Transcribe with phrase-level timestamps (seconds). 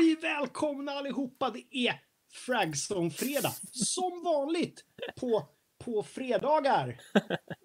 [0.00, 0.16] Halloj!
[0.22, 1.50] Välkomna allihopa!
[1.50, 2.00] Det är
[2.32, 3.52] Fragzone-fredag.
[3.72, 4.84] Som vanligt
[5.20, 5.48] på,
[5.84, 7.00] på fredagar.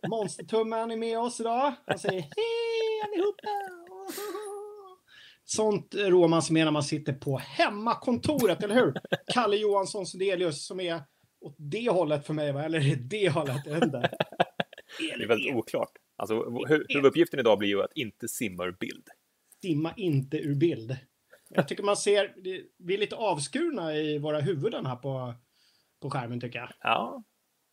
[0.08, 1.74] Monstertummen är med oss idag.
[1.88, 3.48] Han säger hej allihopa!
[5.46, 8.94] Sånt rår man sig med när man sitter på hemmakontoret, eller hur?
[9.34, 11.04] Kalle Johansson Sundelius som är
[11.42, 12.64] åt det hållet för mig, va?
[12.64, 14.10] eller det hållet, jag vet inte.
[15.00, 15.92] Det är väldigt oklart.
[16.18, 19.08] Alltså, hu- huvuduppgiften idag blir ju att inte simma ur bild.
[19.62, 20.98] Simma inte ur bild.
[21.50, 22.34] Jag tycker man ser,
[22.78, 25.34] vi är lite avskurna i våra huvuden här på,
[26.02, 26.70] på skärmen tycker jag.
[26.80, 27.24] Ja,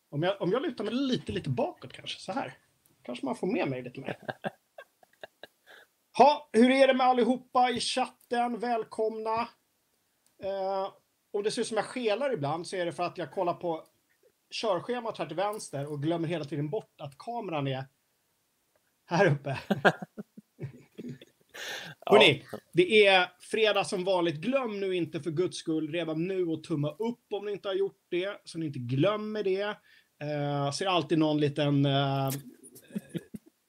[0.09, 2.57] Om jag, om jag lutar mig lite, lite bakåt kanske, så här.
[3.03, 4.17] Kanske man får med mig lite mer.
[6.17, 8.59] Ha, hur är det med allihopa i chatten?
[8.59, 9.49] Välkomna!
[10.43, 10.93] Eh,
[11.31, 13.53] om det ser ut som jag skelar ibland så är det för att jag kollar
[13.53, 13.85] på
[14.51, 17.85] körschemat här till vänster och glömmer hela tiden bort att kameran är
[19.05, 19.59] här uppe.
[22.05, 24.35] Hörrni, det är fredag som vanligt.
[24.35, 27.75] Glöm nu inte för guds skull redan nu att tumma upp om ni inte har
[27.75, 29.77] gjort det, så ni inte glömmer det.
[30.23, 32.29] Uh, ser alltid någon liten, eh,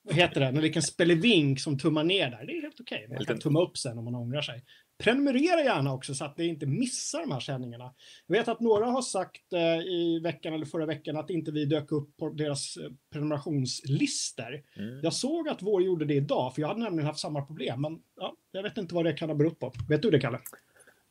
[0.02, 2.46] vad heter det, någon liten spelevink som tummar ner där.
[2.46, 3.06] Det är helt okej.
[3.08, 4.64] Man kan tumma upp sen om man ångrar sig.
[4.98, 7.94] Prenumerera gärna också så att ni inte missar de här sändningarna.
[8.26, 11.64] Jag vet att några har sagt eh, i veckan eller förra veckan att inte vi
[11.64, 14.62] dök upp på deras eh, prenumerationslistor.
[14.76, 15.00] Mm.
[15.02, 17.80] Jag såg att vår gjorde det idag, för jag hade nämligen haft samma problem.
[17.80, 19.72] Men ja, jag vet inte vad det kan ha berott på.
[19.88, 20.40] Vet du det, Kalle?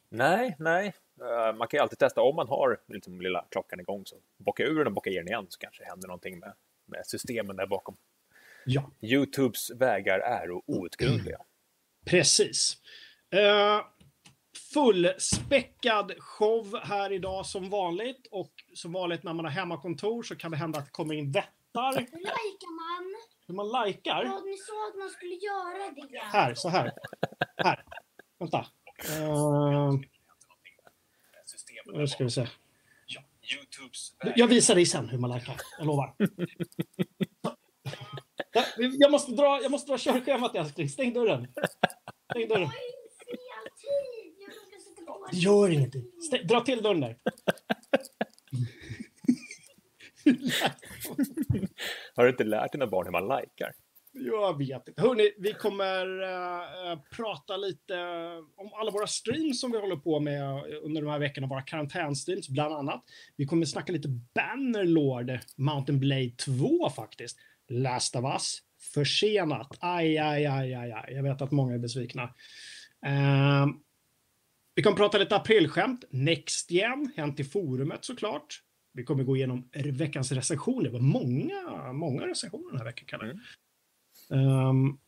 [0.10, 0.94] Nej, nej.
[1.22, 4.06] Eh, Man kan ju alltid testa om man har liksom lilla klockan igång.
[4.06, 6.54] Så bocka ur den och bocka i den igen så kanske det händer någonting med,
[6.86, 7.98] med systemen där bakom.
[8.66, 11.38] Ja, Youtubes vägar är outgrundliga.
[12.06, 12.78] precis.
[13.34, 13.86] Uh,
[14.74, 18.28] fullspäckad show här idag som vanligt.
[18.32, 21.32] Och som vanligt när man har hemmakontor så kan det hända att det kommer in
[21.32, 21.94] vättar.
[21.94, 23.16] Hur likar man?
[23.48, 24.24] Hur man likar.
[24.24, 26.20] Ja, ni sa att man skulle göra det.
[26.20, 26.92] Här, så här.
[27.58, 27.84] Här.
[28.40, 28.66] Vänta.
[29.20, 30.00] Uh,
[31.94, 32.48] nu ska vi se.
[34.36, 35.56] Jag visar dig sen hur man likar.
[35.78, 36.16] Jag lovar.
[38.52, 40.90] Ja, Jag måste dra, jag måste dra körschemat älskling.
[40.90, 41.48] Stäng dörren.
[42.32, 42.62] Stäng dörren.
[42.62, 44.36] Jag har inte fel tid.
[44.40, 46.04] Jag råkade sätta på Det gör ingenting.
[46.28, 47.18] Stäng, dra till dörren där.
[52.16, 53.74] Har du inte lärt dina barn hur man likar?
[54.16, 55.02] Jag vet inte.
[55.02, 57.94] Hörrni, vi kommer äh, prata lite
[58.56, 61.48] om alla våra streams som vi håller på med under de här veckorna.
[61.48, 63.04] Våra karantänstreams bland annat.
[63.36, 67.38] Vi kommer snacka lite Bannerlord, Mountain Blade 2 faktiskt.
[67.70, 68.60] Last of Us,
[68.94, 69.78] försenat.
[69.80, 71.14] Aj, aj, aj, aj, aj.
[71.14, 72.34] Jag vet att många är besvikna.
[73.06, 73.74] Ehm,
[74.76, 76.04] vi kommer prata lite aprilskämt.
[76.10, 78.62] Next Gen, hänt i forumet såklart.
[78.94, 80.84] Vi kommer gå igenom veckans recensioner.
[80.84, 83.40] Det var många, många recensioner den här veckan, Kalle.
[84.30, 84.48] Mm.
[84.48, 85.00] Um,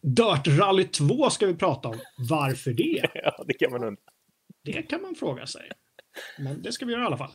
[0.00, 2.00] Dirt Rally 2 ska vi prata om.
[2.18, 3.10] Varför det?
[3.14, 4.02] Ja, det kan man undra.
[4.62, 5.70] Det kan man fråga sig.
[6.38, 7.32] Men det ska vi göra i alla fall.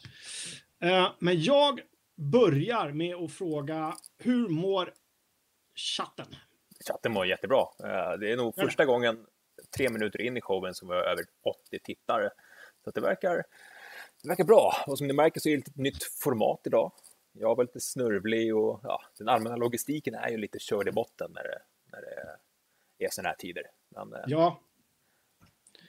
[0.83, 1.79] Eh, men jag
[2.15, 4.93] börjar med att fråga, hur mår
[5.75, 6.35] chatten?
[6.87, 7.59] Chatten mår jättebra.
[7.83, 9.25] Eh, Det är nog första gången
[9.77, 12.29] tre minuter in i showen som vi har över 80 tittare.
[12.83, 13.43] Så det verkar,
[14.21, 14.73] det verkar bra.
[14.87, 16.91] Och som ni märker så är det ett nytt format idag.
[17.31, 21.31] Jag var lite snörvlig och ja, den allmänna logistiken är ju lite körd i botten
[21.35, 21.61] när det,
[21.91, 23.63] när det är sådana här tider.
[23.89, 24.59] Men eh, Ja,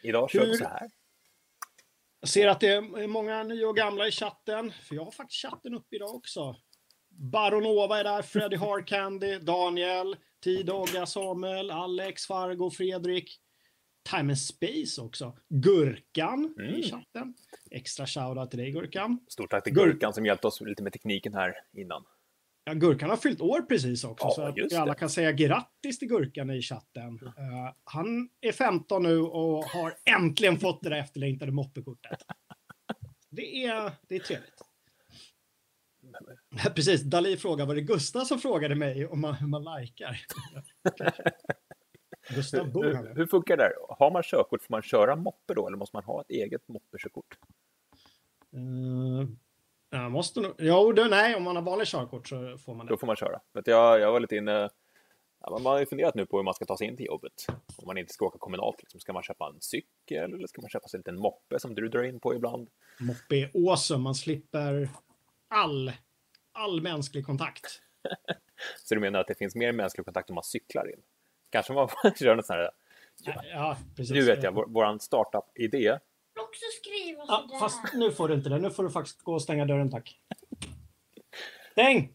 [0.03, 0.91] idag kör vi så här.
[2.21, 4.73] jag ser att det är många nya och gamla i chatten.
[4.73, 6.57] För jag har faktiskt chatten uppe idag också.
[7.09, 13.41] Baronova är där, Freddy Harcandy, Daniel, T-Dogga, Samuel, Alex, Fargo, Fredrik.
[14.03, 15.37] Time and Space också.
[15.49, 16.83] Gurkan i Mm.
[16.83, 17.35] chatten.
[17.71, 19.19] Extra shoutout till dig Gurkan.
[19.29, 19.93] Stort tack till Gurk.
[19.93, 22.05] Gurkan som hjälpte oss lite med tekniken här innan.
[22.65, 24.99] Ja, Gurkan har fyllt år precis också, Ja, så att vi alla det.
[24.99, 27.21] kan säga grattis till Gurkan i chatten.
[27.27, 32.23] Eh, han är 15 nu och har äntligen fått det där efterlängtade moppekortet.
[33.31, 34.63] Det är, det är trevligt.
[36.75, 40.21] Precis, Dali frågar, var det Gustav som frågade mig om man, hur man likar?
[42.35, 43.63] Gustav bor här Hur, hur funkar det?
[43.63, 43.73] där?
[43.89, 47.39] Har man körkort, får man köra moppe då eller måste man ha ett eget moppekörkort?
[48.57, 49.29] Uh,
[49.91, 52.93] jag måste nog, jo, det, nej, om man har vanlig körkort så får man det.
[52.93, 53.41] Då får man köra.
[53.53, 54.71] Vet Jag, jag var lite inne...
[55.43, 57.47] Ja, man har ju funderat nu på hur man ska ta sig in till jobbet.
[57.77, 58.83] Om man inte ska åka kommunalt.
[58.83, 59.01] Liksom.
[59.01, 61.89] Ska man köpa en cykel eller ska man köpa sig en liten moppe som du
[61.89, 62.69] drar in på ibland?
[63.01, 64.89] Moppe är awesome, man slipper
[65.49, 65.93] all,
[66.53, 67.83] all mänsklig kontakt.
[68.85, 71.03] Så du menar att det finns mer mänsklig kontakt om man cyklar in?
[71.51, 72.71] Kanske man kör något sånt här...
[73.25, 73.43] Ja.
[73.45, 74.15] Ja, precis.
[74.15, 75.99] Nu vet jag, vår, våran startup-idé.
[76.41, 77.59] Också skriva Ja, sådär.
[77.59, 78.59] fast nu får du inte det.
[78.59, 80.21] Nu får du faktiskt gå och stänga dörren, tack.
[81.73, 82.15] Stäng!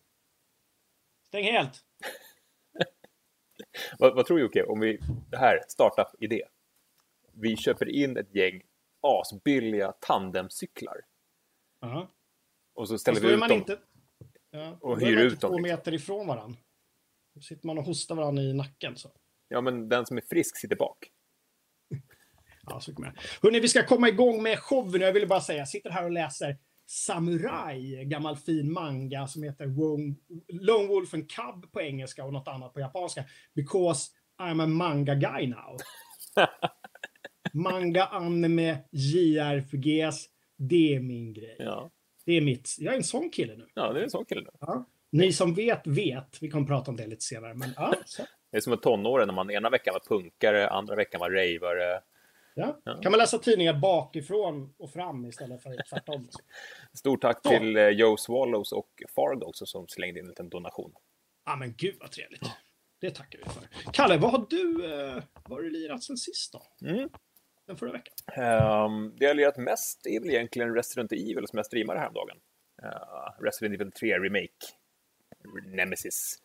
[1.28, 1.84] Stäng helt!
[4.00, 5.00] Vad, vad tror Jocke om vi...
[5.32, 6.44] Det här, startup-idé.
[7.34, 8.62] vi köper in ett gäng
[9.02, 11.02] asbilliga tandemcyklar
[11.80, 12.08] Ja.
[12.74, 13.58] och så ställer vi är ut man dem.
[13.58, 13.80] inte...
[14.52, 15.62] Ja, och hyr ut dem, två liksom.
[15.62, 16.60] meter ifrån varandra.
[17.34, 18.98] Då sitter man och hostar varandra i nacken.
[18.98, 19.10] Så.
[19.48, 20.98] Ja, men den som är frisk sitter bak.
[22.70, 23.16] Ja, så kommer jag.
[23.42, 25.02] Hörrni, vi ska komma igång med showen.
[25.02, 29.66] Jag ville bara säga, jag sitter här och läser Samurai, gammal fin manga som heter
[29.66, 30.16] Wong-
[30.48, 33.24] Lone Wolf and Cub på engelska och något annat på japanska.
[33.56, 34.12] Because
[34.42, 35.78] I'm a manga guy now.
[37.54, 40.26] manga, anime, JRPGs.
[40.58, 41.56] Det är min grej.
[41.60, 41.92] Ja,
[42.26, 42.76] Det är mitt.
[42.80, 43.68] Jag är en sån kille nu.
[43.74, 44.50] ja det är en sån kille nu.
[44.60, 44.86] Ja.
[45.12, 46.38] Ni som vet, vet.
[46.42, 47.54] Vi kommer prata om det lite senare.
[47.54, 48.24] Men ja, så.
[48.56, 52.02] Det är som en tonåring när man ena veckan var punkare, andra veckan var ravare.
[52.54, 52.80] Ja.
[52.84, 53.00] Ja.
[53.02, 56.28] Kan man läsa tidningar bakifrån och fram istället för tvärtom?
[56.94, 57.50] Stort tack Så.
[57.50, 60.94] till eh, Joe Swallows och Fargo också som slängde in en liten donation.
[61.46, 62.42] Ja, men gud vad trevligt.
[63.02, 63.92] Det tackar vi för.
[63.94, 66.88] Kalle, vad har du, eh, vad har du lirat sen sist då?
[66.88, 67.10] Mm.
[67.68, 68.14] Den förra veckan?
[68.28, 72.38] Um, det jag har lirat mest är väl egentligen Resident Evil som jag streamade häromdagen.
[72.84, 74.66] Uh, Resident Evil 3 Remake,
[75.66, 76.42] Nemesis.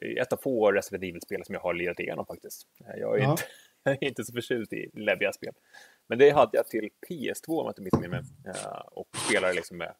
[0.00, 2.66] Ett av få Resident Evil-spel som jag har lirat igenom faktiskt.
[2.80, 3.30] Eh, Jag är, Ja.
[3.30, 3.42] inte,
[3.82, 5.54] jag är inte så förtjust i läbbiga spel.
[6.06, 8.20] Men det hade jag till PS2 om jag inte missminner mig.
[8.46, 9.94] Uh, och spelade liksom med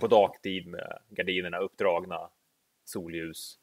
[0.00, 2.30] på dagtid med gardinerna uppdragna,
[2.84, 3.58] solljus.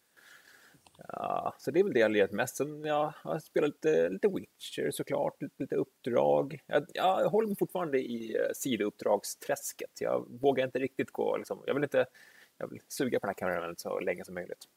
[1.07, 2.55] Ja, så det är väl det jag lirat mest.
[2.55, 6.59] Sen ja, jag har spelat lite, lite Witcher såklart, lite, lite uppdrag.
[6.65, 10.01] Jag, jag håller mig fortfarande i eh, sidouppdragsträsket.
[10.01, 12.05] Jag vågar inte riktigt gå, liksom, jag vill inte
[12.57, 14.67] jag vill suga på den här kameran så länge som möjligt.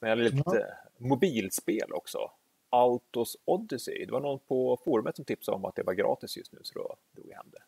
[0.00, 2.30] Har lite eh, mobilspel också.
[2.70, 4.06] Autos Odyssey.
[4.06, 6.78] Det var någon på forumet som tipsade om att det var gratis just nu, så
[6.78, 7.62] då drog jag hem det.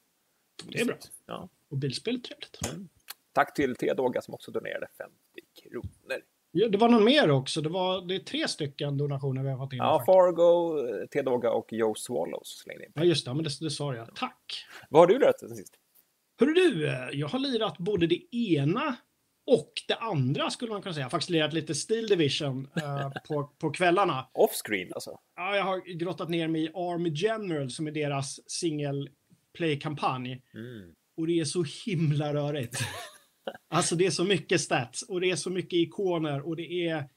[0.65, 0.97] Det är bra.
[1.27, 1.49] Ja.
[1.69, 2.59] Och bilspel, trevligt.
[3.33, 5.13] Tack till T-Doga som också donerade 50
[5.63, 6.23] kronor.
[6.51, 7.61] Ja, det var någon mer också.
[7.61, 9.79] Det, var, det är tre stycken donationer vi har fått in.
[9.79, 10.07] Ja, faktiskt.
[10.07, 12.93] Fargo, T-Doga och Joe Swallows slängde in.
[12.95, 13.35] ja just det.
[13.35, 14.15] Men det, det sa jag.
[14.15, 14.67] Tack.
[14.91, 15.79] Vad har du lärt dig sen sist?
[16.41, 18.97] Hörru du, eh, jag har lirat både det ena
[19.47, 21.03] och det andra skulle man kunna säga.
[21.03, 24.29] Jag har faktiskt lirat lite Steel Division eh, på, på kvällarna.
[24.33, 25.19] Offscreen alltså?
[25.37, 29.11] Ja, jag har grottat ner mig i Army General som är deras single
[29.57, 30.43] play-kampanj.
[30.55, 30.95] Mm.
[31.17, 32.79] Och det är så himla rörigt.
[33.69, 37.09] Alltså det är så mycket stats och det är så mycket ikoner och det är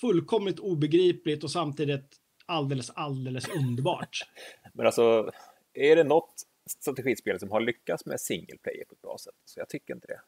[0.00, 2.16] fullkomligt obegripligt och samtidigt
[2.46, 4.18] alldeles, alldeles underbart.
[4.74, 5.30] Men alltså,
[5.74, 9.34] är det något strategispel som har lyckats med single player på ett bra sätt?
[9.44, 10.20] Så jag tycker inte det.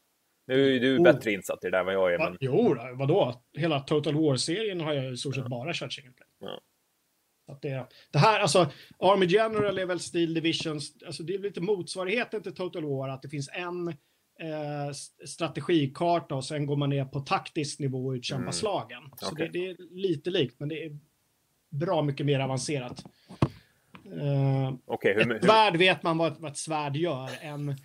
[0.46, 1.02] Nu är du Oh.
[1.02, 3.42] bättre insatt i det där än vad jag är, men Jo, då, vadå?
[3.52, 6.28] Hela Total War-serien har jag i stort sett bara kört single play.
[6.40, 6.60] Ja.
[7.52, 11.60] Att det, det här, alltså, Army General är väl Steel Divisions, alltså det är lite
[11.60, 14.92] motsvarigheten till Total War, att det finns en eh,
[15.26, 18.52] strategikarta och sen går man ner på taktisk nivå och utkämpar Mm.
[18.52, 19.02] slagen.
[19.16, 19.50] Så Okej.
[19.52, 20.98] det, det är lite likt, men det är
[21.70, 23.04] bra mycket mer avancerat.
[24.20, 27.30] Eh, okej, hur, ett svärd vet man vad, vad ett svärd gör.
[27.40, 27.76] En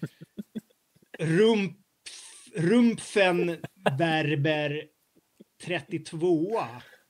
[1.19, 1.77] rump,
[2.57, 3.57] Rumpfen
[3.97, 4.83] Berber
[5.65, 6.59] 32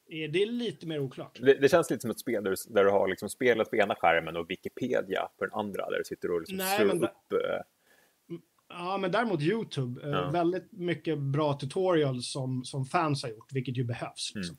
[0.09, 1.39] är det är lite mer oklart.
[1.41, 3.75] det, det känns lite som ett spel där du, där du har liksom spelet på
[3.75, 7.03] ena skärmen och Wikipedia på den andra, där du sitter och liksom Nej, slår men
[7.03, 7.31] upp...
[7.33, 7.61] eh,
[8.69, 10.01] Ja, men däremot YouTube.
[10.03, 10.29] eh, Ja.
[10.31, 14.31] Väldigt mycket bra tutorials som, som fans har gjort, vilket ju behövs.
[14.35, 14.41] Mm.
[14.41, 14.57] Liksom.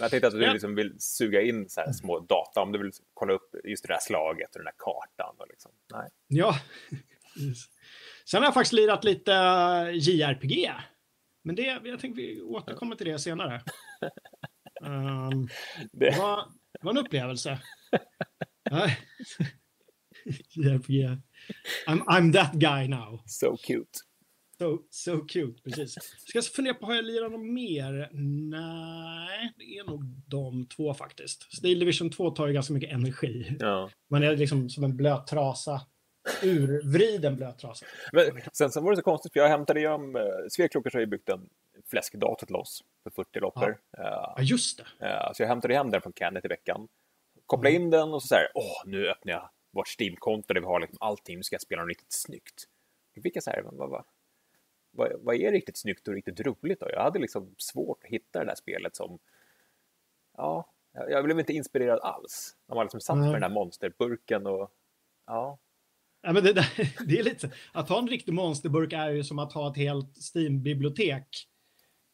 [0.00, 3.32] Jag tänkte att du liksom vill suga in så små data, om du vill kolla
[3.32, 5.34] upp just det där slaget och den där kartan.
[5.38, 5.70] Och liksom.
[5.92, 6.10] Nej.
[6.26, 6.54] Ja.
[8.30, 10.70] Sen har jag faktiskt lirat lite eh, JRPG.
[11.44, 13.62] Men det, jag tänkte vi återkommer till det senare.
[14.84, 15.48] Ehm,
[15.92, 16.44] Det, var,
[16.80, 17.58] var en upplevelse.
[20.50, 21.04] JRPG.
[21.86, 23.22] I'm, I'm that guy now.
[23.26, 23.98] so cute.
[24.58, 25.94] So, so cute, precis.
[26.26, 28.08] Ska jag fundera på, har jag lirat något mer?
[28.50, 31.56] Nej, det är nog de två faktiskt.
[31.56, 33.56] Steel Division 2 tar ju ganska mycket energi.
[33.58, 33.90] Ja.
[34.10, 35.80] Man är liksom som en blöt trasa.
[36.42, 37.86] Urvriden blöt trasa.
[38.12, 40.16] Men sen, sen var det så konstigt, för jag hämtade ju om...
[40.16, 41.48] Eh, Sveklockers har ju byggt en
[41.90, 43.78] fläskdator till oss för 40 loppor.
[43.98, 45.06] Eh, Ja, just det.
[45.06, 46.88] Eh, Så jag hämtade hem den från Canet i veckan.
[47.46, 50.66] Kopplade in den och så, så här, åh, nu öppnar jag vårt Steam-konto där vi
[50.66, 52.64] har liksom allting, nu ska jag spela något riktigt snyggt.
[53.14, 54.04] Då fick jag så här, vad, vad,
[54.90, 56.90] vad, vad är riktigt snyggt och riktigt roligt då?
[56.90, 59.18] Jag hade liksom svårt att hitta det där spelet som,
[60.36, 62.56] ja, jag jag blev inte inspirerad alls.
[62.66, 63.26] De har liksom satt Nej.
[63.26, 64.70] med den här monsterburken och,
[65.26, 65.58] ja,
[66.22, 66.52] Ja, men det,
[67.06, 70.16] det är lite, att ha en riktig monsterburk är ju som att ha ett helt
[70.34, 71.26] Steam-bibliotek.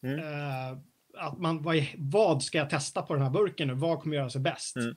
[0.03, 0.19] Mm.
[0.19, 0.77] Eh,
[1.17, 3.73] att man, vad, vad ska jag testa på den här burken nu?
[3.73, 4.75] Vad kommer göra sig bäst?
[4.75, 4.95] Mm.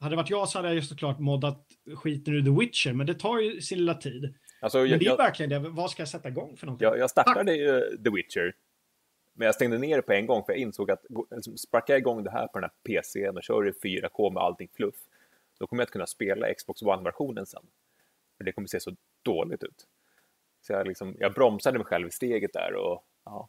[0.00, 3.06] Hade det varit jag så hade jag ju såklart moddat skiten ur The Witcher, men
[3.06, 4.34] det tar ju sin lilla tid.
[4.60, 5.68] alltså Men jag, det är jag, verkligen det.
[5.68, 6.84] Vad ska jag sätta igång för någonting?
[6.84, 8.54] jag, jag startade ju The Witcher,
[9.34, 11.98] men jag stängde ner det på en gång för jag insåg att liksom, sparkar jag
[11.98, 14.94] igång det här på den här PCn och kör i 4K med allting fluff,
[15.60, 17.62] då kommer jag inte kunna spela Xbox One-versionen sen.
[18.42, 19.86] För det kommer se så dåligt ut.
[20.60, 23.48] Så jag, liksom, jag bromsade mig själv i steget där och ja.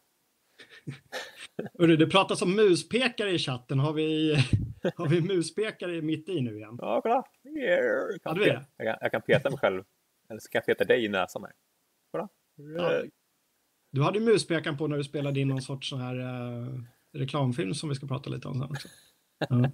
[1.79, 3.79] Hörru, det pratas om muspekare i chatten.
[3.79, 4.35] Har vi,
[4.95, 6.77] har vi muspekare mitt i nu igen?
[6.81, 7.23] Ja, kolla!
[7.59, 7.83] Yeah.
[8.12, 9.83] Jag, kan peta, jag, kan, jag kan peta mig själv.
[10.29, 11.53] Eller så kan jag peta dig i näsan här.
[12.12, 12.29] Kolla!
[12.55, 13.03] Ja.
[13.91, 16.83] Du hade ju muspekaren på när du spelade in någon sorts sån här uh,
[17.13, 18.88] reklamfilm som vi ska prata lite om sen också.
[19.50, 19.71] Ja.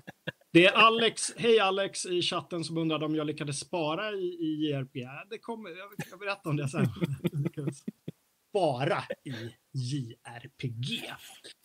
[0.52, 4.70] Det är Alex, hej Alex i chatten som undrade om jag lyckades spara i, i
[4.72, 5.00] JRPG.
[5.02, 6.86] Ja, Det kommer, jag ska berätta om det sen.
[7.56, 7.74] Jag
[8.50, 9.32] spara i
[9.72, 11.04] JRPG.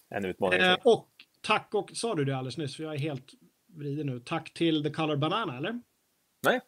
[0.08, 0.60] En utmaning.
[0.60, 1.10] Eh, och
[1.40, 3.32] tack och, sa du det alldeles nyss, för jag är helt
[3.66, 4.20] vriden nu.
[4.20, 5.80] Tack till The Color Banana, eller?
[6.42, 6.60] Nej,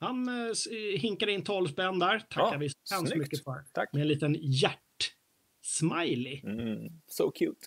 [0.00, 0.54] Han eh,
[0.98, 2.18] hinkade in 12 spänn där.
[2.18, 3.64] Tackar Ja, vi så hemskt mycket för.
[3.72, 3.92] tack.
[3.92, 6.44] Med en liten hjärt-smiley.
[6.46, 7.66] Mm, so cute.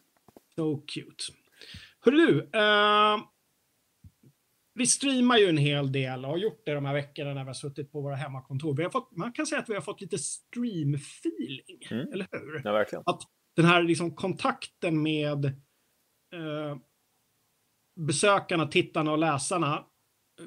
[0.55, 1.23] So cute.
[1.99, 3.17] Hörru du, eh,
[4.77, 7.47] vi streamar ju en hel del och har gjort det de här veckorna när vi
[7.47, 8.75] har suttit på våra hemmakontor.
[8.77, 12.13] Vi har fått, man kan säga att vi har fått lite stream-feeling, Mm.
[12.13, 12.61] eller hur?
[12.63, 13.03] Ja, verkligen.
[13.55, 16.77] Den här liksom kontakten med eh,
[17.95, 19.85] besökarna, tittarna och läsarna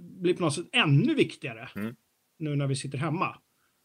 [0.01, 1.97] blir på något sätt ännu viktigare Mm.
[2.39, 3.39] nu när vi sitter hemma.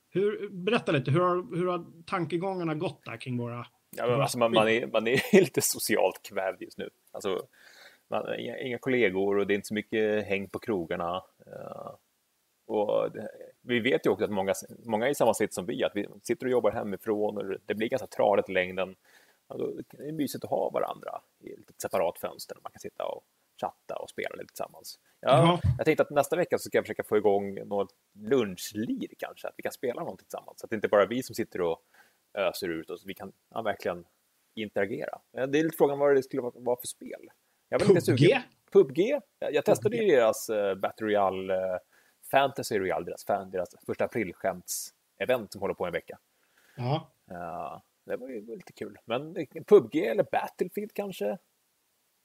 [0.09, 3.67] Hur, berätta lite, hur har, hur har tankegångarna gått där kring våra...
[3.97, 6.89] Ja, men alltså man, man, är, man är lite socialt kvävd just nu.
[7.11, 7.47] Alltså,
[8.07, 11.23] man, inga, kollegor och det är inte så mycket häng på krogarna.
[11.47, 11.91] Eh,
[12.67, 13.29] och det,
[13.61, 14.53] vi vet ju också att många,
[14.85, 17.75] många är i samma sitt som vi, att vi sitter och jobbar hemifrån och det
[17.75, 18.95] blir ganska tradigt i längden.
[19.47, 22.79] Ja, då är det mysigt att ha varandra i ett separat fönster där man kan
[22.79, 23.23] sitta och
[23.61, 24.99] chatta och spela lite tillsammans.
[25.19, 29.47] Ja, jag tänkte att nästa vecka så ska jag försöka få igång något lunchlir kanske,
[29.47, 30.59] att vi kan spela någonting tillsammans.
[30.59, 31.81] Så att det inte bara är vi som sitter och
[32.33, 34.05] öser ut oss, vi kan ja, verkligen
[34.55, 35.19] interagera.
[35.31, 37.29] Det är lite frågan vad det skulle vara för spel.
[37.79, 38.19] Jag var lite PUBG?
[38.19, 38.41] sugen.
[38.71, 39.21] PUBG?
[39.39, 41.77] Jag, testade ju deras uh, Battle Royale, uh,
[42.31, 46.19] Fantasy Royale, deras, fan, deras första aprilskämts-event som håller på en vecka.
[46.75, 47.11] Ja.
[47.25, 48.97] Ja, det var ju lite kul.
[49.05, 51.37] Men eh, PUBG eller Battlefield kanske?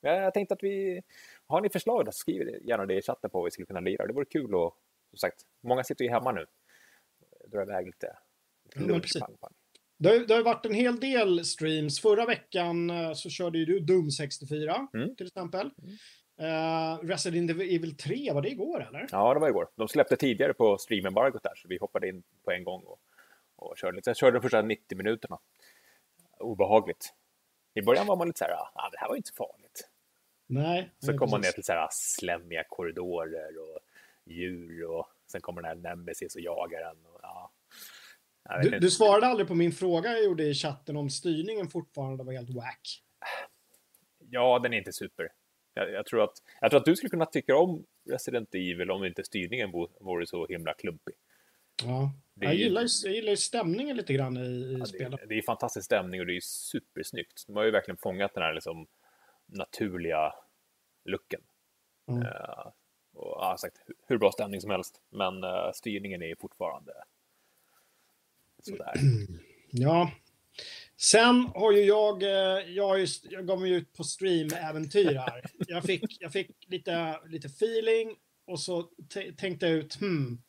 [0.01, 1.03] Ja, jag tänkte att vi...
[1.47, 4.07] Har ni förslag då, skriv gärna det i chatten på vad vi skulle kunna lira.
[4.07, 4.77] Det vore kul och
[5.11, 6.47] som sagt, många sitter ju hemma nu.
[7.47, 8.17] Drar iväg lite,
[8.65, 9.23] lite Ja, lunch, precis.
[9.23, 9.53] pang, pang.
[10.01, 12.01] Det har, det har varit en hel del streams.
[12.01, 15.17] Förra veckan eh, så körde ju du Doom 64 Mm.
[15.17, 15.71] till exempel.
[16.41, 19.07] Eh, Resident Evil 3, var det igår eller?
[19.13, 19.69] Ja, det var igår.
[19.77, 23.01] De släppte tidigare på streamembargot där, så vi hoppade in på en gång och,
[23.57, 24.11] och körde lite.
[24.11, 25.39] Jag körde de första 90 minuterna.
[26.39, 27.15] Obehagligt.
[27.75, 29.89] I början var man lite så här, ah, det här var inte så farligt.
[30.47, 30.91] Nej.
[30.99, 33.79] Så kom man ner till så här slemmiga korridorer och
[34.25, 37.07] djur och sen kommer den här Nemesis och jagar en.
[37.07, 37.50] Och, ja.
[38.63, 42.33] Du, du svarade aldrig på min fråga jag gjorde i chatten om styrningen fortfarande var
[42.33, 43.03] helt wack.
[44.31, 45.29] Ja, den är inte super.
[45.75, 49.05] Jag, jag, tror att, jag tror att du skulle kunna tycka om Resident Evil om
[49.05, 51.15] inte styrningen vo- vore så himla klumpig.
[51.85, 52.13] Ja.
[52.41, 55.21] Är Jag gillar, ju, jag gillar ju stämningen lite grann i, i Ja, spelet.
[55.21, 57.45] det, det är fantastisk stämning och det är supersnyggt.
[57.47, 58.87] De har ju verkligen fångat den här liksom,
[59.47, 60.33] naturliga
[61.05, 61.41] looken.
[62.09, 62.23] Mm.
[62.23, 62.67] Eh,
[63.15, 63.77] och ja, sagt,
[64.07, 65.03] hur, bra stämning som helst.
[65.11, 66.93] Men eh, styrningen är fortfarande
[68.65, 68.95] sådär.
[69.73, 70.11] Ja.
[71.01, 72.29] Sen har ju jag, eh,
[72.69, 75.43] jag, har ju, jag gav mig ut på stream-äventyr här.
[75.59, 78.89] Jag fick, jag fick lite, lite feeling och så
[79.37, 80.43] tänkte jag ut, hmm,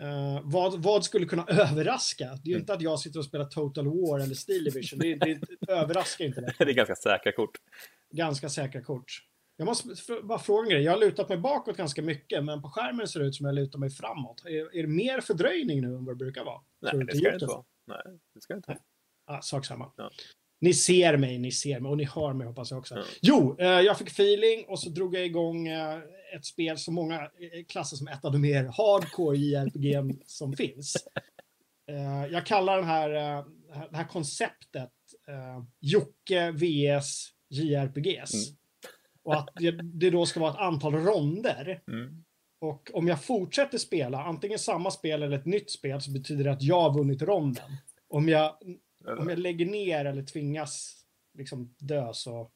[0.00, 2.38] eh, vad, vad skulle kunna överraska?
[2.44, 4.98] Det är ju inte att jag sitter och spelar Total War eller Steel Division.
[4.98, 6.54] Det, det, det överraskar inte det.
[6.64, 7.56] det är ganska säkra kort.
[8.10, 9.22] Ganska säkra kort.
[9.56, 9.88] Jag måste
[10.22, 10.82] bara fråga en grej.
[10.82, 13.54] Jag har lutat mig bakåt ganska mycket, men på skärmen ser det ut som jag
[13.54, 14.42] lutar mig framåt.
[14.44, 16.60] Är, är det mer fördröjning nu än vad det brukar vara?
[16.82, 17.64] Nej, det ska det inte vara.
[17.86, 18.80] Nej, det ska inte vara.
[19.38, 19.92] Ah, sak samma.
[19.96, 20.10] Ja.
[20.60, 22.94] Ni ser mig, ni ser mig och ni hör mig hoppas jag också.
[22.94, 23.04] Ja.
[23.20, 25.98] Jo, eh, jag fick feeling och så drog jag igång eh,
[26.36, 30.96] ett spel som många eh, klassar som ett av de mer hardcore JRPG som finns.
[31.90, 33.44] Eh, jag kallar den här, eh,
[33.90, 34.92] det här konceptet
[35.28, 38.34] eh, Jocke vs JRPGs.
[38.34, 38.56] Mm.
[39.22, 41.82] Och att det, det då ska vara ett antal ronder.
[41.88, 42.24] Mm.
[42.62, 46.52] Och om jag fortsätter spela, antingen samma spel eller ett nytt spel, så betyder det
[46.52, 47.70] att jag har vunnit ronden.
[48.08, 48.56] Om jag,
[49.18, 51.04] om jag lägger ner eller tvingas
[51.34, 52.50] liksom dö så...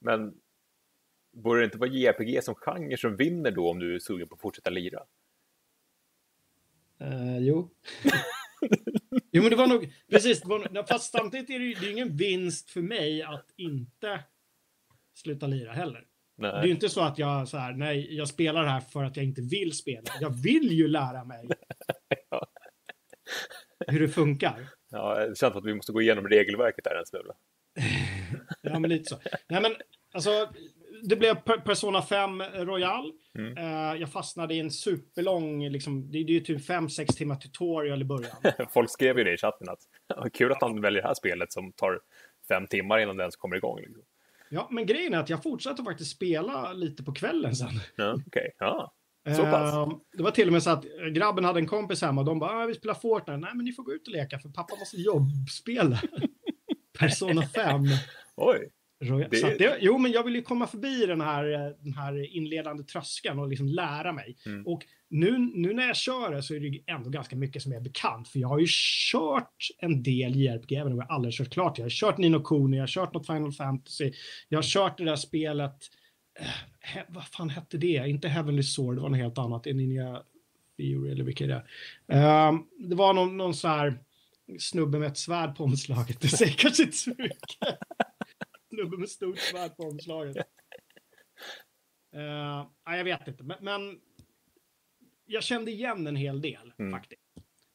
[0.00, 0.34] Men
[1.32, 4.34] borde det inte vara JRPG som genre som vinner då om du är sugen på
[4.34, 5.02] att fortsätta lira?
[6.98, 7.70] Eh, jo.
[9.30, 9.92] jo, men det var nog...
[10.10, 13.50] Precis, det var, fast samtidigt är det ju det är ingen vinst för mig att
[13.56, 14.24] inte
[15.14, 16.06] sluta lira heller.
[16.36, 16.70] Det är ju Nej.
[16.70, 19.40] inte så att jag så här, nej, jag spelar det här för att jag inte
[19.42, 20.10] vill spela.
[20.20, 21.48] Jag vill ju lära mig
[22.30, 22.46] Ja.
[23.86, 24.66] hur det funkar.
[24.90, 27.34] Ja, det känns som att vi måste gå igenom regelverket där en smula.
[28.62, 29.16] Ja, men lite så.
[29.48, 29.72] Nej, men
[30.12, 30.48] alltså,
[31.02, 33.12] det blev Per- Persona 5 Royal.
[33.38, 33.56] Mm.
[33.58, 38.02] Eh, jag fastnade i en superlång, liksom, det, det är ju typ 5-6 timmar tutorial
[38.02, 38.36] i början.
[38.72, 41.52] Folk skrev ju det i chatten att "Ja, kul att han väljer det här spelet
[41.52, 42.00] som tar
[42.48, 43.78] fem timmar innan den ens kommer igång.
[43.80, 44.02] Liksom.
[44.54, 47.68] Ja, men grejen är att jag fortsatte faktiskt spela lite på kvällen sen.
[47.96, 48.50] Ja, okej.
[48.58, 48.94] Ja.
[49.36, 49.74] Så pass?
[49.74, 52.38] Eh, det var till och med så att grabben hade en kompis hemma och de
[52.38, 53.36] bara, ah, vi spelar Fortnite.
[53.36, 56.00] Nej, men ni får gå ut och leka för pappa måste jobbspela.
[56.98, 57.82] Persona 5.
[58.36, 58.70] Oj.
[59.30, 62.36] Det- Så det, jo, men jag vill ju komma förbi den här, eh, den här
[62.36, 64.36] inledande tröskeln och liksom lära mig.
[64.46, 64.66] Mm.
[64.66, 64.82] Och
[65.14, 67.80] nu, nu när jag kör det så är det ju ändå ganska mycket som är
[67.80, 68.28] bekant.
[68.28, 68.66] För jag har ju
[69.12, 71.78] kört en del JRPG, även om jag aldrig kört klart.
[71.78, 74.12] Jag har kört Nino Kuni, jag har kört något Final Fantasy.
[74.48, 75.76] Jag har kört det där spelet,
[76.40, 76.46] eh,
[76.80, 78.08] he, vad fan hette det?
[78.08, 79.66] Inte Heavenly Sword, det var något helt annat.
[79.66, 80.22] Är Ninja
[80.76, 81.64] Fury eller vilket det
[82.08, 82.48] är.
[82.48, 83.98] Um, det var någon, någon så här
[84.58, 86.20] snubbe med ett svärd på omslaget.
[86.20, 87.78] Det säger kanske inte så mycket.
[88.74, 90.36] snubbe med stort svärd på omslaget.
[92.16, 94.00] Uh, nej, jag vet inte, men, men
[95.26, 96.92] jag kände igen en hel del Mm.
[96.92, 97.20] faktiskt.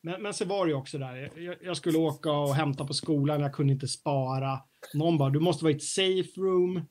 [0.02, 2.94] Men, men så var det ju också där, jag, jag skulle åka och hämta på
[2.94, 4.60] skolan, jag kunde inte spara.
[4.94, 6.82] Någon bara, du måste vara i ett safe room.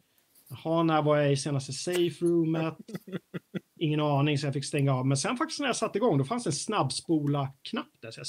[0.48, 2.74] Jaha, när var jag i senaste safe roomet?
[3.80, 5.06] Ingen aning, så jag fick stänga av.
[5.06, 8.10] Men sen faktiskt när jag satte igång, då fanns det en snabbspola-knapp där.
[8.10, 8.26] Så jag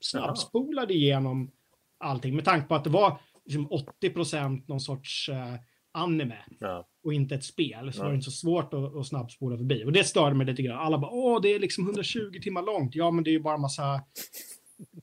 [0.00, 1.50] snabbspolade igenom
[1.98, 5.54] allting med tanke på att det var liksom 80 någon sorts eh,
[5.94, 6.88] anime Ja.
[7.04, 8.02] och inte ett spel så Ja.
[8.04, 9.84] var det inte så svårt att, att snabbspola förbi.
[9.84, 10.78] Och det störde mig lite grann.
[10.78, 12.94] Alla bara, åh, det är liksom 120 timmar långt.
[12.94, 14.02] Ja, men det är ju bara massa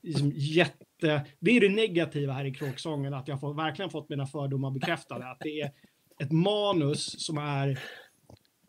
[0.02, 1.26] liksom, jätte...
[1.40, 5.30] Det är det negativa här i kråksången, att jag har verkligen fått mina fördomar bekräftade.
[5.30, 5.70] Att det är
[6.22, 7.78] ett manus som är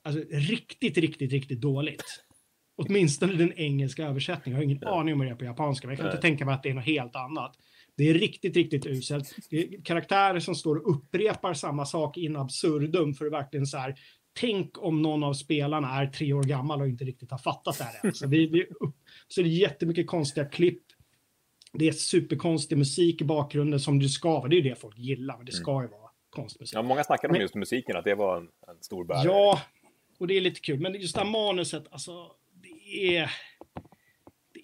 [0.03, 2.03] alltså, riktigt, riktigt, riktigt dåligt.
[2.75, 4.55] Åtminstone den engelska översättningen.
[4.55, 4.99] Jag har ingen Ja.
[4.99, 6.69] aning om hur det är på japanska, men jag kan inte tänka mig att det
[6.69, 7.55] är något helt annat.
[7.97, 9.35] Det är riktigt, riktigt uselt.
[9.49, 13.77] Det är karaktärer som står och upprepar samma sak in absurdum för att verkligen så
[13.77, 13.95] här.
[14.39, 17.83] Tänk om någon av spelarna är tre år gammal och inte riktigt har fattat det
[17.83, 18.13] här än.
[18.13, 18.65] Så, vi, vi
[19.27, 20.83] så det är jättemycket konstiga klipp.
[21.73, 24.47] Det är superkonstig musik i bakgrunden som det ska vara.
[24.47, 26.75] Det är ju det folk gillar, men det ska ju vara konstmusik.
[26.77, 29.23] ja, många snackade om Men- just musiken, att det var en, en stor bärare.
[29.25, 29.61] Ja,
[30.19, 30.79] och det är lite kul.
[30.79, 32.11] Men just det här manuset, alltså,
[32.53, 33.31] det är...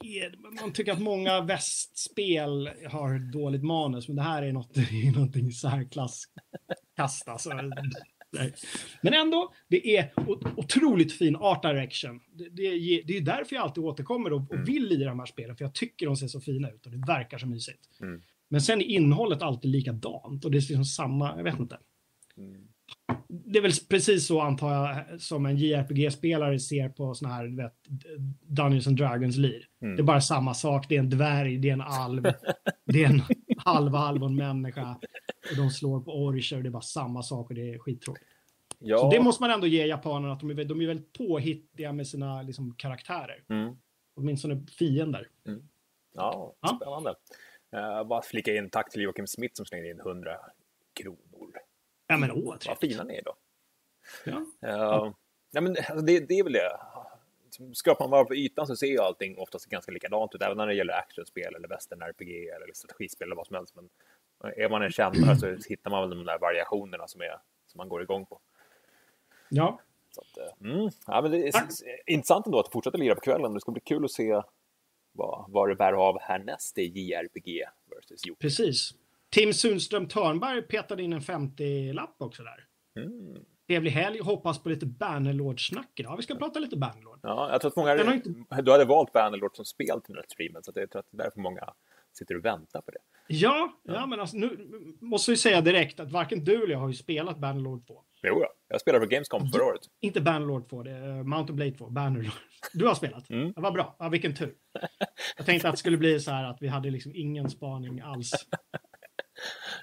[0.03, 4.81] Är man tycker att många västspel har dåligt manus, men det här är, något, det
[5.07, 7.27] är någonting särklasskast.
[7.27, 7.49] Alltså.
[8.31, 8.53] Nej.
[9.01, 10.12] Men ändå, det är
[10.57, 12.19] otroligt fin art direction.
[12.33, 14.62] Det, det, är- det är därför jag alltid återkommer och, Mm.
[14.63, 16.91] och vill lira de här spelen, för jag tycker de ser så fina ut och
[16.91, 17.89] det verkar så mysigt.
[18.01, 18.21] Mm.
[18.49, 21.79] Men sen är innehållet alltid likadant och det är liksom samma, jag vet inte
[22.38, 22.67] Mm.
[23.28, 27.74] Det är väl precis så antar jag som en JRPG-spelare ser på såna här vet,
[28.41, 29.67] Dungeons and Dragons-lir.
[29.82, 29.95] Mm.
[29.95, 30.86] Det är bara samma sak.
[30.89, 32.24] Det är en dvärg, det är en alv,
[32.86, 33.22] det är en
[33.58, 35.00] halv alv och en människa.
[35.52, 38.26] Och de slår på orcher det är bara samma sak och det är skittråkigt.
[38.80, 38.98] Ja.
[38.98, 42.08] Så det måste man ändå ge japanerna att de är, de är väldigt påhittiga med
[42.08, 43.43] sina liksom, karaktärer.
[43.50, 43.76] Mm.
[44.15, 45.28] Åtminstone fiender.
[46.13, 46.80] Ja, Ja.
[46.82, 47.15] spännande.
[47.76, 50.32] Uh, bara flika in tack till Joakim Smith som slängde in 100
[50.93, 51.17] kronor.
[52.12, 53.36] Ja men åh, Vad fina ni är då.
[54.26, 54.38] Ja.
[54.63, 55.13] Uh,
[55.52, 56.80] ja, men, alltså, det, det är väl det.
[57.74, 60.67] Skrapar man bara på ytan så ser ju allting oftast ganska likadant ut, även när
[60.67, 63.76] det gäller actionspel eller western RPG eller strategispel eller vad som helst.
[63.76, 63.89] Men
[64.56, 67.89] är man en kännare så hittar man väl de där variationerna som, är, som man
[67.89, 68.39] går igång på.
[69.50, 69.80] ja.
[70.12, 71.69] Så att, eh, mm, ja, men det är Tack.
[72.06, 73.54] intressant ändå att du fortsätter lira på kvällen.
[73.54, 74.41] Det ska bli kul att se
[75.12, 78.41] vad, vad det bär av härnäst i JRPG versus Jocke.
[78.41, 78.93] Precis.
[79.29, 82.65] Tim Sundström Törnberg petade in en 50-lapp också där.
[83.03, 83.43] Mm.
[83.67, 84.19] Trevlig helg.
[84.19, 86.17] Hoppas på lite Bannerlord-snack idag.
[86.17, 87.19] Vi ska prata lite Bannerlord.
[87.23, 87.89] Ja, jag tror att många
[88.49, 91.07] hade, du hade valt Bannerlord som spel till den här streamen, så jag tror att
[91.11, 91.73] det är därför många
[92.13, 92.99] sitter och väntar på det.
[93.27, 94.67] Ja, ja, men alltså, nu
[95.01, 98.03] måste vi säga direkt att varken du eller jag har ju spelat Bannerlord 2.
[98.23, 98.53] Jo, ja.
[98.67, 99.81] jag spelade på Gamescom förra året.
[99.99, 101.89] Inte Bannerlord 2, det är Mountain Blade 2.
[101.89, 102.31] Bannerlord.
[102.73, 103.29] Du har spelat?
[103.29, 103.53] Mm.
[103.55, 103.95] Ja, vad bra.
[103.99, 104.53] Ja, vilken tur.
[105.37, 108.31] Jag tänkte att det skulle bli så här att vi hade liksom ingen spaning alls.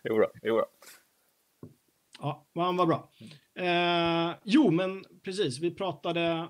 [0.05, 0.67] Jo, då, jo då.
[2.21, 3.11] Ja, men vad bra.
[3.55, 5.59] Eh, jo, men precis.
[5.59, 6.49] Vi pratade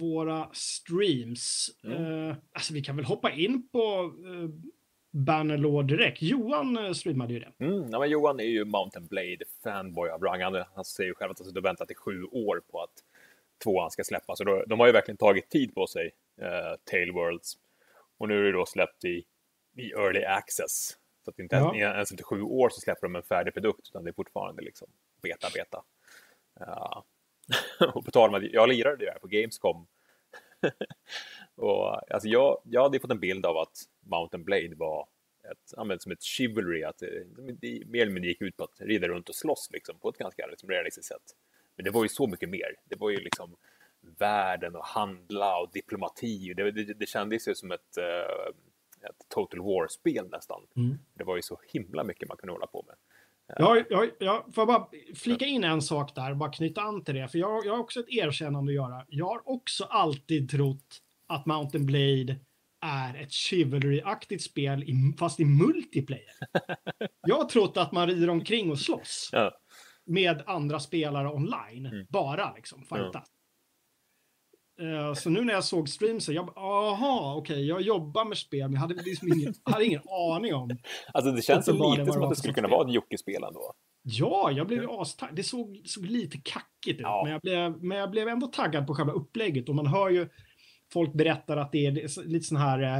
[0.00, 1.70] våra streams.
[1.84, 2.28] Mm.
[2.30, 4.48] Eh, alltså, vi kan väl hoppa in på eh,
[5.10, 6.22] Bannerlord direkt.
[6.22, 7.52] Johan eh, streamade ju det.
[7.58, 10.42] Mm, ja, men Johan är ju Mountain Blade fanboy av rang.
[10.42, 12.90] Han, han säger ju själv att han har väntat i sju år på att
[13.64, 14.38] tvåan ska släppas.
[14.38, 17.58] Så då, de har ju verkligen tagit tid på sig, eh, Tale Worlds.
[18.18, 19.24] Och nu är det då släppt i,
[19.76, 20.96] i early access.
[21.24, 21.74] Så att inte Ja.
[21.74, 24.62] ens, ens efter sju år så släpper de en färdig produkt, utan det är fortfarande
[24.62, 24.88] liksom
[25.22, 25.84] beta, beta.
[26.60, 27.04] Ja.
[27.94, 29.86] och på tal om att jag lirade det här på Gamescom.
[31.54, 35.08] och, alltså jag, jag hade fått en bild av att Mountain Blade var
[35.50, 37.24] ett, men som ett chivalry, att det,
[37.60, 40.18] det mer eller mindre gick ut på att rida runt och slåss liksom, på ett
[40.18, 41.22] ganska liksom, realistiskt sätt.
[41.76, 42.76] Men det var ju så mycket mer.
[42.84, 43.56] Det var ju liksom
[44.18, 46.54] världen och handla och diplomati.
[46.54, 48.54] Det, det, det kändes ju som ett, eh,
[49.10, 50.60] ett Total War-spel nästan.
[50.76, 50.98] Mm.
[51.14, 52.96] Det var ju så himla mycket man kunde hålla på med.
[53.58, 57.14] Jag, jag, jag får jag bara flika in en sak där, bara knyta an till
[57.14, 57.28] det.
[57.28, 59.04] För jag, jag har också ett erkännande att göra.
[59.08, 62.36] Jag har också alltid trott att Mountain Blade
[62.80, 64.84] är ett chivalry-aktigt spel,
[65.18, 66.32] fast i multiplayer.
[67.26, 69.50] Jag har trott att man rider omkring och slåss Ja.
[70.04, 71.86] med andra spelare online.
[71.86, 72.06] Mm.
[72.10, 73.28] Bara liksom, fightas.
[74.80, 78.72] Eh, Så nu när jag såg streamsen, jag aha, okej, jag jobbar med spel, men
[78.72, 80.00] jag hade, liksom ingen, hade ingen
[80.34, 80.70] aning om.
[81.12, 83.72] Alltså det känns ju Uppenbarligen lite som att det skulle kunna vara ett Jocke-spel ändå.
[84.02, 85.36] Ja, jag blev astaggad.
[85.36, 87.20] Det såg, såg lite kackigt ut, Ja.
[87.24, 89.68] men, jag blev, men jag blev ändå taggad på själva upplägget.
[89.68, 90.28] Och man hör ju
[90.94, 92.98] folk berättar att det är, lite sån här eh,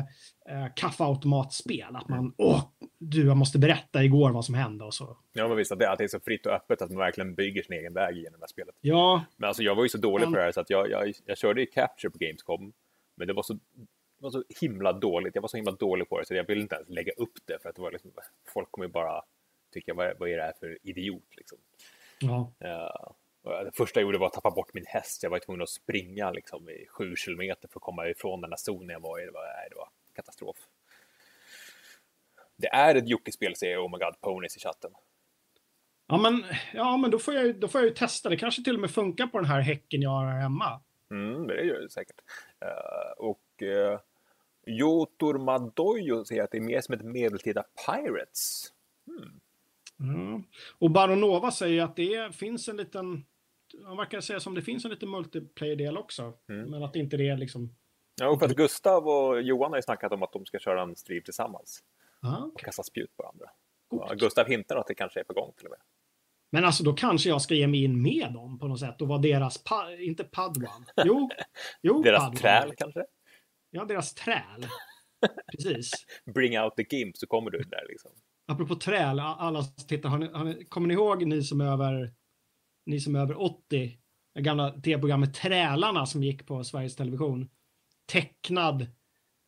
[0.64, 1.96] eh, kaffeautomatspel.
[1.96, 2.62] Att man, åh,
[2.98, 5.16] du, jag måste berätta igår vad som hände och så.
[5.32, 7.34] Ja, men visst att det, att det är så fritt och öppet att man verkligen
[7.34, 8.74] bygger sin egen väg genom det här spelet.
[8.80, 10.90] Ja, Men alltså jag var ju så dålig Men- på det här så att jag,
[10.90, 12.72] jag, jag körde i Capture på Gamescom.
[13.14, 13.60] Men det var så, det
[14.18, 15.34] var så himla dåligt.
[15.34, 17.58] Jag var så himla dålig på det så jag ville inte ens lägga upp det
[17.62, 18.10] för att det var liksom,
[18.54, 19.22] folk kommer bara
[19.72, 21.58] tycka vad, är- vad är det här för idiot liksom.
[22.20, 22.52] ja.
[23.44, 25.22] Det första jag gjorde var att tappa bort min häst.
[25.22, 28.56] Jag var tvungen att springa liksom, i sju kilometer för att komma ifrån den här
[28.56, 29.24] zonen jag var i.
[29.24, 30.56] Det var, nej, det var katastrof.
[32.56, 34.90] Det är ett Jocke-spel, säger Oh My God Ponies i chatten.
[36.06, 38.28] Ja, men, ja, men då, får jag, då får jag ju testa.
[38.28, 40.80] Det kanske till och med funkar på den här häcken jag har hemma.
[41.10, 42.20] Mm, det gör det säkert.
[42.60, 43.98] Eh, och uh,
[44.66, 48.72] Jotor Madojo säger att det är mer som ett medeltida Pirates.
[50.00, 50.44] Mm.
[50.78, 53.24] Och Baronova säger att det finns en liten...
[53.84, 56.32] Han verkar säga som det finns en liten multiplayer-del också.
[56.48, 56.70] Mm.
[56.70, 57.74] Men att inte det är liksom...
[58.20, 60.82] Ja, och för att Gustav och Johan har ju snackat om att de ska köra
[60.82, 61.82] en stream tillsammans
[62.22, 63.46] Ah, och kasta spjut på varandra.
[63.90, 65.78] Och Gustav hintar att det kanske är på gång till och med.
[66.52, 69.08] Men alltså då kanske jag ska ge mig in med dem på något sätt och
[69.08, 70.84] vara deras, pa, inte padwan.
[71.04, 71.30] Jo,
[71.82, 72.36] jo Deras padwan.
[72.36, 73.04] träl kanske?
[73.70, 74.66] Ja, deras träl.
[75.52, 75.92] Precis.
[76.34, 78.10] Bring out the gimp så kommer du där liksom.
[78.46, 82.12] Apropå träl, alla tittar, har ni, har ni, kommer ni ihåg ni som är över,
[82.86, 83.98] ni som är över 80?
[84.34, 87.48] Det gamla tv-programmet Trälarna som gick på Sveriges Television.
[88.06, 88.86] Tecknad,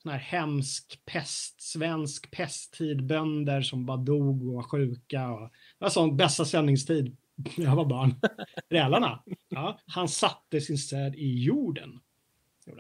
[0.02, 5.30] sån här hemsk pest, svensk pesttid, bönder som bara dog och var sjuka.
[5.30, 7.16] Och, det var sån bästa sändningstid
[7.56, 8.14] när jag var barn.
[8.70, 9.22] Trälarna.
[9.48, 12.00] Ja, han satte sin säd i jorden.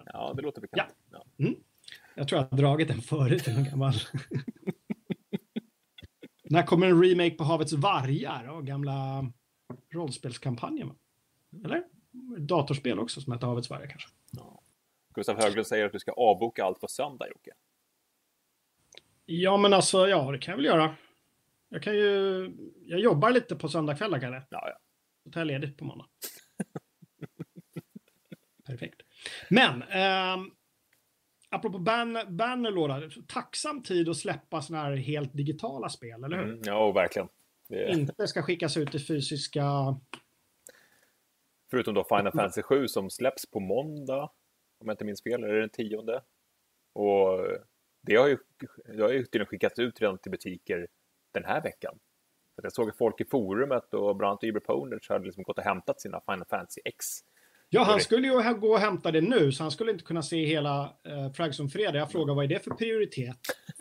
[0.06, 0.94] Ja, det låter bekant.
[1.10, 1.24] Ja.
[2.14, 3.48] Jag tror jag har dragit den förut.
[3.48, 3.94] En gammal.
[6.44, 9.26] När kommer en remake på Havets vargar och gamla
[9.94, 10.92] rollspelskampanjen?
[11.64, 11.84] Eller?
[12.38, 14.08] Datorspel också som heter Havets vargar kanske.
[15.16, 17.50] Gustav Höglund säger att du ska avboka allt på söndag, Jocke.
[19.26, 20.94] Ja, men alltså, ja, det kan jag väl göra.
[21.68, 22.50] Jag kan ju...
[22.86, 24.42] Jag jobbar lite på söndagkvällar, Kalle.
[24.50, 24.78] Ja, ja.
[25.24, 26.06] Då tar jag ledigt på måndag.
[28.66, 29.02] Perfekt.
[29.50, 30.50] Men, ehm,
[31.48, 36.44] apropå ban Bannerlord, tacksam tid att släppa sådana här helt digitala spel, eller hur?
[36.44, 37.28] Mm, ja, verkligen.
[37.68, 39.64] Det Inte ska skickas ut i fysiska...
[41.70, 44.22] förutom då Final Fantasy 7 som släpps på måndag,
[44.78, 46.22] om jag inte minns fel, det den tionde?
[46.92, 47.46] Och
[48.02, 48.38] det har ju,
[48.96, 50.86] det har ju tydligen skickats ut redan till butiker
[51.32, 51.98] den här veckan.
[52.54, 56.00] Så jag såg folk i forumet och bland annat Uber hade liksom gått och hämtat
[56.00, 57.06] sina Final Fantasy X.
[57.68, 60.44] Ja, han skulle ju gå och hämta det nu, så han skulle inte kunna se
[60.44, 61.98] hela eh, Fragson Fredag.
[61.98, 63.38] Jag frågar vad är det för prioritet,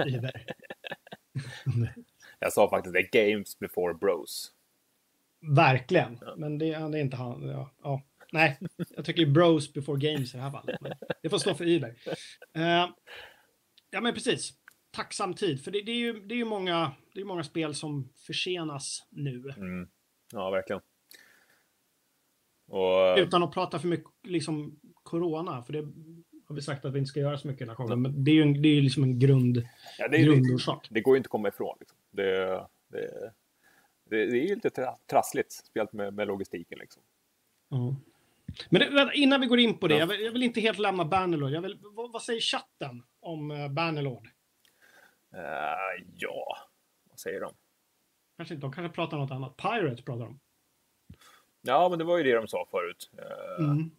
[0.07, 0.45] Iver?
[2.39, 4.51] Jag sa faktiskt det är Games before Bros.
[5.55, 6.19] Verkligen.
[6.37, 7.47] Men det, det är inte han.
[7.47, 8.01] Ja, ja.
[8.31, 8.59] Nej,
[8.95, 10.79] jag tycker bros before games i det här fallet.
[11.21, 11.95] Det får stå för Iver.
[12.53, 12.89] Eh,
[13.91, 14.53] ja, men precis.
[14.91, 15.63] Tacksam tid.
[15.63, 19.07] För det, det är ju, det är ju många, det är många spel som försenas
[19.09, 19.53] nu.
[19.57, 19.89] Mm.
[20.31, 20.81] Ja, verkligen.
[22.67, 25.63] Och, Utan att prata för mycket liksom corona.
[25.63, 25.81] För det
[26.47, 28.01] har vi sagt att vi inte ska göra så mycket den här gången.
[28.01, 29.67] Men det är ju det är ju liksom en grund,
[29.97, 30.87] ja, det, det, grundorsak.
[30.91, 31.77] det går ju inte att komma ifrån.
[31.79, 31.97] Liksom.
[32.15, 33.31] Det, det,
[34.03, 36.79] det, det är ju lite tra- trassligt, speciellt med, med logistiken.
[36.79, 37.03] Liksom.
[37.69, 37.95] Ja.
[38.69, 39.99] Men det, innan vi går in på det, Ja.
[39.99, 41.51] jag, vill, jag vill inte helt lämna Bannerlord.
[41.51, 44.29] Jag vill, vad, vad säger chatten om uh, Bannerlord?
[45.33, 46.57] Eh, ja,
[47.09, 47.53] vad säger de?
[48.37, 49.57] Kanske inte, de kanske pratar om något annat.
[49.57, 50.39] Pirates pratar de.
[51.61, 53.11] Ja, men det var ju det de sa förut.
[53.17, 53.91] Eh, Mm.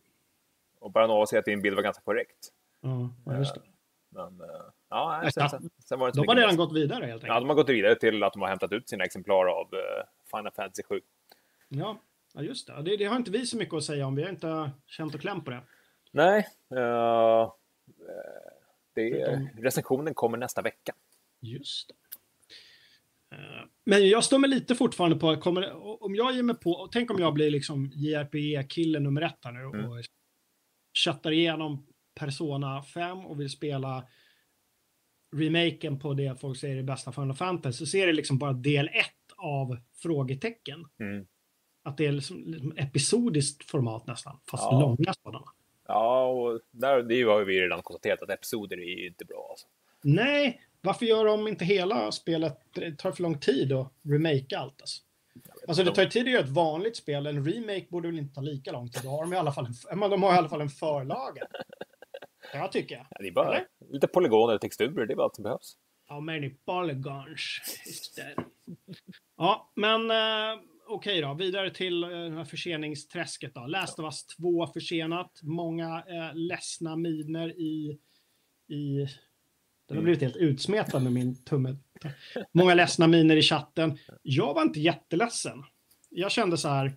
[0.79, 2.53] Och Baranova säger att din bild var ganska korrekt.
[2.81, 3.63] Ja, just det.
[4.09, 4.47] Men eh,
[4.91, 7.43] ja, nej, sen, sen, sen var det De har redan gått vidare helt Ja, enkelt.
[7.43, 10.53] de har gått vidare till att de har hämtat ut sina exemplar av eh, Final
[10.53, 11.01] Fantasy 7.
[11.69, 11.99] Ja,
[12.35, 12.83] ja just det.
[12.83, 12.97] det.
[12.97, 14.15] Det har inte vi så mycket att säga om.
[14.15, 15.61] Vi har inte känt och klämt på det.
[16.11, 16.39] Nej,
[16.77, 17.53] eh,
[18.95, 20.93] det, Förutom- recensionen kommer nästa vecka.
[21.41, 21.95] Just det.
[23.37, 25.73] Eh, Men jag står mig lite fortfarande på, kommer,
[26.05, 29.53] om jag ger mig på, och tänk om jag blir liksom JRPG-killen nummer ett här
[29.53, 30.03] nu och Mm.
[30.93, 34.05] köttar igenom Persona 5 och vill spela
[35.37, 38.89] remaken på det folk säger är bästa Final Fantasy, så är det liksom bara del
[38.89, 40.85] ett av frågetecken.
[41.01, 41.27] Mm.
[41.83, 44.81] Att det är liksom, liksom episodiskt format nästan, fast Ja.
[44.81, 45.47] långa sådana.
[45.89, 49.47] Ja, och där, det har vi redan konstaterat att episoder är ju inte bra.
[49.51, 49.67] Alltså.
[50.03, 52.61] Nej, varför gör de inte hela spelet?
[52.75, 54.81] Det tar för lång tid att remake allt.
[54.81, 55.03] Alltså.
[55.69, 57.27] Alltså det tar ju tid att göra ett vanligt spel.
[57.27, 59.03] En remake borde väl inte ta lika lång tid.
[59.03, 61.43] Då har de i alla fall en, de har i alla fall en förlaga.
[62.71, 63.07] Tycker jag.
[63.11, 63.67] Ja, det är bara Eller?
[63.93, 65.77] lite polygoner och texturer, det är bara allt som behövs.
[66.09, 68.35] How many polygons is there?
[69.37, 71.35] Ja, men eh, okej då.
[71.35, 73.67] Vidare till eh, förseningsträsket då.
[73.67, 75.41] Last of Us 2 försenat.
[75.43, 77.99] Många eh, ledsna miner i...
[78.69, 79.07] i
[79.89, 81.77] den har blivit helt utsmetad med min tumme.
[82.53, 83.99] Många ledsna miner i chatten.
[84.23, 85.65] Jag var inte jätteledsen.
[86.11, 86.93] Jag kände så här.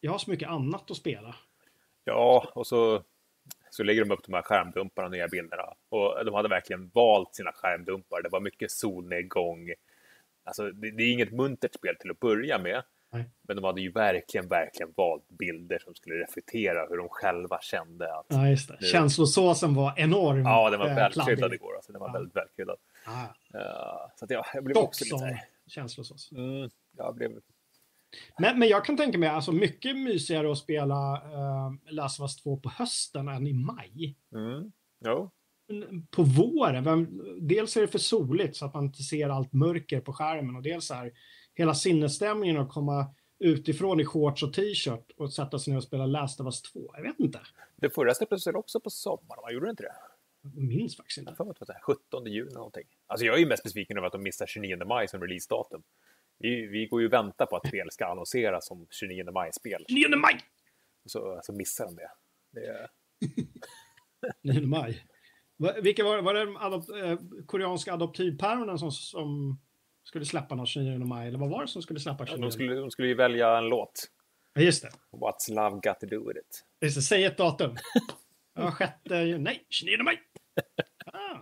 [0.00, 1.36] Jag har så mycket annat att spela.
[2.04, 3.02] Ja, och så,
[3.76, 5.74] så lägger de upp de här skärmdumparna, nya bilderna.
[5.88, 8.22] Och de hade verkligen valt sina skärmdumpar.
[8.22, 9.72] Det var mycket solnedgång.
[10.44, 12.82] Alltså, det, det är inget muntert spel till att börja med.
[13.12, 13.24] Nej.
[13.42, 18.14] Men de hade ju verkligen, verkligen valt bilder som skulle reflektera hur de själva kände
[18.14, 18.26] att...
[18.28, 18.76] Ja, just det.
[18.80, 20.42] Nu- Känslosåsen var enorm.
[20.44, 21.76] Ja, den var eh, välkryddad igår.
[21.76, 22.12] Alltså, den var Ja.
[22.12, 22.76] väldigt välkryddad.
[23.06, 23.60] Ah, Uh,
[24.16, 25.18] så att ja, jag blev dock också lite...
[25.18, 25.36] som
[25.66, 26.32] känslosås.
[26.32, 27.30] Mm, jag blev...
[28.38, 32.36] Men, men jag kan tänka mig alltså mycket mysigare att spela uh, Last of Us
[32.36, 34.16] 2 på hösten än i maj.
[34.34, 34.72] Mm,
[35.04, 35.30] jo.
[36.10, 40.00] På våren, vem, dels är det för soligt så att man inte ser allt mörker
[40.00, 41.12] på skärmen och dels är
[41.54, 46.06] hela sinnesstämningen att komma utifrån i shorts och t-shirt och sätta sig ner och spela
[46.06, 46.90] Last of Us 2.
[46.94, 47.40] Jag vet inte.
[47.76, 49.42] Det förra släpptes väl också på sommaren?
[49.42, 49.94] Man gjorde inte det?
[50.42, 51.72] Jag minns faktiskt Jag inte.
[51.72, 52.84] här 17 juni någonting.
[53.06, 55.82] Alltså jag är ju mest besviken över att de missar 29 maj som releasedatum.
[56.38, 59.84] Vi, vi går ju och väntar på att spel ska annonseras som 29 maj-spel.
[59.88, 60.40] 9 maj!
[61.06, 62.10] Så, så missar de det.
[62.52, 62.88] det är,
[64.60, 65.04] 9 maj.
[65.82, 69.60] Vilka var, var det de adop, eh, koreanska adoptivpäronen som, som
[70.04, 71.28] skulle släppa någon 29 maj?
[71.28, 73.68] Eller vad var det som skulle släppa 29 de, skulle, de skulle ju välja en
[73.68, 74.10] låt.
[74.54, 74.90] Ja, just det.
[75.12, 76.64] What's love got to do with it?
[76.80, 77.02] Just det.
[77.02, 77.76] Säg ett datum.
[78.58, 80.20] Ja, sjätte, nej, 29 maj.
[81.06, 81.40] Ah,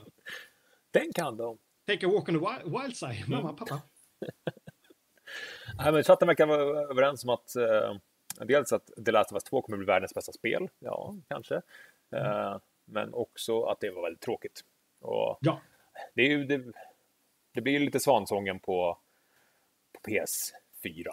[0.90, 1.58] Den kan de.
[1.86, 3.28] take a walk on the wild, wild side.
[3.28, 3.82] Mamma, pappa.
[5.78, 7.94] Nej, men chatten verkar vara överens om att eh,
[8.46, 10.68] dels att The Last of Us 2 kommer bli världens bästa spel.
[10.78, 11.54] Ja, kanske.
[12.16, 14.60] Eh, men också att det var väldigt tråkigt.
[15.00, 15.60] Och Ja,
[16.14, 16.64] det, är ju, det,
[17.54, 18.98] det blir ju lite svansången på,
[19.92, 21.06] på PS4.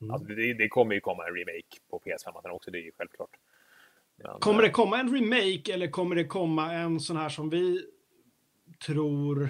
[0.00, 0.14] Mm.
[0.14, 3.36] Alltså det, det kommer ju komma en remake på PS5 också, det är ju självklart.
[4.16, 7.50] Men, Kommer det eh, komma en remake eller kommer det komma en sån här som
[7.50, 7.86] vi
[8.86, 9.48] tror,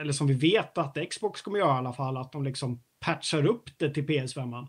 [0.00, 3.46] eller som vi vet att Xbox kommer göra i alla fall, att de liksom patchar
[3.46, 4.66] upp det till PS5?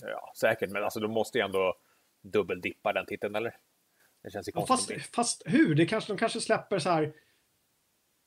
[0.00, 1.74] Ja, säkert, men alltså de måste ju ändå
[2.22, 3.56] dubbeldippa den titeln, eller?
[4.22, 5.74] Det känns ju Ja, fast, fast hur?
[5.74, 7.14] Det kanske, de kanske släpper så här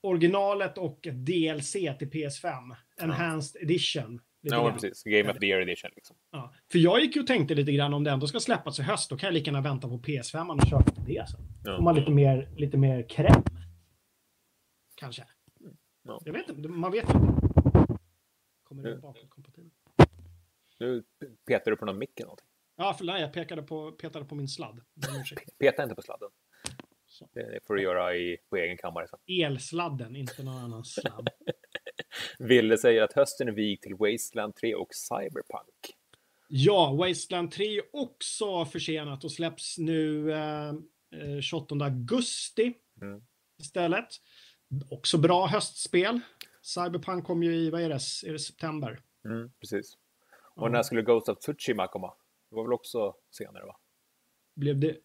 [0.01, 2.75] originalet och DLC till PS5.
[3.01, 4.21] Enhanced edition.
[4.41, 5.03] lite Ja, men precis.
[5.03, 5.91] Game of the year edition.
[5.95, 6.15] Liksom.
[6.31, 6.53] Ja.
[6.71, 9.09] För jag gick ju och tänkte lite grann om det ändå ska släppas i höst,
[9.09, 11.41] då kan jag lika gärna vänta på PS5 och köra på det sen.
[11.63, 11.75] Ja.
[11.75, 13.43] Får man lite mer, lite mer kräm.
[14.95, 15.23] Kanske.
[16.03, 16.21] Ja.
[16.25, 17.44] Jag vet inte, man vet inte.
[18.65, 18.95] Kommer det Ja.
[18.97, 19.73] bakåtkompatibelt?
[20.79, 21.03] Nu
[21.47, 22.47] petar du på någon mick eller någonting.
[22.75, 24.81] Ja, för nej, jag pekade på, petade på min sladd.
[25.59, 26.29] Peta inte på sladden.
[27.07, 27.29] Så.
[27.33, 29.19] Det får du göra i, på egen kammare sen.
[29.43, 31.29] Elsladden, inte någon annan sladd.
[32.39, 35.95] Ville säger att hösten är vig till Wasteland 3 och Cyberpunk.
[36.47, 40.69] Ja, Wasteland 3 är också försenat och släpps nu eh,
[41.15, 43.21] eh, 28 augusti Mm.
[43.61, 44.07] istället.
[44.89, 46.19] Också bra höstspel.
[46.65, 47.95] Cyberpunk kom ju i, vad är det,
[48.29, 48.99] är det september?
[49.25, 49.97] Mm, precis.
[50.55, 52.13] Och när skulle Ghost of Tsushima komma?
[52.49, 53.77] Det var väl också senare, va?
[54.55, 54.97] Blev det...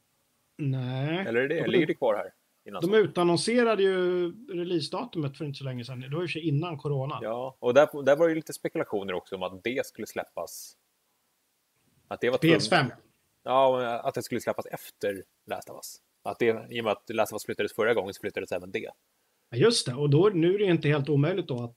[0.57, 1.27] Nej.
[1.27, 2.33] Eller är det, De- ligger det kvar här?
[2.65, 2.97] Innan De så?
[2.97, 6.01] utannonserade ju releasedatumet för inte så länge sedan.
[6.01, 7.19] Det var ju för innan corona.
[7.23, 10.77] Ja, och där, där var det ju lite spekulationer också om att det skulle släppas.
[12.09, 12.91] Att det var tvungen- PS5.
[13.43, 16.03] Ja, att det skulle släppas efter Last of Us.
[16.23, 18.71] Att det, I och med att Last of Us flyttades förra gången så flyttades även
[18.71, 18.91] det.
[19.51, 19.95] Ja, just det.
[19.95, 21.77] Och då, nu är det inte helt omöjligt då att...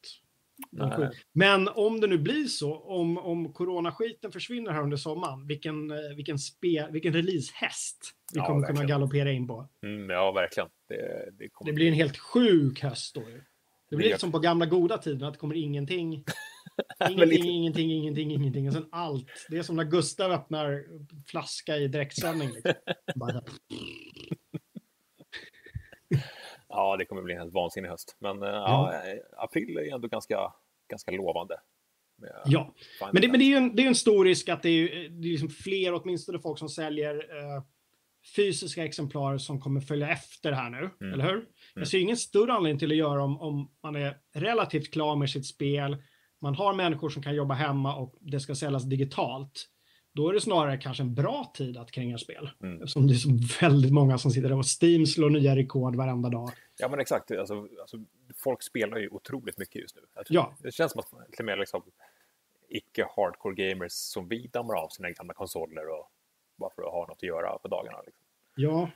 [0.71, 1.09] Nej.
[1.33, 6.15] Men om det nu blir så, om, om coronaskiten försvinner här under sommaren, vilken, eh,
[6.15, 9.69] vilken, spe, vilken releasehäst vi Ja, kommer kunna galoppera in på.
[9.85, 10.69] Mm, ja, verkligen.
[10.89, 11.71] Det, det kommer...
[11.71, 13.21] Det blir en helt sjuk höst då.
[13.89, 16.23] Det blir lite som på gamla goda tiden, att det kommer ingenting.
[17.09, 18.67] Ingenting, ingenting, ingenting, ingenting.
[18.67, 19.27] Och sen allt.
[19.49, 20.85] Det är som när Gustav öppnar
[21.27, 22.49] flaska i direktsändning.
[22.51, 22.73] Liksom.
[26.75, 28.17] Ja, det kommer bli en helt vansinnig höst.
[28.19, 29.01] Men eh, ja.
[29.37, 30.53] april är ändå ganska,
[30.89, 31.55] ganska lovande.
[32.17, 32.73] med Ja,
[33.13, 35.09] men det, men det är ju en, det är en stor risk att det är,
[35.09, 37.63] det är liksom fler, åtminstone folk som säljer eh,
[38.35, 41.13] fysiska exemplar som kommer följa efter här nu, Mm.
[41.13, 41.45] eller hur?
[41.75, 45.29] Jag ser ingen större anledning till att göra om, om man är relativt klar med
[45.29, 45.97] sitt spel,
[46.41, 49.69] man har människor som kan jobba hemma och det ska säljas digitalt.
[50.15, 52.49] Då är det snarare kanske en bra tid att kränga spel.
[52.63, 52.75] Mm.
[52.75, 53.29] Eftersom det är så
[53.61, 56.51] väldigt många som sitter där och Steam slår nya rekord varenda dag.
[56.77, 57.31] Ja, men exakt.
[57.31, 57.97] Alltså, alltså,
[58.35, 60.01] folk spelar ju otroligt mycket just nu.
[60.29, 60.55] Ja.
[60.59, 61.83] Det känns som att till och med liksom,
[62.69, 66.11] icke-hardcore gamers som vi dammar av sina gamla konsoler och
[66.55, 68.01] bara för att ha något att göra på dagarna.
[68.05, 68.23] Liksom.
[68.55, 68.89] Ja.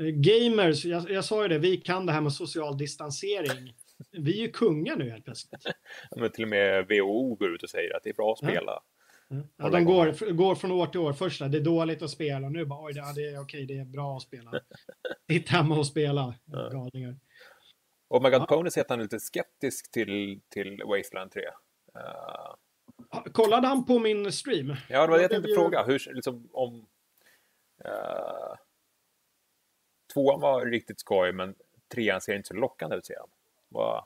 [0.00, 3.74] Eh, Gamers, jag, jag sa ju det, vi kan det här med social distansering.
[4.10, 5.64] Vi är ju kungar nu helt plötsligt.
[6.10, 8.54] Ja, Men till och med WHO går ut och säger att det är bra att
[8.54, 8.82] Ja.
[9.30, 9.48] Spela.
[9.56, 11.12] Ja, de går, går från år till år.
[11.12, 12.48] Första, det är dåligt att spela.
[12.48, 14.50] Nu bara, oj, det, ja, det är okej, det är bra att spela.
[15.30, 16.34] Sitt hemma och spela.
[16.44, 16.68] Ja.
[16.68, 17.16] Galningar.
[18.08, 18.46] Och My God Ja.
[18.46, 21.42] Pony säger att han är lite skeptisk till, till Wasteland 3.
[21.42, 21.50] Uh,
[23.12, 24.76] Ja, Kollade han på min stream?
[24.88, 25.84] ja, det var det jag tänkte ju- fråga.
[25.84, 26.74] Hur, liksom, om...
[27.84, 28.56] Uh,
[30.14, 31.54] tvåan var riktigt skoj, men
[31.94, 33.28] trean ser inte så lockande ut, säger han.
[33.68, 34.04] Vad-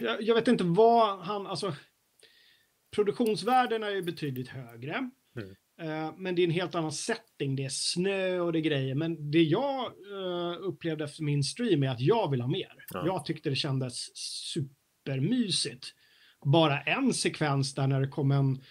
[0.00, 1.72] Jag, jag vet inte vad han, alltså.
[2.94, 5.10] Produktionsvärdena är ju betydligt högre.
[5.36, 5.54] Mm.
[5.80, 7.56] Eh, men det är en helt annan setting.
[7.56, 8.94] Det är snö och det är grejer.
[8.94, 12.72] Men det jag eh, upplevde efter min stream är att jag vill ha mer.
[12.92, 13.06] Ja.
[13.06, 15.86] Jag tyckte det kändes supermysigt.
[16.44, 18.62] Bara en sekvens där när det kom en,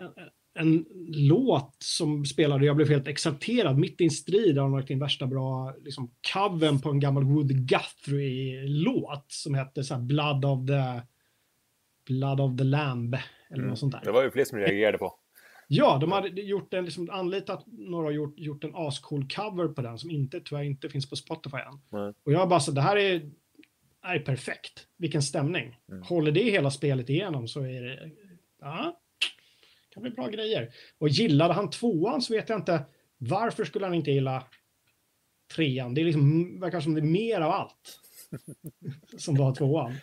[0.00, 2.66] en, en låt som spelade.
[2.66, 4.54] Jag blev helt exalterad mitt i en strid.
[4.54, 9.84] Där de lagt in värsta bra liksom, covern på en gammal Wood Guthrie-låt som hette
[9.84, 11.02] så här Blood of the
[12.06, 13.16] Blood of the Lamb
[13.54, 13.70] eller Mm.
[13.70, 14.00] något sånt där.
[14.04, 15.14] Det var ju fler som reagerade på.
[15.68, 19.82] Ja, de hade gjort en, liksom, anlitat några och gjort, gjort en ascool cover på
[19.82, 21.80] den som inte, tyvärr inte finns på Spotify än.
[22.00, 22.12] Nej.
[22.24, 23.30] Och jag bara så, det här är,
[24.02, 24.86] är perfekt.
[24.98, 25.76] Vilken stämning.
[25.90, 26.02] Mm.
[26.02, 28.10] Håller det hela spelet igenom så är det,
[28.60, 29.00] ja,
[29.90, 30.70] kan bli bra grejer.
[30.98, 32.84] Och gillade han tvåan så vet jag inte,
[33.18, 34.44] varför skulle han inte gilla
[35.56, 35.94] trean?
[35.94, 38.00] Det är liksom, verkar som det är mer av allt
[39.18, 39.94] som var tvåan.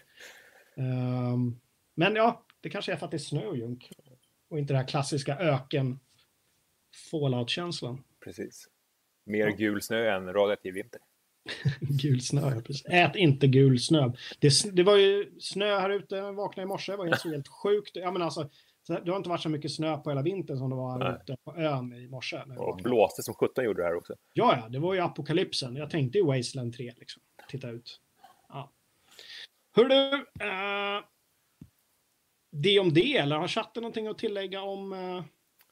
[0.78, 1.60] Ehm,
[1.96, 3.92] men ja, det kanske är för att det är snö och junk.
[4.50, 6.00] Och inte den här klassiska öken
[7.12, 8.04] fallout-känslan.
[8.24, 8.68] Precis.
[9.26, 9.56] Mer Ja.
[9.58, 11.02] gul snö än radioaktiv vinter.
[11.80, 12.86] Gul snö, ja, precis.
[12.86, 14.12] Ät inte gul snö.
[14.40, 17.48] Det, det var ju snö här ute, jag vaknade i morse, det var helt, helt
[17.48, 17.92] sjukt.
[17.96, 18.50] Ja, men alltså,
[18.84, 21.14] så det har inte varit så mycket snö på hela vintern som det var Nej.
[21.24, 22.42] ute på ön i morse.
[22.58, 24.16] Och blåste som 17 gjorde det här också.
[24.34, 25.76] Ja, ja, det var ju apokalypsen.
[25.76, 27.22] Jag tänkte ju Wasteland 3, liksom.
[27.50, 28.00] Titta ut.
[28.50, 28.72] Ja.
[29.76, 30.14] Hör du,
[30.46, 31.04] eh,
[32.52, 35.24] det om det, eller har chatten någonting att tillägga om eh,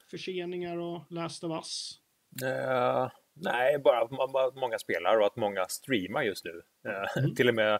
[0.09, 1.99] förseningar och Last of Us?
[2.43, 4.01] Eh, nej, bara
[4.47, 6.61] att många spelar och att många streamar just nu.
[6.87, 7.35] Eh, Mm.
[7.35, 7.79] till och med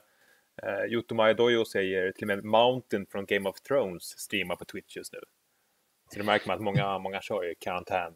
[0.65, 4.97] uh, Yotomai Dojo säger till och med Mountain från Game of Thrones streamar på Twitch
[4.97, 5.19] just nu.
[6.13, 8.13] Så det märker man att många, många kör ju karantän,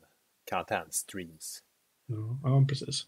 [0.52, 1.60] karantän-streams.
[2.06, 3.08] Ja, ja, precis.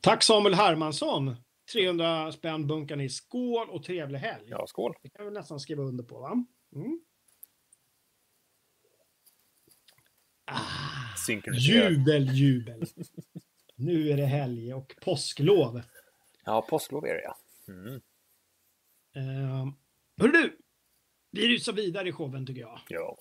[0.00, 1.36] Tack Samuel Hermansson.
[1.72, 4.44] 300 spänn bunkan i skål och trevlig helg.
[4.46, 4.94] Ja, skål!
[5.02, 6.44] Det kan vi nästan skriva under på, va?
[6.74, 7.00] Mm.
[10.50, 11.16] Ah,
[11.52, 12.84] jubel, jubel.
[13.76, 15.82] nu är det helg och påsklov.
[16.44, 17.36] Ja, påsklov är det ja.
[17.68, 18.00] Mm.
[19.16, 19.72] Uh,
[20.16, 20.58] hörru du,
[21.30, 22.80] vi rusar vidare i showen tycker jag.
[22.88, 23.18] Ja.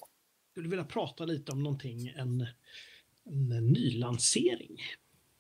[0.52, 2.48] Skulle vilja prata lite om någonting, en,
[3.26, 4.78] en nylansering.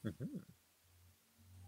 [0.02, 0.41] Mhm.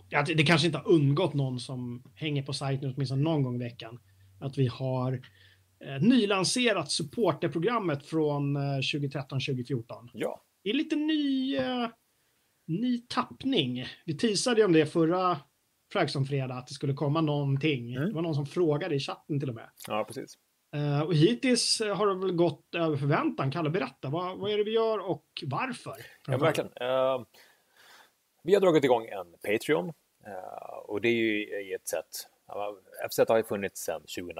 [0.10, 3.55] Ja, det, det kanske inte har undgått någon som hänger på sajten åtminstone någon gång
[3.55, 3.99] i veckan.
[4.39, 5.21] Att vi har
[6.02, 10.10] nylanserat supporterprogrammet från eh, 2013-2014.
[10.13, 10.44] ja.
[10.63, 11.90] Det är lite ny, eh,
[12.67, 13.86] ny tappning.
[14.06, 15.38] Vi teasade ju om det förra
[15.94, 17.94] Fragsson-fredag, att det skulle komma någonting.
[17.94, 18.08] Mm.
[18.08, 19.69] Det var någon som frågade i chatten till och med.
[19.88, 20.38] ja, precis.
[20.75, 23.52] Eh, och hittills eh, har det väl gått över förväntan.
[23.52, 24.10] Kalle, berätta.
[24.10, 25.96] Vad, vad är det vi gör och varför?
[26.27, 26.71] Ja, verkligen.
[26.82, 27.21] Eh,
[28.44, 29.90] vi har dragit igång en Patreon
[30.25, 32.27] eh, och det är ju i ett sätt.
[32.48, 32.77] ja,
[33.10, 34.36] FZ har ju funnits sedan 2000,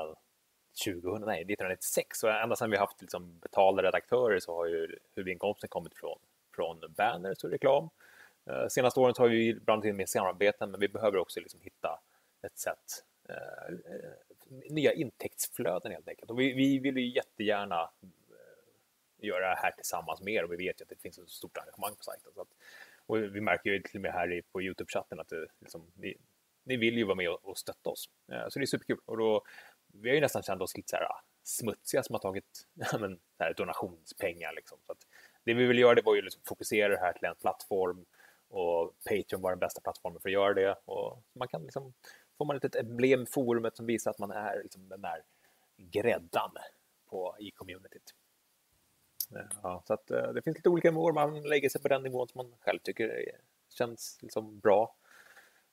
[0.86, 5.70] 2000, nej, 1996 och ända sedan vi haft liksom betalda redaktörer så har ju huvudinkomsten
[5.70, 6.20] kommit från,
[6.56, 7.90] från banners och reklam.
[8.46, 11.62] Eh, senaste åren så har vi blandat in med samarbeten men vi behöver också liksom
[11.62, 12.00] hitta
[12.42, 13.76] ett sätt eh,
[14.70, 16.32] nya intäktsflöden helt enkelt.
[16.32, 20.58] Och vi, vi vill ju jättegärna eh, göra det här tillsammans med er och vi
[20.58, 22.32] vet ju att det finns ett stort engagemang på sajten.
[22.36, 22.54] Så att,
[23.06, 26.18] och vi märker ju till och med här på Youtube-chatten att det, liksom, ni,
[26.64, 28.10] ni vill ju vara med och, och stötta oss.
[28.32, 29.00] Eh, så det är superkul.
[29.06, 29.44] Och då,
[29.94, 32.98] vi har ju nästan känt oss lite så här, ah, smutsiga som har tagit ja,
[32.98, 34.54] men, så här, donationspengar.
[34.54, 34.78] Liksom.
[34.86, 35.08] Så att
[35.44, 38.06] det vi ville göra det var ju liksom fokusera det här till en plattform
[38.50, 40.76] och Patreon var den bästa plattformen för att göra det.
[40.86, 41.94] Och man kan liksom,
[42.38, 45.24] får man ett emblem i forumet som visar att man är liksom den där
[45.78, 46.52] gräddan
[47.10, 48.16] på i communityt.
[49.36, 52.04] Eh, ja, så att, eh, det finns lite olika nivåer, man lägger sig på den
[52.04, 53.32] nivån som man själv tycker
[53.70, 54.96] känns liksom bra.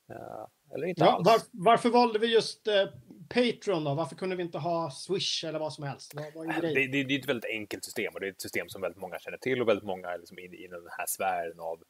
[0.09, 1.25] Eh, eller inte Ja, alls.
[1.27, 2.85] var, varför valde vi just eh,
[3.29, 3.93] Patreon då?
[3.93, 6.15] Varför kunde vi inte ha Swish eller vad som helst?
[6.15, 8.41] Vad, vad är Det, det, det är ett väldigt enkelt system och det är ett
[8.41, 11.59] system som väldigt många känner till och väldigt många liksom in, i den här sfären
[11.59, 11.83] av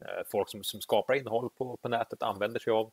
[0.00, 2.92] eh, folk som, som skapar innehåll på, på nätet använder sig av.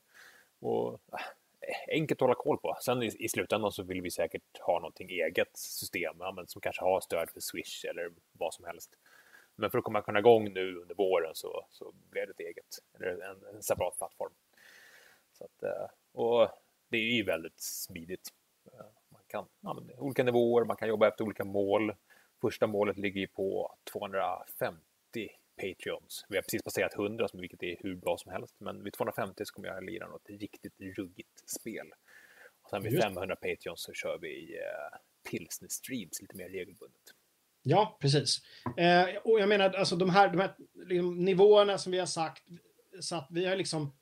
[0.60, 2.78] Och, eh, enkelt att hålla koll på.
[2.82, 6.62] Sen i, i slutändan så vill vi säkert ha någonting eget system ja, men som
[6.62, 8.90] kanske har stöd för Swish eller vad som helst.
[9.56, 13.12] Men för att komma igång nu under våren så, så blev det ett eget, eller
[13.12, 14.32] en, en separat plattform.
[15.42, 16.50] Så att, eh, och
[16.90, 18.30] det är ju väldigt smidigt.
[18.74, 21.94] Eh, Man kan använda olika nivåer, man kan jobba efter olika mål.
[22.42, 24.80] Första målet ligger ju på 250
[25.62, 26.26] Patreons.
[26.30, 28.56] Vi har precis passerat 100, som- vilket är hur bra som helst.
[28.58, 31.92] Men vid 250 så kommer jag lira något riktigt ruggigt spel.
[32.64, 33.04] Och sen vid Just.
[33.04, 34.98] 500 Patreons så kör vi eh,
[35.32, 37.02] pilsner streams lite mer regelbundet.
[37.64, 38.38] Ja, precis.
[38.78, 42.44] Eh, och jag menar, alltså de här, de här liksom, nivåerna som vi har sagt,
[43.00, 43.94] så att vi har liksom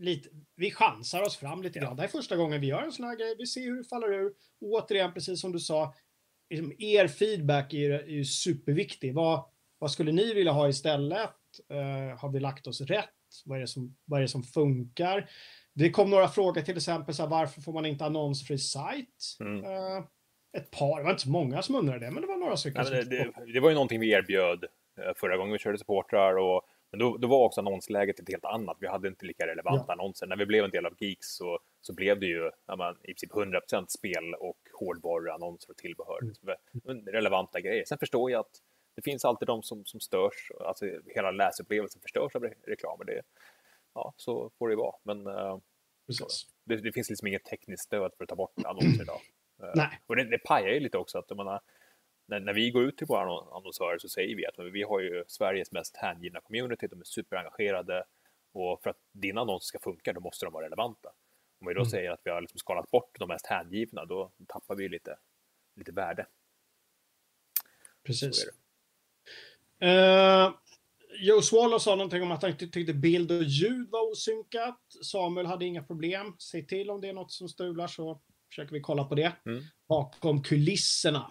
[0.00, 1.96] lite, vi chansar oss fram lite grann.
[1.96, 3.34] Det är första gången vi gör en sån här grej.
[3.38, 4.32] Vi ser hur det faller ur.
[4.60, 5.94] Och återigen, precis som du sa,
[6.50, 9.14] liksom, er feedback är ju, är ju superviktig.
[9.14, 9.44] Vad,
[9.78, 11.30] vad skulle ni vilja ha istället?
[11.70, 13.08] Eh, har vi lagt oss rätt?
[13.44, 15.30] Vad är det som, vad är det som funkar?
[15.74, 19.36] Det kom några frågor till exempel, så här, varför får man inte annonsfri sajt?
[19.40, 19.64] Mm.
[19.64, 20.04] Eh,
[20.56, 22.84] ett par, det var inte så många som undrade det, men det var några stycken.
[22.84, 24.64] Ja, det, det, det var ju någonting vi erbjöd
[24.98, 28.44] eh, förra gången vi körde supportrar och men då, då var också annonsläget ett helt
[28.44, 28.76] annat.
[28.80, 29.92] Vi hade inte lika relevanta Ja.
[29.92, 30.26] annonser.
[30.26, 33.32] När vi blev en del av Geeks så, så blev det ju men, i princip
[33.32, 36.18] 100% spel och hårdvaruannonser och tillbehör.
[36.84, 37.06] Mm.
[37.06, 37.84] Relevanta grejer.
[37.84, 38.58] Sen förstår jag att
[38.96, 40.52] det finns alltid de som, som störs.
[40.60, 42.98] Alltså hela läsupplevelsen förstörs av re- reklam.
[43.06, 43.22] Det,
[43.94, 44.94] ja, så får det vara.
[45.02, 45.58] Men eh,
[46.64, 49.20] det, det finns liksom inget tekniskt stöd för att ta bort annonser idag.
[49.74, 50.00] Nej.
[50.06, 51.60] Och det, det pajar ju lite också att menar,
[52.30, 55.00] när, när vi går ut till våra annon- annonsörer så säger vi att vi har
[55.00, 58.04] ju Sveriges mest hängivna community, de är superengagerade
[58.52, 61.08] och för att dina annonser ska funka då måste de vara relevanta.
[61.60, 61.90] Om vi då Mm.
[61.90, 65.18] säger att vi har liksom skalat bort de mest hängivna då tappar vi lite,
[65.76, 66.26] lite värde.
[68.06, 68.46] Precis.
[69.82, 70.54] Uh,
[71.20, 74.80] Joe Swallow sa någonting om att han tyckte bild och ljud var osynkat.
[75.04, 76.36] Samuel hade inga problem.
[76.38, 79.32] Säg till om det är något som strular så försöker vi kolla på det.
[79.46, 79.62] Mm.
[79.88, 81.30] Bakom kulisserna.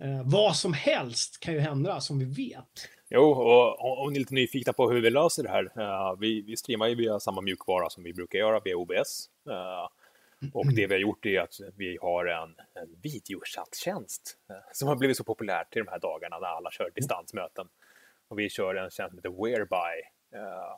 [0.00, 2.88] Eh, vad som helst kan ju hända som vi vet.
[3.10, 5.64] Jo, och om- ni är lite nyfikna på hur vi löser det här.
[5.76, 9.30] eh, vi, vi streamar ju via samma mjukvara som vi brukar göra via OBS.
[9.50, 9.88] eh,
[10.54, 14.96] och det vi har gjort är att vi har en, en videochatttjänst eh, som har
[14.96, 17.68] blivit så populärt i de här dagarna när alla kör distansmöten.
[18.28, 20.02] Och vi kör en tjänst som heter Whereby.
[20.34, 20.76] Eh,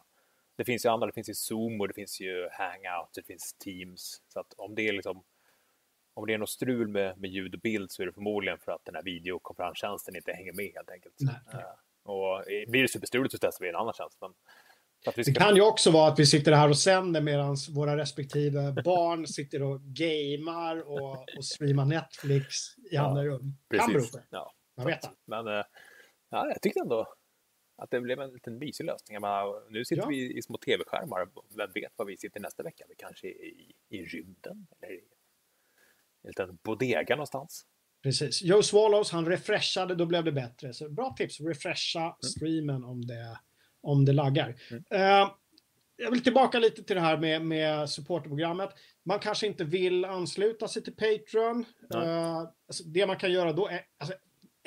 [0.56, 3.52] det finns ju andra, det finns ju Zoom och det finns ju Hangout, det finns
[3.52, 4.22] Teams.
[4.28, 5.22] Så att om det är liksom
[6.14, 8.72] om det är något strul med, med ljud och bild så är det förmodligen för
[8.72, 11.14] att den här videokonferenstjänsten inte hänger med helt enkelt.
[11.20, 11.34] Nej.
[11.52, 14.18] Eh, och blir det superstruligt så testar vi en annan tjänst.
[14.20, 14.32] Men
[15.16, 15.34] vi Det ska...
[15.44, 19.62] kan ju också vara att vi sitter här och sänder medan våra respektive barn sitter
[19.62, 22.54] och gamer och, och streamar Netflix
[22.92, 23.56] i andra rum.
[23.76, 24.18] Kan bero på.
[24.30, 25.10] Ja, Man vet det.
[25.24, 25.64] men eh,
[26.30, 27.06] ja, jag tyckte ändå
[27.82, 29.20] att det blev en liten mysig lösning.
[29.20, 30.08] Menar, nu sitter Ja.
[30.08, 31.28] vi i små tv-skärmar.
[31.56, 32.84] Vem vet var vi sitter nästa vecka?
[32.88, 34.98] Vi kanske är i, i rymden eller
[36.22, 37.66] en liten bodega någonstans.
[38.02, 38.42] Precis.
[38.42, 40.74] Joe Swallows, han refreshade, då blev det bättre.
[40.74, 43.38] Så bra tips, refresha streamen om det,
[43.82, 44.56] om det laggar.
[44.70, 44.84] Mm.
[44.90, 45.30] Eh,
[45.96, 48.70] jag vill tillbaka lite till det här med, med supporterprogrammet.
[49.04, 51.64] Man kanske inte vill ansluta sig till Patreon.
[51.90, 52.08] Nej.
[52.08, 54.14] Eh, alltså det man kan göra då är, alltså,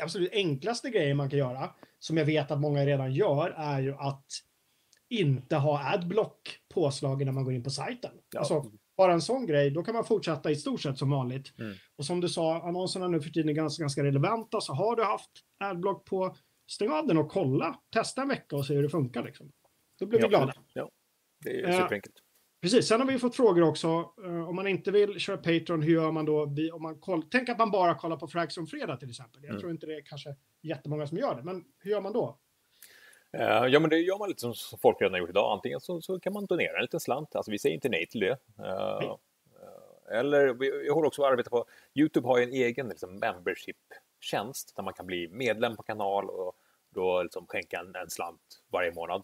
[0.02, 3.94] absolut enklaste grejen man kan göra, som jag vet att många redan gör, är ju
[3.94, 4.26] att
[5.10, 8.12] inte ha adblock påslagen när man går in på sajten.
[8.34, 8.40] Ja.
[8.40, 11.60] Alltså, bara en sån grej, då kan man fortsätta i stort sett som vanligt.
[11.60, 11.74] Mm.
[11.98, 15.04] Och som du sa, annonserna nu för tiden är ganska, ganska relevanta, så har du
[15.04, 16.36] haft adblock på,
[16.72, 17.80] stäng av den och kolla.
[17.94, 19.24] Testa en vecka och se hur det funkar.
[19.24, 19.52] Liksom.
[20.00, 20.54] Då blir vi Ja, glada.
[20.74, 20.90] Ja,
[21.44, 22.16] det är Eh, superenkelt.
[22.62, 23.88] Precis, sen har vi fått frågor också.
[24.26, 26.46] Eh, om man inte vill köra Patreon, hur gör man då?
[26.46, 29.44] Vi, om man koll, tänk att man bara kollar på Frags om fredag till exempel.
[29.44, 29.60] Jag Mm.
[29.60, 32.40] tror inte det är kanske jättemånga som gör det, men hur gör man då?
[33.38, 35.52] Eh, Ja, men det gör man lite som folk redan har gjort idag.
[35.52, 37.36] Antingen så, så kan man donera en liten slant.
[37.36, 38.38] Alltså, vi säger inte nej till det.
[38.60, 39.16] Eh,
[40.20, 41.66] Eller vi, vi håller också på att arbeta på...
[41.94, 46.56] Youtube har ju en egen liksom, membership-tjänst där man kan bli medlem på kanal och
[46.90, 49.24] då liksom skänka en, en slant varje månad.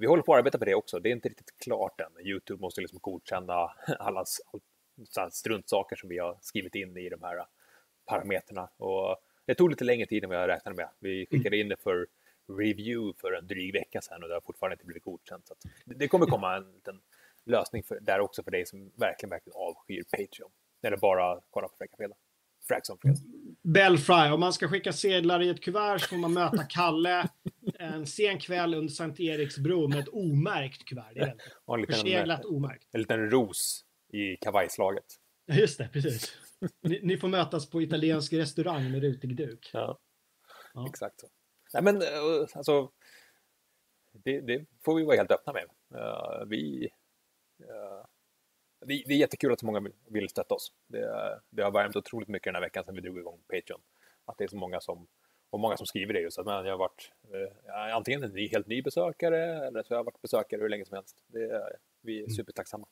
[0.00, 0.98] Vi håller på att arbeta på det också.
[0.98, 2.26] Det är inte riktigt klart än.
[2.26, 3.54] Youtube måste liksom godkänna
[3.98, 4.24] alla
[5.30, 7.46] struntsaker som vi har skrivit in i de här
[8.06, 8.68] parametrarna.
[8.76, 9.16] Och
[9.46, 10.88] det tog lite längre tid än vad jag räknade med.
[10.98, 12.06] Vi skickade in det för
[12.48, 15.46] review för en dryg vecka sedan och det har fortfarande inte blivit godkänt.
[15.46, 17.00] Så det- kommer komma en liten
[17.44, 20.50] lösning för, där också för dig som verkligen, verkligen avskyr Patreon.
[20.82, 22.16] Eller bara kollar på Fräcka Fredag.
[22.68, 23.18] Fraxon Fredag.
[23.62, 27.28] Belfry, om man ska skicka sedlar i ett kuvert så får man möta Kalle
[27.78, 31.12] en sen kväll under Sankt Eriksbro med ett omärkt kuvert.
[31.14, 32.88] Det är en liten, Förseglat omärkt.
[32.92, 35.04] en liten ros i kavajslaget.
[35.52, 36.36] Just det, precis.
[36.82, 39.70] Ni, ni får mötas på italiensk restaurang med rutig duk.
[39.72, 39.98] Ja,
[40.74, 40.86] Ja.
[40.88, 41.26] exakt så.
[41.74, 42.90] Nej, men eh, alltså,
[44.12, 45.64] det, det får vi vara helt öppna med.
[46.00, 46.84] Eh, vi,
[47.60, 48.04] eh,
[48.80, 50.72] det, det är jättekul att så många vill- stötta oss.
[50.86, 53.80] Det, det har värmt otroligt mycket den här veckan sedan vi drog igång Patreon.
[54.24, 55.06] Att det är så många som,
[55.50, 58.48] och många som skriver det just, att man, jag har varit eh, antingen en ny,
[58.48, 61.16] helt ny besökare eller så har jag varit besökare hur länge som helst.
[62.02, 62.86] Vi är supertacksamma.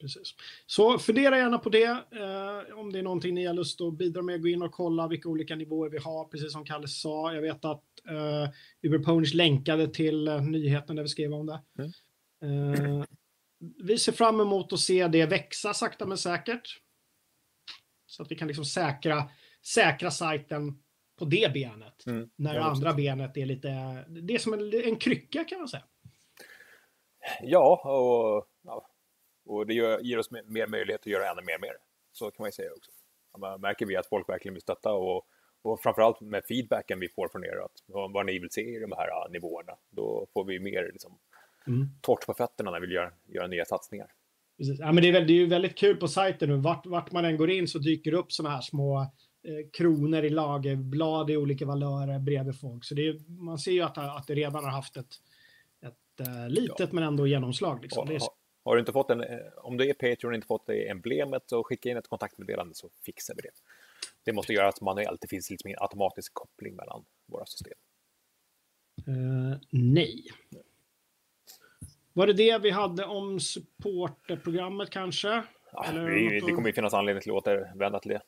[0.00, 0.34] Precis.
[0.66, 1.84] Så fundera gärna på det.
[1.84, 5.08] Eh, om det är någonting ni har lust att bidra med, gå in och kolla
[5.08, 7.34] vilka olika nivåer vi har, precis som Kalle sa.
[7.34, 8.50] Jag vet att eh,
[8.82, 11.60] Uber Ponish länkade till eh, nyheten där vi skrev om det.
[12.42, 13.04] Eh,
[13.84, 16.80] vi ser fram emot att se det växa sakta men säkert.
[18.06, 19.30] Så att vi kan liksom säkra,
[19.74, 20.82] säkra sajten
[21.18, 22.06] på det benet.
[22.06, 22.30] Mm.
[22.36, 23.68] När det andra benet är lite,
[24.08, 25.84] det är som en, en krycka kan man säga.
[27.42, 28.88] Ja, och, ja,
[29.44, 31.78] och det gör, ger oss mer, mer möjlighet att göra ännu mer det.
[32.12, 32.90] Så kan man ju säga också.
[33.32, 35.26] Ja, Märker vi att folk verkligen vill stötta och,
[35.64, 38.78] och framförallt med feedbacken vi får från er, att vad, vad ni vill se i
[38.78, 41.18] de här ja, nivåerna, då får vi mer liksom,
[41.66, 41.88] Mm.
[42.00, 42.96] torrt på fötterna när vi vill
[43.28, 44.06] göra, nya satsningar.
[44.58, 44.78] Precis.
[44.80, 46.56] Ja, men det, är väl, det är ju väldigt kul på sajten nu.
[46.56, 49.00] Vart, vart man än går in så dyker det upp sådana här små
[49.42, 52.84] eh, kronor i lagerblad i olika valörer bredvid folk.
[52.84, 55.14] Så det är, man ser ju att, att det redan har haft ett,
[55.82, 57.82] ett eh, litet men ändå genomslag.
[57.82, 58.06] Liksom.
[58.06, 58.28] Det är, har,
[58.64, 61.42] har du inte fått en, eh, om du är Patreon och inte fått det emblemet
[61.46, 63.50] så skicka in ett kontaktmeddelande så fixar vi det.
[64.24, 67.72] Det måste göras manuellt, det finns liksom ingen automatisk koppling mellan våra system.
[69.06, 70.24] eh, nej.
[72.12, 75.42] Var det det vi hade om supporterprogrammet kanske?
[75.72, 78.22] Ja, vi, det kommer ju finnas anledning till att återvända till det.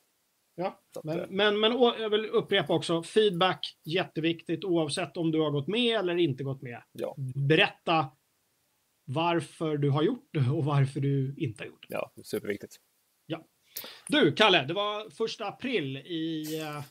[0.54, 5.30] Ja, att, men, eh, men, men å- jag vill upprepa också, feedback jätteviktigt oavsett om
[5.32, 6.82] du har gått med eller inte gått med.
[6.92, 7.14] Ja,
[7.48, 8.10] Berätta
[9.04, 11.94] varför du har gjort det och varför du inte har gjort det.
[11.94, 12.80] ja, superviktigt.
[14.08, 16.58] Du, Kalle, det var första april i...
[16.60, 16.82] eh,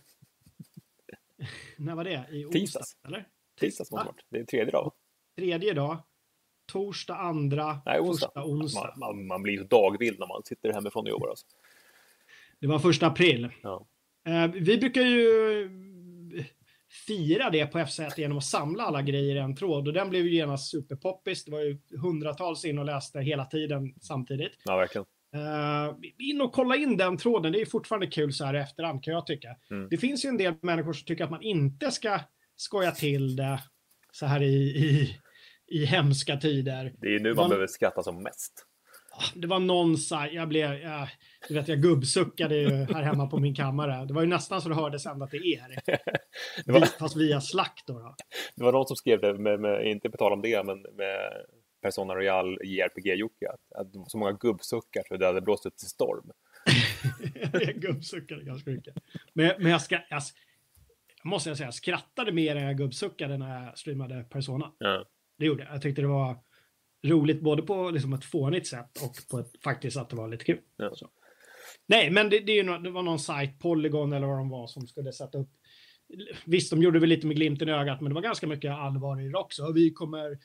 [1.77, 2.25] när var det?
[2.31, 2.97] I onsdag, Tisdags.
[3.07, 3.25] eller?
[3.59, 4.15] Tisdags måste Va?
[4.29, 4.93] det är tredje dag.
[5.38, 6.03] Tredje dag.
[6.71, 8.27] Torsdag, andra, Nej, onsdag.
[8.27, 8.93] första onsdag.
[8.97, 11.29] Man, man, man blir så dagvild när man sitter hemifrån och jobbar.
[11.29, 11.45] Alltså.
[12.59, 13.49] Det var första april.
[13.63, 13.88] Ja.
[14.27, 15.69] Eh, vi brukar ju
[17.07, 20.25] fira det på FZ genom att samla alla grejer i en tråd och den blev
[20.25, 21.45] ju genast superpoppis.
[21.45, 24.53] Det var ju hundratals in och läste hela tiden samtidigt.
[24.63, 25.05] ja, verkligen.
[25.36, 27.51] Uh, in och kolla in den tråden.
[27.51, 29.55] Det är fortfarande kul så här i efterhand kan jag tycka.
[29.71, 29.88] Mm.
[29.89, 32.19] Det finns ju en del människor som tycker att man inte ska
[32.55, 33.59] skoja till det
[34.11, 35.17] så här i, i,
[35.67, 36.93] i hemska tider.
[36.97, 38.65] Det är ju nu man Man- behöver skratta som mest.
[39.36, 41.07] Det var någon sajt, jag blev, jag,
[41.47, 44.05] du vet jag gubbsuckade ju här hemma på min kammare.
[44.05, 45.79] Det var ju nästan så det hördes ända till er.
[46.65, 47.93] Det var, Fast via Slack då.
[47.99, 48.15] då.
[48.55, 51.31] det var någon som skrev det, med, med, inte på tal om det, men med
[51.86, 55.88] Persona Royal JRPG-Jocke, att, att var så många gubbsuckar så det hade blåst ut till
[55.88, 56.31] storm.
[57.53, 58.95] jag gubbsuckade ganska mycket.
[59.33, 60.21] Men, men jag, ska, jag,
[61.23, 64.71] måste jag säga, jag skrattade mer än jag gubbsuckade när jag streamade Persona.
[64.77, 65.05] Ja.
[65.38, 65.73] Det gjorde jag.
[65.73, 66.38] Jag tyckte det var
[67.07, 70.45] roligt både på liksom ett fånigt sätt och på ett, faktiskt att det var lite
[70.45, 70.59] kul.
[70.77, 70.91] Ja.
[71.86, 74.49] Nej, men det, det, är ju nå- det var någon sajt, Polygon eller vad de
[74.49, 75.49] var, som skulle sätta upp.
[76.45, 79.21] Visst, de gjorde väl lite med glimten i ögat, men det var ganska mycket allvar
[79.21, 79.71] i det också.
[79.71, 80.38] Vi kommer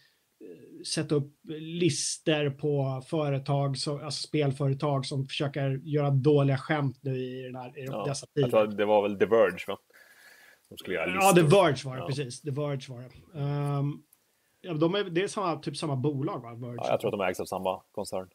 [0.87, 7.43] sätta upp lister på företag, så, alltså spelföretag som försöker göra dåliga skämt nu i,
[7.43, 8.67] den här, i Ja, dessa tider.
[8.67, 9.79] det var väl The Verge, va?
[10.69, 11.63] De skulle göra Ja, The listor.
[11.63, 12.07] Verge var det, Ja.
[12.07, 12.41] precis.
[12.41, 13.39] The Verge var det.
[13.79, 14.03] Um,
[14.61, 16.55] ja, de är, det är samma, typ samma bolag, va?
[16.55, 16.75] Verge.
[16.77, 18.29] Ja, jag tror att de ägs av samma koncern.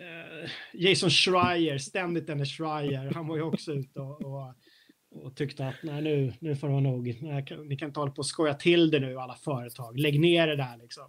[0.00, 4.54] Eh, Jason Schreier, ständigt denne Schreier, han var ju också ute och, och,
[5.24, 7.18] och tyckte att nej, nu, nu får det vara nog.
[7.22, 9.98] Nej, Ni kan inte hålla på och skoja till det nu, alla företag.
[9.98, 11.04] Lägg ner det där liksom.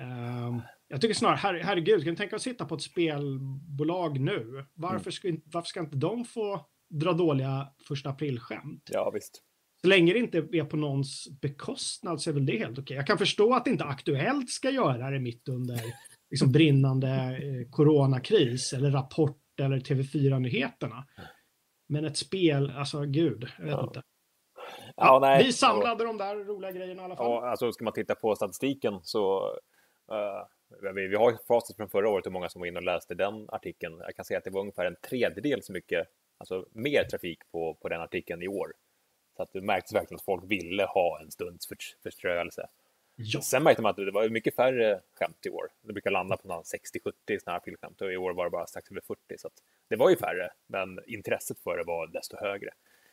[0.00, 4.64] Ehm, jag tycker snarare, her, herregud, kan du tänka att sitta på ett spelbolag nu?
[4.74, 8.88] Varför, ska, inte- varför ska inte de få dra dåliga första aprilskämt?
[8.92, 9.42] Ja, visst.
[9.82, 12.96] Så länge det inte är på någons bekostnad så är väl det helt okej.
[12.96, 15.80] Jag kan förstå att inte Aktuellt ska göra det mitt under
[16.30, 21.04] liksom, brinnande eh, coronakris eller Rapport eller TV4-nyheterna.
[21.88, 23.84] Men ett spel, alltså gud, jag vet Ja.
[23.86, 24.02] inte.
[24.96, 25.44] Ja, nej.
[25.44, 27.26] Vi samlade de där roliga grejerna i alla fall.
[27.30, 29.52] Ja, alltså ska man titta på statistiken så
[30.94, 33.46] vi, vi har facit från förra året hur många som var inne och läste den
[33.48, 33.98] artikeln.
[33.98, 36.08] Jag kan säga att det var ungefär en tredjedel så mycket,
[36.38, 38.72] alltså mer trafik på, på den artikeln i år.
[39.36, 42.68] Så att det märktes verkligen att folk ville ha en stunds för, förströelse.
[43.16, 43.40] Ja.
[43.40, 45.68] Sen märkte man att det var mycket färre skämt i år.
[45.82, 46.62] Det brukar landa på någon 60-70
[47.02, 47.12] sådana
[47.46, 49.38] här aprilskämt och i år var det bara strax över 40.
[49.38, 49.50] Så
[49.88, 52.70] det var ju färre, men intresset för det var desto högre.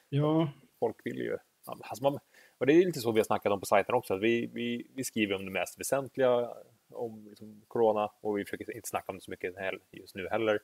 [0.09, 1.37] ja, Folk vill ju...
[1.65, 2.19] Alltså man,
[2.57, 4.87] och det är lite så vi har snackat om på sajten också, att vi, vi,
[4.95, 6.49] vi skriver om det mest väsentliga
[6.89, 9.53] om liksom, corona och vi försöker inte snacka om det så mycket
[9.91, 10.59] just nu heller.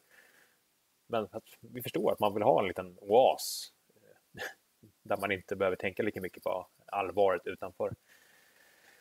[1.07, 1.27] Men
[1.59, 4.43] vi förstår att man vill ha en liten oas eh,
[5.03, 7.95] där man inte behöver tänka lika mycket på allvaret utanför.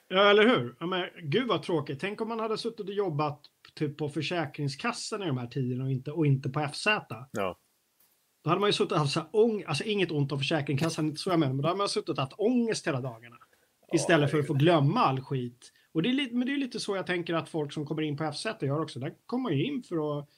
[0.08, 0.76] ja, eller hur?
[0.80, 2.00] Ja, men, gud vad tråkigt.
[2.00, 3.40] Tänk om man hade suttit och jobbat
[3.74, 6.86] typ på Försäkringskassan i de här tiderna och inte, och inte på FZ.
[7.32, 7.58] Ja,
[8.44, 11.06] Då hade man ju suttit och haft så här ång, alltså inget ont om Försäkringskassan,
[11.06, 13.36] inte så jag menar, men då hade man suttit och haft ångest hela dagarna.
[13.92, 15.72] Istället för att få glömma all skit.
[15.92, 18.02] Och det är lite, men det är lite så jag tänker att folk som kommer
[18.02, 18.98] in på FZ gör också.
[19.00, 20.28] Där kommer man ju in för att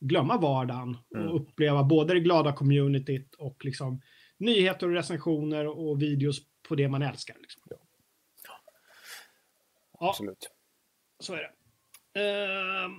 [0.00, 1.28] glömma vardagen och Mm.
[1.32, 4.02] uppleva både det glada communityt och liksom
[4.36, 7.36] nyheter och recensioner och videos på det man älskar.
[7.40, 7.62] Liksom.
[10.00, 10.50] Ja, absolut.
[11.20, 11.50] så är det.
[12.20, 12.92] Ehm,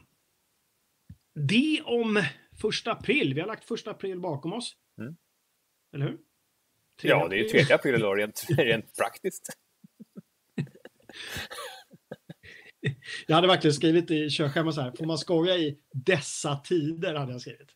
[1.34, 2.24] det om
[2.62, 3.34] första april.
[3.34, 4.76] Vi har lagt första april bakom oss.
[4.98, 5.16] Mm.
[5.94, 6.18] Eller hur?
[7.02, 9.58] Ja, det är ju 3 april idag rent, rent praktiskt.
[13.28, 14.92] Jag hade verkligen skrivit i körschemat så här.
[14.92, 17.16] Får man skoja i dessa tider?
[17.16, 17.70] Hade jag skrivit.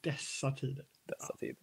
[0.00, 0.84] Dessa tider.
[1.08, 1.56] Dessa tider.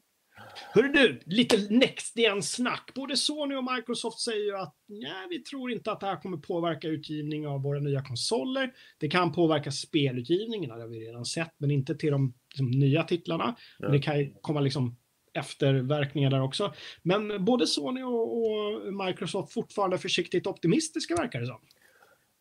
[0.74, 2.91] Hörru du, lite next gen snack.
[2.95, 6.38] Både Sony och Microsoft säger ju att nej, vi tror inte att det här kommer
[6.38, 8.74] påverka utgivning av våra nya konsoler.
[8.97, 13.03] Det kan påverka spelutgivningen, det har vi redan sett, men inte till de liksom, nya
[13.03, 13.55] titlarna.
[13.80, 14.97] Men det kan komma liksom
[15.34, 16.74] efterverkningar där också.
[17.01, 21.61] Men både Sony och, och Microsoft fortfarande försiktigt optimistiska verkar det som.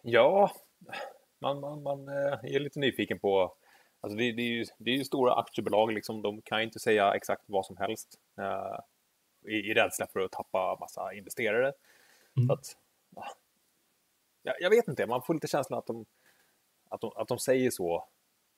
[0.02, 0.52] Ja,
[1.38, 3.54] man, man, man eh, är lite nyfiken på...
[4.00, 6.78] Alltså det, det, är ju, det är ju stora aktiebolag, liksom, de kan ju inte
[6.78, 8.78] säga exakt vad som helst eh,
[9.52, 11.72] i, i rädsla för att tappa massa investerare.
[12.36, 12.46] Mm.
[12.46, 12.76] Så att,
[14.42, 16.06] ja, jag, vet inte, man får lite känslan att de,
[16.88, 18.08] att de, att de säger så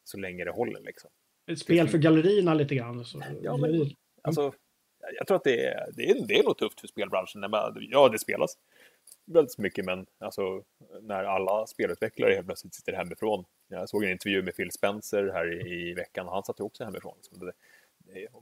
[0.05, 0.81] så länge det håller.
[0.81, 1.11] Liksom.
[1.47, 3.05] Ett spel för gallerierna lite grann.
[3.05, 3.23] Så.
[3.43, 3.91] Ja, men-
[4.23, 4.43] Alltså,
[5.01, 7.45] jag- jag tror att det är, det, är, det är nog tufft för spelbranschen.
[7.91, 8.59] Ja, det spelas
[9.25, 10.63] väldigt mycket, men alltså,
[11.03, 13.45] när alla spelutvecklare helt plötsligt sitter hemifrån.
[13.69, 16.65] Jag såg en intervju med Phil Spencer här i, i veckan och han satt ju
[16.65, 17.15] också hemifrån.
[17.17, 17.53] Liksom.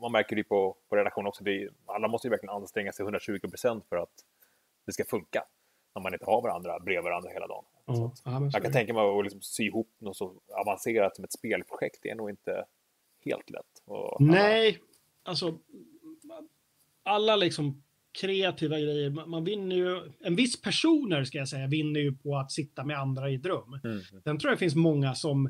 [0.01, 1.45] Man märker det på, på redaktionen också.
[1.45, 4.12] Det, alla måste ju verkligen anstränga sig 120 procent för att
[4.87, 5.45] det ska funka.
[5.95, 7.64] När man inte har varandra bredvid varandra hela dagen.
[7.87, 11.33] Så, ja, jag kan tänka mig att liksom sy ihop något så avancerat som ett
[11.33, 11.99] spelprojekt.
[12.03, 12.64] Det är nog inte
[13.24, 13.83] helt lätt.
[13.85, 14.78] Och alla- Nej,
[15.22, 15.59] alltså
[17.03, 17.83] alla liksom
[18.21, 19.11] kreativa grejer.
[19.11, 22.99] Man, vinner ju, en viss personer ska jag säga, vinner ju på att sitta med
[22.99, 23.81] andra i ett rum.
[23.85, 24.01] Mm.
[24.25, 25.47] Sen tror jag det finns många som,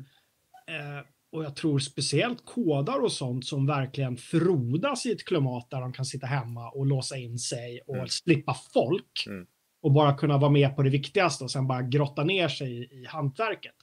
[0.67, 5.81] eh, och jag tror speciellt kodar och sånt som verkligen frodas i ett klimat där
[5.81, 8.07] de kan sitta hemma och låsa in sig och Mm.
[8.07, 9.23] slippa folk.
[9.27, 9.45] Mm.
[9.81, 12.83] Och bara kunna vara med på det viktigaste och sen bara grotta ner sig i,
[13.01, 13.75] i hantverket.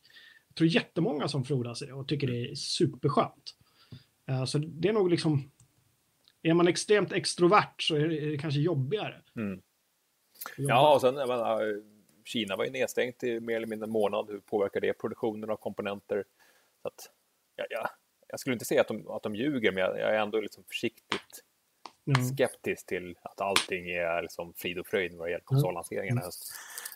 [0.49, 3.55] Jag tror jättemånga som frodas i det och tycker det är superskönt.
[4.29, 5.51] Eh, så det är nog liksom,
[6.43, 9.23] är man extremt extrovert så är det, är det kanske jobbigare.
[9.37, 9.63] Mm.
[10.57, 11.83] Ja, och sen jag menar,
[12.25, 14.31] Kina var ju nedstängt i mer eller mindre en månad.
[14.31, 16.25] Hur påverkar det produktionen av komponenter?
[16.83, 17.11] Så att,
[17.57, 17.91] ja, ja,
[18.29, 20.65] jag skulle inte säga att de, att de ljuger, men jag, jag är ändå liksom
[20.65, 21.45] försiktigt
[22.05, 22.15] Ja.
[22.35, 25.31] skeptisk till att allting är liksom frid och fröjd vad det Mm.
[25.33, 26.53] gäller konsollanseringen i höst.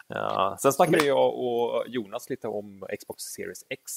[0.07, 3.93] Ja, sen snackade jag och Jonas lite om Xbox Series X,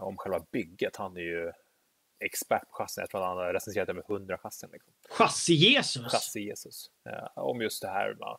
[0.00, 0.96] om själva bygget.
[0.96, 1.52] Han är ju
[2.20, 3.02] expert på chassin.
[3.02, 4.70] Jag tror att han har recenserat över 100 chassin.
[4.72, 4.92] Liksom.
[5.08, 6.08] Chassi-Jesus.
[6.08, 6.90] Chassi Jesus.
[7.04, 8.14] Eh, om just det här.
[8.14, 8.38] va,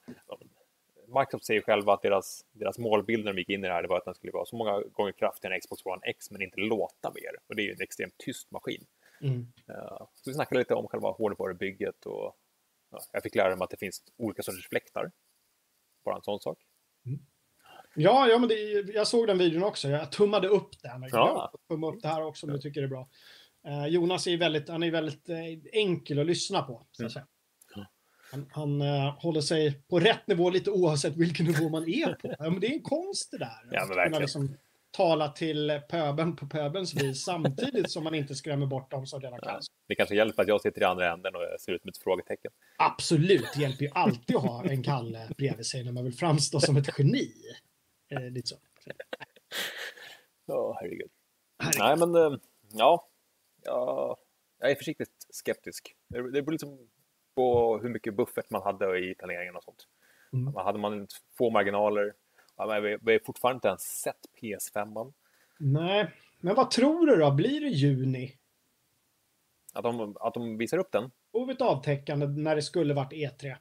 [1.07, 3.87] Microsoft säger själva att deras, deras målbild när de gick in i det här det
[3.87, 6.59] var att den skulle vara så många gånger kraftigare än Xbox One X men inte
[6.59, 7.31] låta mer.
[7.47, 8.85] Och det är ju en extremt tyst maskin.
[9.21, 9.47] Mm.
[9.67, 12.35] Eh, så vi snackade lite om själva hårdvarubygget och
[12.91, 15.11] ja, jag fick lära mig att det finns olika sorters fläktar.
[16.05, 16.59] Bara en sån sak.
[17.95, 18.55] Ja, ja men det,
[18.93, 19.87] jag såg den videon också.
[19.87, 21.01] Jag tummade upp den.
[21.01, 21.53] Jag Ja.
[21.67, 23.09] Tumma upp det här också om du tycker det är bra.
[23.67, 25.37] Eh, Jonas är väldigt, han är väldigt eh,
[25.71, 26.87] enkel att lyssna på.
[26.91, 27.09] Så att Mm.
[27.09, 27.27] säga.
[27.75, 27.85] Ja.
[28.31, 32.35] Han, han eh, håller sig på rätt nivå lite oavsett vilken nivå man är på.
[32.39, 33.65] Ja, men det är en konst det där.
[33.65, 34.57] men Att kunna liksom
[34.91, 39.39] tala till pöbeln på pöbelns vis samtidigt som man inte skrämmer bort dem som redan
[39.39, 39.61] kan.
[39.87, 42.51] Det kanske hjälper att jag sitter i andra änden och ser ut som ett frågetecken.
[42.77, 46.59] Absolut, det hjälper ju alltid att ha en Kalle bredvid sig när man vill framstå
[46.59, 47.31] som ett geni.
[48.11, 48.55] Eh, lite så.
[50.45, 51.09] Ja, herregud.
[51.59, 51.79] Herregud.
[51.79, 52.39] Nej, men
[52.73, 53.08] ja,
[53.63, 54.17] ja,
[54.59, 55.95] jag är försiktigt skeptisk.
[56.07, 56.89] Det beror liksom
[57.35, 59.87] på hur mycket buffert man hade i planeringen och sånt.
[60.33, 60.55] Mm.
[60.55, 61.07] Hade man
[61.37, 62.13] få marginaler,
[62.57, 64.85] ja, vi vi har fortfarande inte ens sett PS5.
[64.85, 65.13] -man.
[65.59, 67.31] Nej, men vad tror du då?
[67.31, 68.35] Blir det juni?
[69.73, 71.11] Att de, att de visar upp den.
[71.51, 73.55] Ett avtäckande när det skulle varit E3?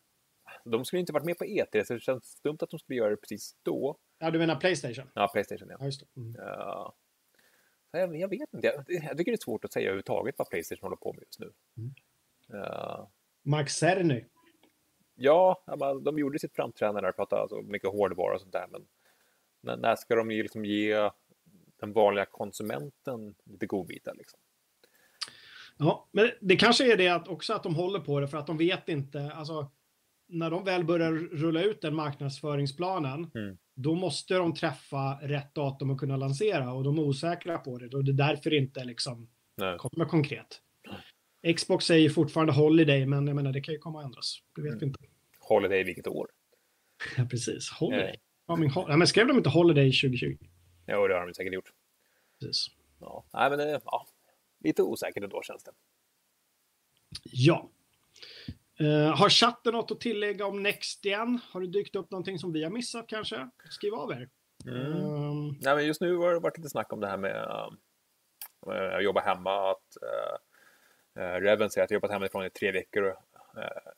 [0.64, 3.10] de skulle inte varit med på E3, så det känns dumt att de skulle göra
[3.10, 3.98] det precis då.
[4.18, 5.10] Ja, du menar Playstation?
[5.14, 5.76] Ja, Playstation, ja.
[5.78, 6.20] Ja, just det.
[6.20, 6.34] Mm.
[6.38, 6.94] Ja.
[7.90, 10.86] Jag, jag vet inte, jag, jag tycker det är svårt att säga överhuvudtaget vad Playstation
[10.86, 11.52] håller på med just nu.
[11.76, 11.94] Mm.
[12.46, 13.10] Ja.
[13.42, 14.24] Mark Cerny.
[15.14, 18.86] Ja, men de gjorde sitt framträdande där pratade alltså mycket hårdvara och sånt där, men
[19.60, 21.10] när, när ska de ju liksom ge
[21.80, 24.40] den vanliga konsumenten lite godbitar liksom?
[25.78, 28.46] Ja, men det kanske är det att också att de håller på det för att
[28.46, 29.70] de vet inte, alltså
[30.26, 33.58] när de väl börjar rulla ut den marknadsföringsplanen, Mm.
[33.80, 37.96] Då måste de träffa rätt datum och kunna lansera och de är osäkra på det
[37.96, 39.78] och det är därför inte liksom Nej.
[39.78, 40.62] kommer konkret.
[41.56, 44.38] Xbox säger fortfarande Holiday, men jag menar det kan ju komma att ändras.
[44.54, 44.78] Det vet Mm.
[44.80, 44.98] vi inte.
[45.40, 46.28] Holiday vilket år?
[47.16, 47.70] Ja, precis.
[47.70, 48.08] Holiday.
[48.08, 48.14] Eh,
[48.50, 50.36] Ja, men, ho- ja, men skrev de inte Holiday 2020?
[50.86, 51.72] Jo, det har de säkert gjort.
[52.40, 52.66] Precis.
[53.00, 53.24] Ja.
[53.32, 54.06] Nej, men det, ja,
[54.64, 55.70] lite osäkert ändå känns det.
[57.24, 57.70] Ja.
[58.80, 61.40] Eh, har chatten något att tillägga om Next igen?
[61.50, 63.48] Har det dykt upp någonting som vi har missat kanske?
[63.70, 64.28] Skriv av er.
[64.66, 64.92] Mm.
[64.92, 67.36] Ehm, Nej, men just nu har det varit lite snack om det här med
[68.66, 69.70] äh, att jobba hemma.
[69.70, 69.96] Att,
[71.16, 73.16] äh, äh, Reven säger att jag jobbat hemifrån i tre veckor och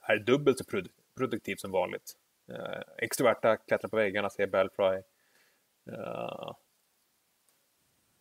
[0.01, 2.17] är dubbelt så produ- produktiv som vanligt.
[2.53, 5.03] Äh, extroverta klättrar på väggarna, säger Belfry.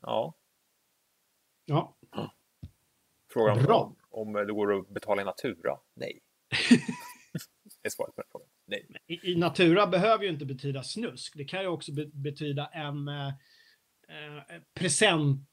[0.01, 0.34] Ja,
[1.66, 1.95] ja.
[3.34, 5.80] frågan om, om det går att betala i natura?
[5.93, 6.22] Nej.
[7.84, 8.47] Är svaret på den frågan.
[8.68, 8.88] Nej.
[9.08, 11.34] I, I natura behöver ju inte betyda snusk.
[11.36, 15.50] Det kan ju också be betyda en eh, eh, present.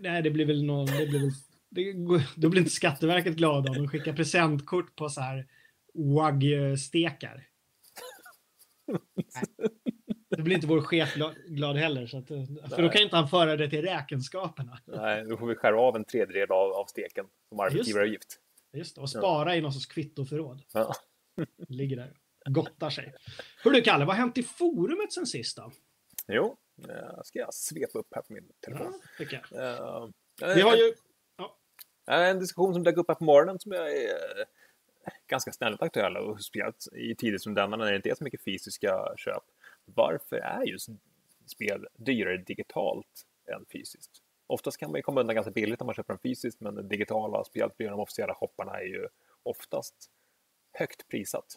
[0.00, 0.86] Nej, det blir väl någon...
[0.86, 1.30] Det blir väl,
[1.70, 1.92] det,
[2.36, 5.46] då blir inte Skatteverket glada om de skickar presentkort på så här
[5.94, 7.46] wagyu-stekar.
[10.36, 12.06] Det blir inte vår chef gla- glad heller.
[12.06, 12.44] Så att, eh,
[12.74, 14.78] för då kan inte han föra det till räkenskaperna.
[14.86, 18.40] Nej, då får vi skära av en tredjedel av, av steken som arbetsgivaravgift.
[18.72, 20.62] Just det, och spara i någon sorts kvittoförråd.
[20.72, 20.94] Ja.
[21.68, 22.12] Ligger där.
[22.44, 23.14] Gottar sig.
[23.64, 25.72] Hur du Kalle, vad har hänt i forumet sen sist då?
[26.28, 26.56] Jo,
[26.88, 29.00] eh, ska jag svepa upp här på min telefon.
[29.18, 30.02] Ja, jag.
[30.50, 30.94] Eh, Vi har ju...
[32.06, 34.44] En diskussion som dök upp här på morgonen som är eh,
[35.26, 38.44] ganska snällt aktuell och speciellt i tider som denna när det inte är så mycket
[38.44, 39.42] fysiska köp.
[39.84, 40.88] Varför är just
[41.46, 44.22] spel dyrare digitalt än fysiskt?
[44.50, 47.44] Oftast kan man komma undan ganska billigt om man köper dem fysiskt, men det digitala
[47.52, 49.08] via de officiella shopparna är ju
[49.42, 50.10] oftast
[50.72, 51.54] högt prissatt.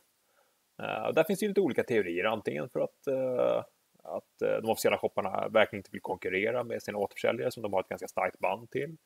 [0.84, 3.64] Eh, och där finns ju lite olika teorier, antingen för att, eh,
[4.04, 7.80] att eh, de officiella shopparna verkligen inte vill konkurrera med sina återförsäljare som de har
[7.80, 8.98] ett ganska starkt band till.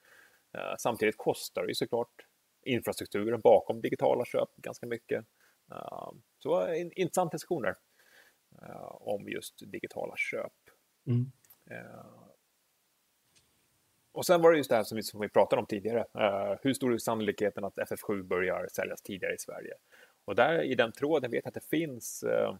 [0.57, 2.25] Eh, Samtidigt kostar det ju såklart
[2.65, 5.25] infrastrukturen bakom digitala köp ganska mycket.
[5.71, 7.75] Eh, Så en intressant diskussion där
[8.61, 10.53] eh, om just digitala köp.
[11.07, 11.31] Mm.
[14.17, 15.99] Och sen var det just det här som vi, som vi pratade om tidigare.
[15.99, 19.73] Eh, Hur stor är sannolikheten att FF7 börjar säljas tidigare i Sverige?
[20.25, 22.55] Och där i den tråden vet jag att det finns eh,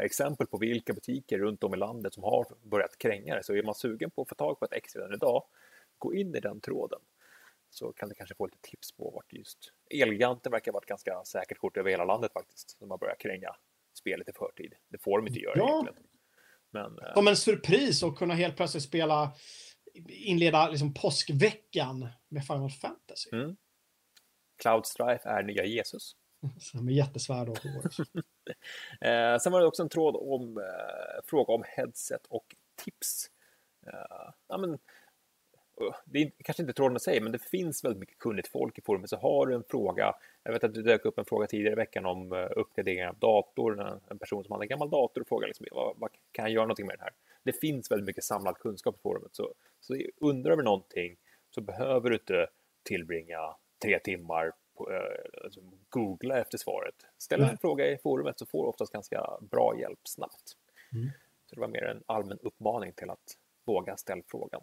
[0.00, 3.42] exempel på vilka butiker runt om i landet som har börjat kränga det.
[3.42, 5.44] Så är man sugen på att få tag på ett X redan idag,
[5.98, 7.00] gå in i den tråden.
[7.70, 11.24] Så kan du kanske få lite tips på vart just Elgiganten verkar vara ett ganska
[11.24, 12.76] säkert kort över hela landet faktiskt.
[12.80, 13.56] De har börjat kränga
[13.94, 14.74] spelet i förtid.
[14.88, 15.68] Det får de inte göra Ja.
[15.82, 16.08] egentligen.
[16.70, 19.32] Men Som en surpris och kunna helt plötsligt spela
[20.08, 23.30] inleda liksom påskveckan med Final Fantasy.
[23.32, 23.56] Mm.
[24.62, 26.16] Cloud Strife är nya Jesus.
[26.74, 27.82] Med jättesvärd och hår.
[29.00, 33.30] Eh, sen var det också en tråd om eh, fråga om headset och tips.
[33.86, 34.78] Eh, ja, men,
[36.04, 38.82] det är kanske inte tråden i sig, men det finns väldigt mycket kunnigt folk i
[38.82, 39.10] forumet.
[39.10, 41.76] Så har du en fråga, jag vet att det dök upp en fråga tidigare i
[41.76, 44.00] veckan om eh, uppgradering av dator.
[44.10, 46.64] En, person som hade en gammal dator och frågade liksom, vad, vad kan jag göra
[46.64, 47.12] någonting med den här?
[47.42, 51.16] Det finns väldigt mycket samlad kunskap i forumet, så, så undrar över någonting
[51.50, 52.46] så behöver du inte
[52.82, 56.94] tillbringa tre timmar på, eh, alltså, googla efter svaret.
[57.18, 60.56] Ställ en fråga i forumet så får du oftast ganska bra hjälp snabbt.
[60.92, 61.10] Mm.
[61.46, 64.62] Så det var mer en allmän uppmaning till att våga ställa frågan.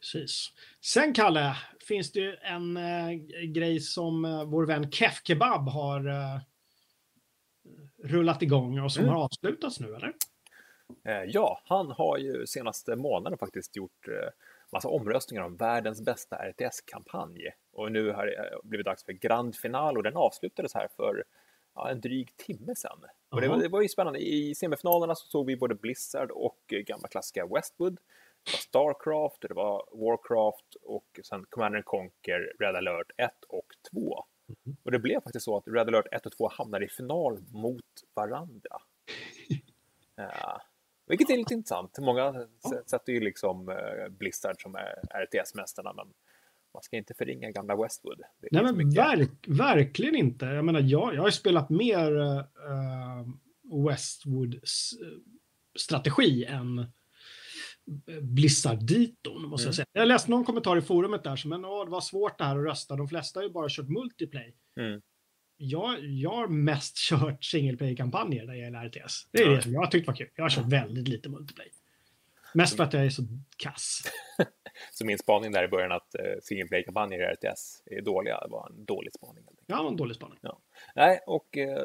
[0.00, 0.52] Precis.
[0.80, 1.56] Sen Kalle,
[1.88, 3.10] finns det en eh,
[3.44, 6.40] grej som eh, vår vän Kef Kebab har eh,
[8.04, 9.14] rullat igång och som Mm.
[9.14, 10.12] har avslutats nu, eller?
[11.04, 14.28] Eh, ja, han har ju senaste månaden faktiskt gjort eh,
[14.72, 17.50] massa omröstningar om världens bästa RTS-kampanj.
[17.72, 21.24] Och nu har det eh, blivit dags för grand final och den avslutades här för
[21.74, 23.04] ja, en dryg timme sedan.
[23.28, 24.18] Och det, var, det var ju spännande.
[24.18, 28.00] I semifinalerna så såg vi både Blizzard och gamla klassiska Westwood.
[28.44, 34.24] Starcraft, det var Warcraft och sen Commander Conquer, Red alert 1 och 2.
[34.84, 37.84] Och det blev faktiskt så att Red alert 1 och 2 hamnade i final mot
[38.14, 38.76] varandra.
[40.16, 40.62] Ja,
[41.06, 41.98] vilket är lite intressant.
[41.98, 42.46] Många
[42.86, 44.94] sätter ju liksom eh, Blizzard som är
[45.26, 46.12] RTS-mästarna, men
[46.74, 48.20] man ska inte förringa gamla Westwood.
[48.50, 50.44] Nej, men mycket- verk, verkligen inte.
[50.46, 52.42] Jag menar, jag, jag har spelat mer uh,
[56.44, 56.86] än eh,
[58.20, 59.68] Blizzard-diton, måste Mm.
[59.68, 59.86] jag säga.
[59.92, 62.58] Jag läste någon kommentar i forumet där som, men åh, det var svårt det här
[62.58, 62.96] att rösta.
[62.96, 64.54] De flesta har ju bara kört multiplay.
[64.80, 65.02] Mm.
[65.56, 69.28] Jag, jag har mest kört single play-kampanjer när det gäller RTS.
[69.32, 69.56] Det är Ja.
[69.56, 70.28] det som jag har tyckt var kul.
[70.34, 71.68] Jag har kört väldigt lite multiplay.
[72.54, 73.22] Mest för att jag är så
[73.56, 74.00] kass.
[74.92, 78.70] Så min spaning där i början att uh, single play-kampanjer i RTS är dåliga var
[78.70, 79.44] en dålig spaning.
[79.66, 80.38] Ja, det var en dålig spaning.
[80.94, 81.78] Nej, och eh,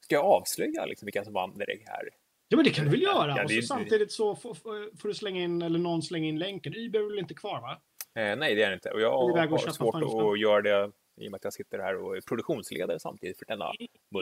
[0.00, 2.08] ska jag avslöja liksom vilka som vann direkt här?
[2.48, 3.34] Ja, men det kan du väl göra?
[3.36, 6.74] Ja, och så samtidigt så får, får- du slänga in, eller någon slänga in länken.
[6.76, 7.80] Uber är väl inte kvar, va?
[8.22, 8.90] Eh, nej, det är det inte.
[8.90, 9.94] Och jag har svårt
[10.34, 13.46] att göra det i och med att jag sitter här och är produktionsledare samtidigt för
[13.46, 13.72] denna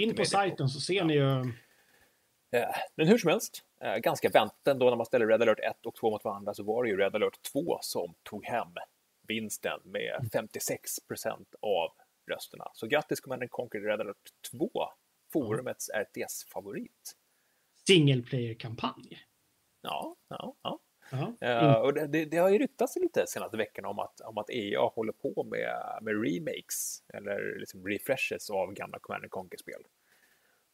[0.01, 1.41] In på sajten så ser ni ju...
[2.61, 5.87] Eh, Men hur som helst, eh, ganska väntat ändå när man ställer Red alert 1
[5.87, 8.69] och 2 mot varandra så var det ju Red alert 2 som tog hem
[9.29, 11.89] vinsten med 56 procent av
[12.31, 12.71] rösterna.
[12.75, 14.17] Så grattis Command Conquer Red alert
[14.51, 14.71] 2,
[15.33, 17.13] forumets RTS-favorit.
[17.87, 19.19] Single player-kampanj.
[19.83, 20.81] Ja, ja, ja.
[21.41, 24.81] Eh, och det, det, har ju ryktats lite senaste veckorna om att, om att EA
[24.81, 29.83] håller på med, med remakes eller liksom refreshes av gamla Command Conquer-spel.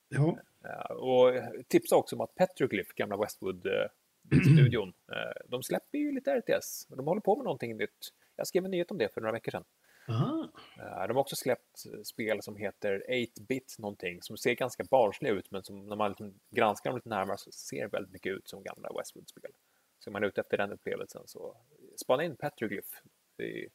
[0.08, 0.38] ja.
[0.64, 1.32] Eh, och
[1.68, 6.86] tipsa också om att Petroglyph, gamla Westwood-studion, eh, de släpper ju lite RTS.
[6.88, 8.08] De håller på med någonting nytt.
[8.36, 9.64] Jag skrev en nyhet om det för några veckor sedan.
[10.10, 10.52] Aha.
[10.76, 15.50] Eh, De har också släppt spel som heter 8-bit någonting, som ser ganska barnsliga ut,
[15.50, 18.62] men som när man liksom granskar dem lite närmare så ser väldigt mycket ut som
[18.62, 19.50] gamla Westwood-spel.
[19.98, 21.56] Så om man är ute efter den upplevelsen så
[21.96, 22.88] spana in Petroglyph.
[23.36, 23.68] Det är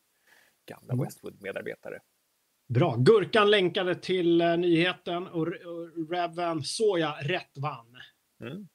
[0.66, 1.06] gamla Mm.
[1.06, 2.00] Westwood-medarbetare.
[2.68, 2.96] Bra.
[2.96, 5.48] Gurkan länkade till eh, nyheten och,
[6.12, 7.98] Revan Soja rätt vann.
[8.42, 8.68] Mm.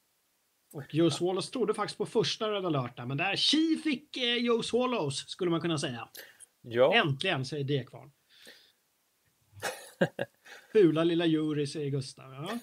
[0.73, 4.63] Och Joe Swallows trodde faktiskt på första Red alert men där Chi fick eh, Joe
[4.63, 6.09] Swallows, skulle man kunna säga.
[6.61, 8.11] Ja, Äntligen, säger Dekvarn.
[10.73, 12.33] Fula lilla jury, säger Gustav.
[12.33, 12.59] Ja.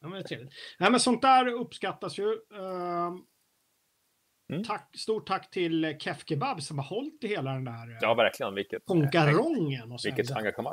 [0.00, 0.52] Ja, men det är trevligt.
[0.78, 2.32] Nej, men sånt där uppskattas ju.
[2.54, 3.24] Ehm,
[4.50, 4.64] Mm.
[4.64, 7.98] tack, stort tack till eh, Kef Kebab som har hållit i hela den där eh,
[8.00, 8.54] ja vilken.
[8.54, 9.92] Vilket, konkarongen.
[9.92, 10.72] Och vilket engagemang.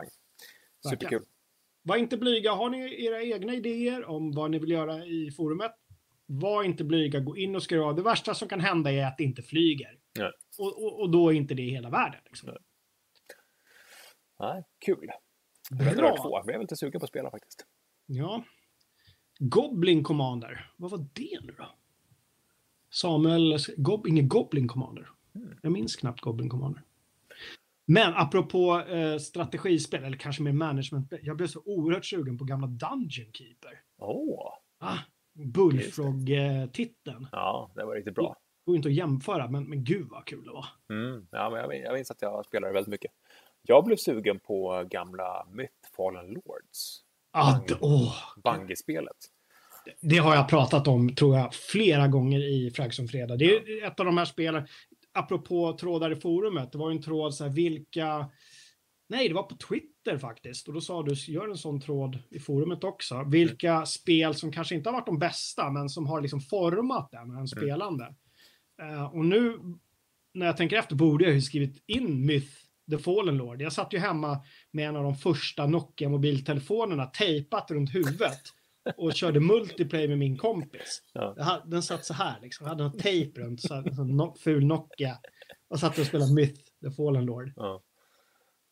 [0.83, 0.99] Verkligen.
[0.99, 1.23] Superkul.
[1.83, 2.51] Var inte blyga.
[2.51, 5.71] Har ni era egna idéer om vad ni vill göra i forumet?
[6.25, 7.19] Var inte blyga.
[7.19, 7.95] Gå in och skriv av.
[7.95, 9.99] Det värsta som kan hända är att det inte flyger.
[10.19, 10.31] Nej.
[10.59, 12.19] Och, och, och då är inte det hela världen.
[12.25, 12.49] Liksom.
[14.39, 14.63] Nej.
[14.85, 15.09] Kul.
[15.71, 16.37] Red Alert 2, Bra.
[16.37, 17.65] jag blev lite sugen på att spela faktiskt.
[18.05, 18.43] Ja.
[19.39, 20.71] Goblin Commander.
[20.77, 21.65] Vad var det nu då?
[22.89, 23.57] Samuel...
[23.77, 25.09] Gob, ingen Goblin Commander.
[25.35, 25.57] Mm.
[25.61, 26.83] Jag minns knappt Goblin Commander.
[27.85, 31.13] Men apropå eh, strategispel, eller kanske mer management.
[31.21, 33.81] Jag blev så oerhört sugen på gamla Dungeon Keeper.
[33.97, 34.97] Åh, Ah,
[35.33, 37.27] Bullfrog-titeln.
[37.31, 38.35] ja, det var riktigt bra.
[38.65, 40.65] Går inte att jämföra, men, men gud vad kul det var.
[40.89, 43.11] Mm, ja, men jag, jag minns att jag spelade väldigt mycket.
[43.61, 47.03] Jag blev sugen på gamla Myth Fallen Lords,
[47.33, 49.17] Ah, det, åh, Bungie-spelet.
[50.01, 53.35] det har jag pratat om, tror jag, flera gånger i Frag som fredag.
[53.35, 54.67] Det är ett av de här spelen,
[55.13, 58.29] apropå trådar i forumet, det var ju en tråd så här, vilka...
[59.09, 60.67] Nej, det var på Twitter faktiskt.
[60.67, 63.23] Och då sa du, gör en sån tråd i forumet också.
[63.27, 67.31] Vilka spel som kanske inte har varit de bästa, men som har liksom format den,
[67.31, 68.15] en spelande.
[68.81, 69.59] Eh, och nu,
[70.33, 72.53] när jag tänker efter, borde jag ju skrivit in Myth,
[72.91, 73.61] The Fallen Lord.
[73.61, 78.39] Jag satt ju hemma med en av de första Nokia-mobiltelefonerna tejpat runt huvudet
[78.97, 81.01] och körde multiplayer med min kompis.
[81.13, 81.61] Ja.
[81.65, 82.65] Den satt så här, liksom.
[82.65, 85.17] Jag hade en tejp runt, så här, en ful Nokia.
[85.67, 87.53] Och satt och spelade Myth, The Fallen Lord.
[87.55, 87.81] Ja.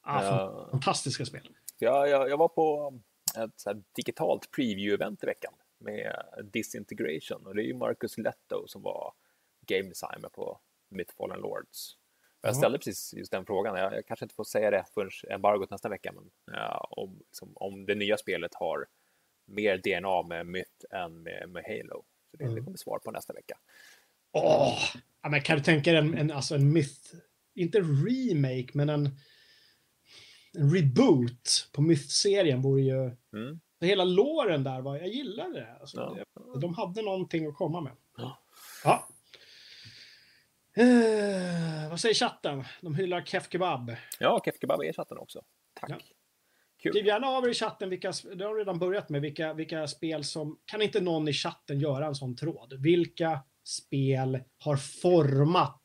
[0.02, 0.68] Ah, Ja.
[0.72, 1.50] Fantastiska spel.
[1.80, 2.94] Jag, jag, jag var på
[3.38, 6.14] ett så här digitalt preview-event i veckan med
[6.54, 9.14] Disintegration och det är ju Marcus Letto som var
[9.70, 10.60] game designer på
[10.90, 11.96] Myth Fallen Lords.
[12.42, 12.54] Jag Ja.
[12.54, 15.90] ställde precis just den frågan, jag, jag kanske inte får säga det förrän embargot nästa
[15.90, 18.88] vecka, men ja, om, liksom, om det nya spelet har
[19.46, 22.04] mer DNA med Myth än med, med Halo.
[22.32, 22.66] Så det, det Mm.
[22.66, 23.58] kommer svar på nästa vecka.
[24.32, 24.80] Åh!
[25.22, 27.16] Ja, men kan du tänka dig en, en, alltså en Myth,
[27.56, 29.10] inte remake, men en,
[30.54, 33.12] en reboot på Myth-serien vore ju...
[33.34, 33.60] Mm.
[33.82, 35.78] Hela låren där var, jag gillade det.
[35.82, 35.98] Alltså,
[36.36, 36.42] Ja.
[36.54, 36.60] det.
[36.60, 37.94] De hade någonting att komma med.
[38.18, 38.40] Ja.
[38.84, 39.08] Ja.
[40.80, 42.64] Eh, vad säger chatten?
[42.82, 43.96] De hyllar Kef Kebab.
[44.20, 45.42] Ja, Kef Kebab är i chatten också.
[45.80, 45.90] Tack.
[45.90, 45.98] Ja.
[46.84, 46.92] Kul.
[46.92, 50.24] Skriv gärna av er i chatten, vilka, det har redan börjat med, vilka, vilka spel
[50.24, 50.60] som...
[50.66, 52.74] Kan inte någon i chatten göra en sån tråd?
[52.74, 55.84] Vilka spel har format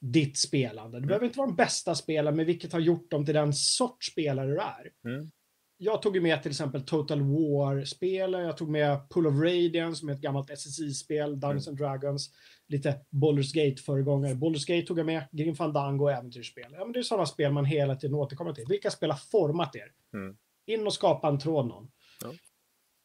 [0.00, 1.00] ditt spelande?
[1.00, 4.12] Det behöver inte vara de bästa spelen, men vilket har gjort dem till den sorts
[4.12, 4.92] spelare du är.
[5.04, 5.30] Mm.
[5.76, 10.12] Jag tog med till exempel Total War-spelen, jag tog med Pull of Radiance som är
[10.12, 12.30] ett gammalt SSI-spel, Dungeons and Dragons.
[12.68, 14.34] Lite Baldur's Gate-föregångare.
[14.34, 16.72] Baldur's Gate tog jag med, Grim Fandango och äventyrsspel.
[16.72, 18.64] Ja, men det är sådana spel man hela tiden återkommer till.
[18.68, 19.92] Vilka spel har format er?
[20.14, 20.36] Mm.
[20.66, 21.90] In och skapa en tråd någon.
[22.22, 22.32] Ja.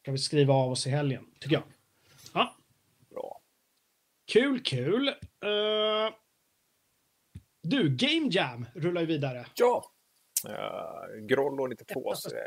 [0.02, 1.64] Kan vi skriva av oss i helgen, tycker jag.
[2.34, 2.56] Ja,
[3.10, 3.42] Bra.
[4.32, 5.08] kul, kul.
[5.08, 6.14] Eh,
[7.64, 9.46] du, Game Jam rullar ju vidare.
[9.56, 9.84] Ja!
[10.48, 12.12] Uh, Grollo 92.
[12.16, 12.42] Så, eh,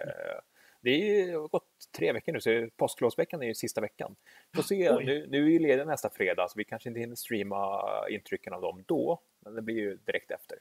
[0.82, 1.68] det är ju gått
[1.98, 4.16] tre veckor nu, så påsklovsveckan är ju sista veckan.
[4.56, 7.80] Får se, nu, nu är ju lediga nästa fredag, så vi kanske inte hinner streama
[8.10, 10.58] intrycken av dem då, men det blir ju direkt efter.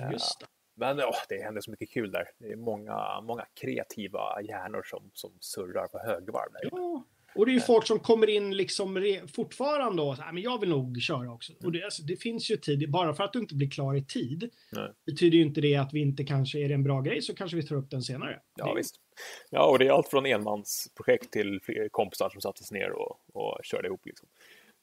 [0.00, 0.46] Eh, Just det.
[0.74, 2.24] Men ja, det händer så mycket kul där.
[2.38, 6.52] Det är många, många kreativa hjärnor som, som surrar på högvarv.
[6.52, 6.68] Där.
[6.72, 7.04] Ja.
[7.34, 10.68] Och det är ju folk som kommer in liksom fortfarande och säger men jag vill
[10.68, 11.52] nog köra också.
[11.64, 12.90] Och det, alltså, det finns ju tid.
[12.90, 14.92] Bara för att du inte blir klar i tid Nej.
[15.06, 17.56] betyder ju inte det att vi inte kanske, är det en bra grej så kanske
[17.56, 18.40] vi tar upp den senare.
[18.56, 18.96] Ja, Det- visst.
[19.50, 21.60] Ja, och det är allt från enmansprojekt till
[21.90, 24.06] kompisar som sattes ner och, och körde ihop.
[24.06, 24.28] Liksom.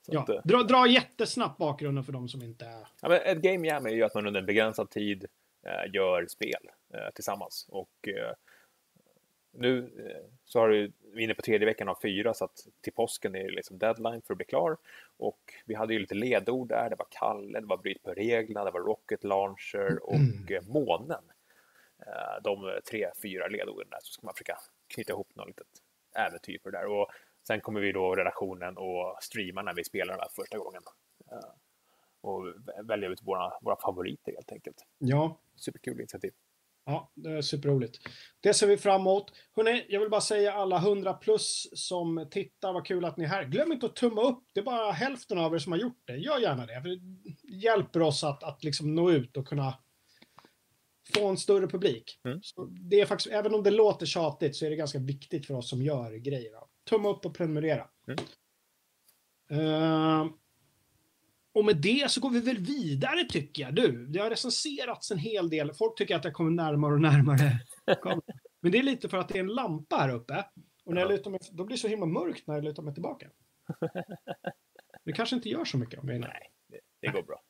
[0.06, 2.88] Så Ja, att, eh, dra, dra jättesnabbt bakgrunden för de som inte är...
[3.02, 5.26] Ja, men ett game jam är ju att man under en begränsad tid
[5.66, 7.66] eh, gör spel eh, tillsammans.
[7.70, 8.34] Och eh,
[9.52, 12.94] nu eh, så har vi är inne på tredje veckan av fyra så att till
[12.94, 14.78] påsken är det liksom deadline för att bli klar.
[15.18, 16.90] Och vi hade ju lite ledord där.
[16.90, 21.24] Det var Kalle, det var Bryt på reglerna, det var Rocket Launcher och eh, månen.
[22.08, 24.58] Eh, de tre, fyra ledorden där så ska man försöka
[24.94, 25.68] knyta ihop något litet
[26.16, 26.86] äventyr för det där.
[26.86, 27.08] Och
[27.48, 30.82] sen kommer vi då redaktionen och streama när vi spelar den här första gången.
[31.32, 31.50] Eh,
[32.22, 34.86] och vä- välja ut våra, våra favoriter helt enkelt.
[34.98, 36.32] Ja, Superkul initiativ.
[36.86, 37.98] Ja, det är superroligt.
[38.40, 39.32] Det ser vi fram emot.
[39.56, 43.28] Hörrni, jag vill bara säga alla 100 plus som tittar, vad kul att ni är
[43.28, 43.44] här.
[43.44, 44.44] Glöm inte att tumma upp.
[44.54, 46.16] Det är bara hälften av er som har gjort det.
[46.18, 46.82] Gör gärna det.
[46.82, 47.00] För det
[47.56, 49.74] hjälper oss att, att liksom nå ut och kunna
[51.14, 52.20] få en större publik.
[52.24, 52.42] Mm.
[52.90, 55.70] Det är faktiskt, även om det låter tjatigt så är det ganska viktigt för oss
[55.70, 56.52] som gör grejer.
[56.90, 57.88] Tumma upp och prenumerera.
[58.08, 58.20] Mm.
[59.52, 60.28] Eh,
[61.54, 63.76] och med det så går vi väl vidare tycker jag.
[63.76, 65.74] Du, det har recenserats en hel del.
[65.74, 67.60] Folk tycker att jag kommer närmare och närmare.
[68.62, 70.46] Men det är lite för att det är en lampa här uppe.
[70.86, 71.16] Och när jag Ja.
[71.16, 73.30] lutar mig, då blir det så himla mörkt när jag lutar mig tillbaka.
[75.06, 76.32] Det kanske inte gör så mycket om jag är nära.
[76.34, 77.42] Nej, det, det går bra.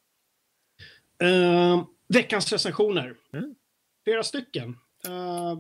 [1.28, 3.16] Eh, veckans recensioner.
[3.34, 3.56] Mm.
[4.04, 4.70] Flera stycken.
[5.08, 5.60] Uh,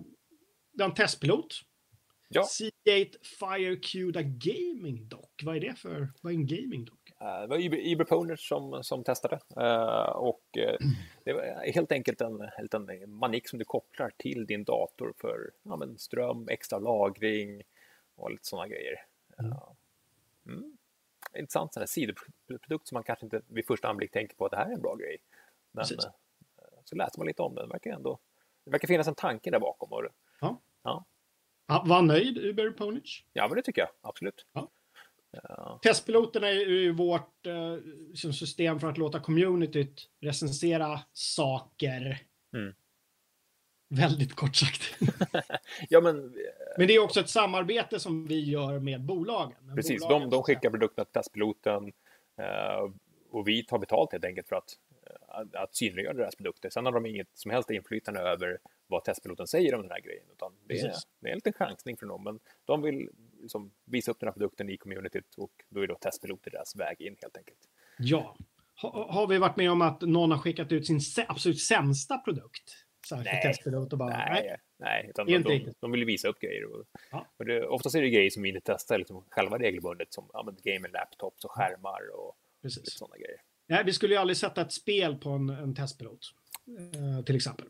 [0.73, 1.61] det är en testpilot.
[2.29, 2.43] Ja.
[2.43, 5.41] Seagate Firecuda Gaming Dock.
[5.43, 6.07] Vad är det för?
[6.21, 7.11] Vad är en gaming dock?
[7.21, 10.75] Eh, Det var Iber- Iberponers som, som testade Eh, och eh,
[11.23, 15.51] det var helt enkelt en, en liten manik som du kopplar till din dator för
[15.63, 17.63] ja, men ström, extra lagring
[18.15, 19.05] och lite sådana grejer.
[19.39, 19.63] Eh,
[20.47, 20.77] Mm.
[21.37, 24.57] Intressant sån här sidoprodukt som man kanske inte vid första anblick tänker på att det
[24.57, 25.17] här är en bra grej.
[25.71, 26.07] Men Precis.
[26.87, 28.19] Eh, så läser man lite om den, det verkar ändå
[28.65, 29.93] det verkar finnas en tanke där bakom.
[29.93, 30.03] Och,
[30.41, 30.61] Ja.
[30.83, 31.05] Ja.
[31.67, 33.23] Ja, var nöjd, Uber Ponich.
[33.33, 34.45] ja, men det tycker jag absolut.
[34.53, 34.69] Ja.
[35.31, 42.19] Ja, Testpiloten är ju vårt eh, system för att låta communityt recensera saker.
[42.53, 42.73] Mm.
[43.89, 44.81] Väldigt kort sagt.
[45.89, 46.35] ja men
[46.77, 49.57] Men det är också ett samarbete som vi gör med bolagen.
[49.61, 51.93] Men Precis, bolagen de, de skickar produkterna till testpiloten
[52.37, 52.91] eh,
[53.31, 54.86] och vi tar betalt helt enkelt för att, eh,
[55.53, 56.69] att, synliggöra deras produkter.
[56.69, 58.57] Sen har de inget som helst inflytande över
[58.87, 61.97] vad testpiloten säger om den här grejen, utan det är, det är en liten chansning
[61.97, 62.23] för dem.
[62.23, 63.09] Men de vill
[63.41, 67.01] liksom visa upp den här produkten i communityt och då är då testpiloter deras väg
[67.01, 67.69] in helt enkelt.
[67.97, 68.37] Ja.
[68.81, 72.87] Ha, har vi varit med om att någon har skickat ut sin absolut sämsta produkt?
[73.07, 73.41] Så här, för Nej.
[73.41, 74.43] testpilot och bara, nej.
[74.43, 76.65] Nej, nej utan Inte de, vill visa upp grejer.
[76.65, 77.25] Och, Ja.
[77.37, 80.53] och det, oftast är det grejer som vi inte testar liksom, själva regelbundet, som ja,
[80.63, 82.97] gaming laptops och skärmar och lite Precis.
[82.97, 83.41] sådana grejer.
[83.67, 86.19] Nej, vi skulle ju aldrig sätta ett spel på en, en testpilot.
[87.17, 87.67] eh, till exempel.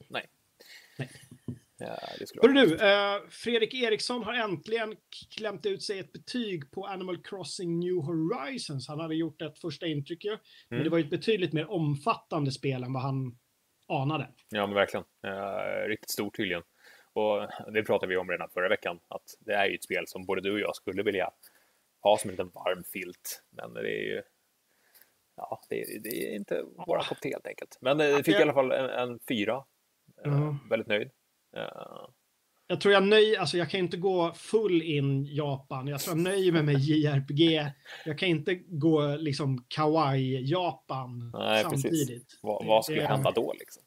[1.80, 4.96] Ja, det skulle Hörru du, eh, Fredrik Eriksson har äntligen
[5.38, 8.88] klämt ut sig ett betyg på Animal Crossing New Horizons.
[8.88, 10.30] Han hade gjort ett första intryck ju,
[10.70, 10.84] men Mm.
[10.84, 13.38] det var ju ett betydligt mer omfattande spel än vad han
[13.88, 14.28] anade.
[14.50, 15.06] Ja, men verkligen.
[15.26, 16.64] Eh, riktigt stort tydligen.
[17.14, 20.26] Och det pratade vi om redan förra veckan, att det är ju ett spel som
[20.26, 21.30] både du och jag skulle vilja
[22.02, 23.44] ha som en liten varm filt.
[23.50, 24.22] Men det är ju...
[25.38, 27.78] Ja, det är, det är inte våra kopp te helt enkelt.
[27.82, 29.54] Men eh, det fick i alla fall en, en fyra.
[30.26, 30.58] Eh, Ja.
[30.70, 31.10] Väldigt nöjd.
[32.70, 35.88] Jag tror jag nöjer, alltså jag kan inte gå full in Japan.
[35.88, 37.72] Jag tror jag nöjer mig med JRPG.
[38.06, 41.82] Jag kan inte gå liksom kawaii-Japan precis.
[41.82, 42.40] samtidigt.
[42.42, 43.84] vad, vad skulle hända då liksom?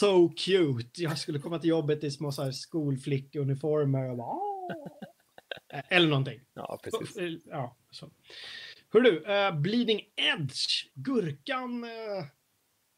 [0.00, 1.02] So cute.
[1.02, 4.70] Jag skulle komma till jobbet i små så här skolflickuniformer och bara "Åh."
[5.88, 6.40] Eller någonting.
[6.54, 7.42] Ja, precis.
[7.46, 8.10] Ja, så.
[8.92, 12.24] Hör du, eh, Bleeding Edge, Gurkan, uh,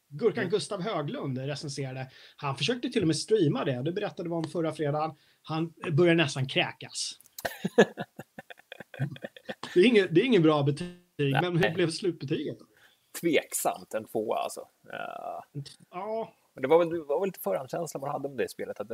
[0.08, 0.50] Gurkan Mm.
[0.50, 2.10] Gustav Höglund recenserade.
[2.36, 5.16] Han försökte till och med streama det, det berättade vi om förra fredagen.
[5.42, 7.12] Han började nästan kräkas.
[9.74, 11.74] det, är inget, det är ingen bra betyg men hur Nej.
[11.74, 12.58] blev slutbetyget?
[13.20, 14.68] Tveksamt, en tvåa alltså.
[14.92, 18.50] Eh, Ja, Men det var väl, det var väl lite förhandskänsla man hade om det
[18.50, 18.80] spelet.
[18.80, 18.90] Att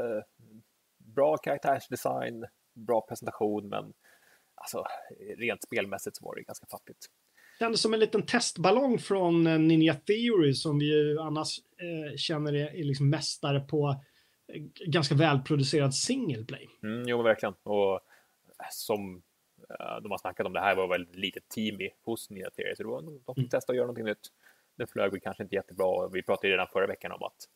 [0.98, 3.92] bra karaktärsdesign, bra presentation, men
[4.60, 4.84] alltså,
[5.38, 7.06] rent spelmässigt så var det ganska fattigt.
[7.58, 12.52] kändes som en liten testballong från eh, Ninja Theory som vi ju annars eh, känner
[12.54, 13.88] är, är liksom mästare på
[14.52, 16.68] eh, ganska välproducerad single play.
[16.82, 17.54] Mm, jo, verkligen.
[17.62, 18.00] Och eh,
[18.70, 19.22] som
[20.02, 22.74] de har snackat om, det här var väl ett litet team i, hos Nya Theory,
[22.76, 23.48] så det var, de fick Mm.
[23.48, 24.28] testa att göra någonting nytt.
[24.76, 25.86] Det flög väl kanske inte jättebra.
[25.86, 27.48] och Vi pratade redan förra veckan om att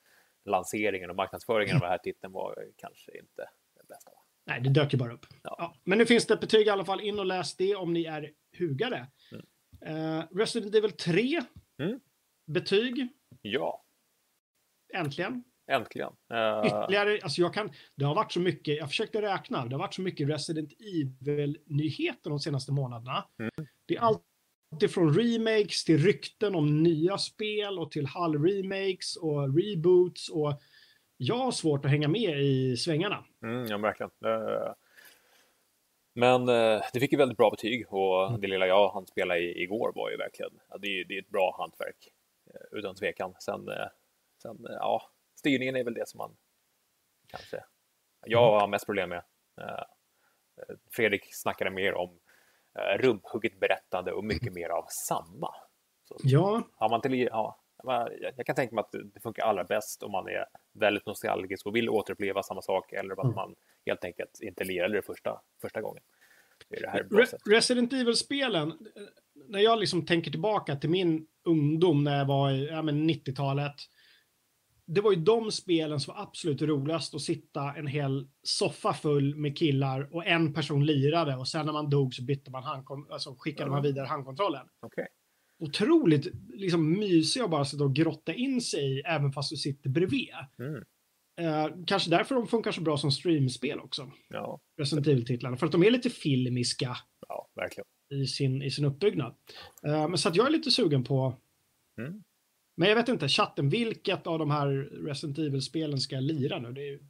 [0.44, 4.10] lanseringen och marknadsföringen av den här titeln var kanske inte den bästa.
[4.46, 5.26] Nej, det dök ju bara upp.
[5.42, 5.54] Ja.
[5.58, 5.74] Ja.
[5.84, 7.00] Men nu finns det ett betyg i alla fall.
[7.00, 9.06] In och läs det om ni är hugade.
[9.86, 11.42] Eh, Resident Evil 3.
[11.82, 12.00] Mm.
[12.46, 13.08] Betyg.
[13.42, 13.84] Ja,
[14.94, 15.44] Äntligen.
[15.70, 16.12] äntligen.
[16.32, 19.78] Eh, Ytterligare, alltså jag kan, det har varit så mycket, jag försökte räkna, det har
[19.78, 23.24] varit så mycket Resident Evil-nyheter de senaste månaderna.
[23.38, 23.68] Mm.
[23.86, 24.22] Det är allt
[24.82, 30.60] ifrån remakes till rykten om nya spel och till halv-remakes och reboots och
[31.22, 33.24] jag har svårt att hänga med i svängarna.
[33.42, 34.10] Mm, ja, verkligen.
[36.14, 39.62] Men eh, det fick ju väldigt bra betyg och det lilla jag hann spela i,
[39.62, 42.08] igår var ju verkligen, ja, det, är, det är ett bra hantverk
[42.46, 43.34] eh, utan tvekan.
[43.38, 43.86] Sen, eh,
[44.42, 45.02] sen ja,
[45.38, 46.36] styrningen är väl det som man
[47.26, 47.64] kanske,
[48.26, 49.22] jag har mest problem med.
[50.90, 52.18] Fredrik snackade mer om
[52.98, 55.54] rumphugget berättande och mycket mer av samma.
[56.08, 57.61] Så, Ja, har man till, ja,
[58.36, 61.76] jag kan tänka mig att det funkar allra bäst om man är väldigt nostalgisk och
[61.76, 63.34] vill återuppleva samma sak eller att Mm.
[63.34, 63.54] man
[63.86, 66.02] helt enkelt inte lirade det första, första gången.
[66.68, 67.38] Det det Re-.
[67.50, 68.72] Resident Evil-spelen,
[69.48, 73.74] när jag liksom tänker tillbaka till min ungdom när jag var i ja, men 90-talet.
[74.86, 79.36] Det var ju de spelen som var absolut roligast att sitta en hel soffa full
[79.36, 83.12] med killar och en person lirade och sen när man dog så bytte man handkon-
[83.12, 84.68] alltså skickade man vidare handkontrollen.
[84.80, 85.06] Okej.
[85.62, 89.90] Otroligt liksom mysiga att bara sitta och grotta in sig i även fast du sitter
[89.90, 90.28] bredvid.
[90.58, 90.84] Mm.
[91.40, 94.10] Eh, kanske därför de funkar så bra som streamspel också.
[94.28, 95.56] Ja, Resident Evil-titlarna.
[95.56, 96.96] För att de är lite filmiska
[97.28, 97.86] ja, verkligen.
[98.10, 99.34] i sin, i sin uppbyggnad.
[99.86, 101.34] Eh, men så att jag är lite sugen på...
[101.98, 102.22] Mm.
[102.76, 104.68] Men jag vet inte, chatten, vilket av de här
[105.06, 106.72] Resident Evil-spelen ska jag lira nu?
[106.72, 107.02] Det är, ju-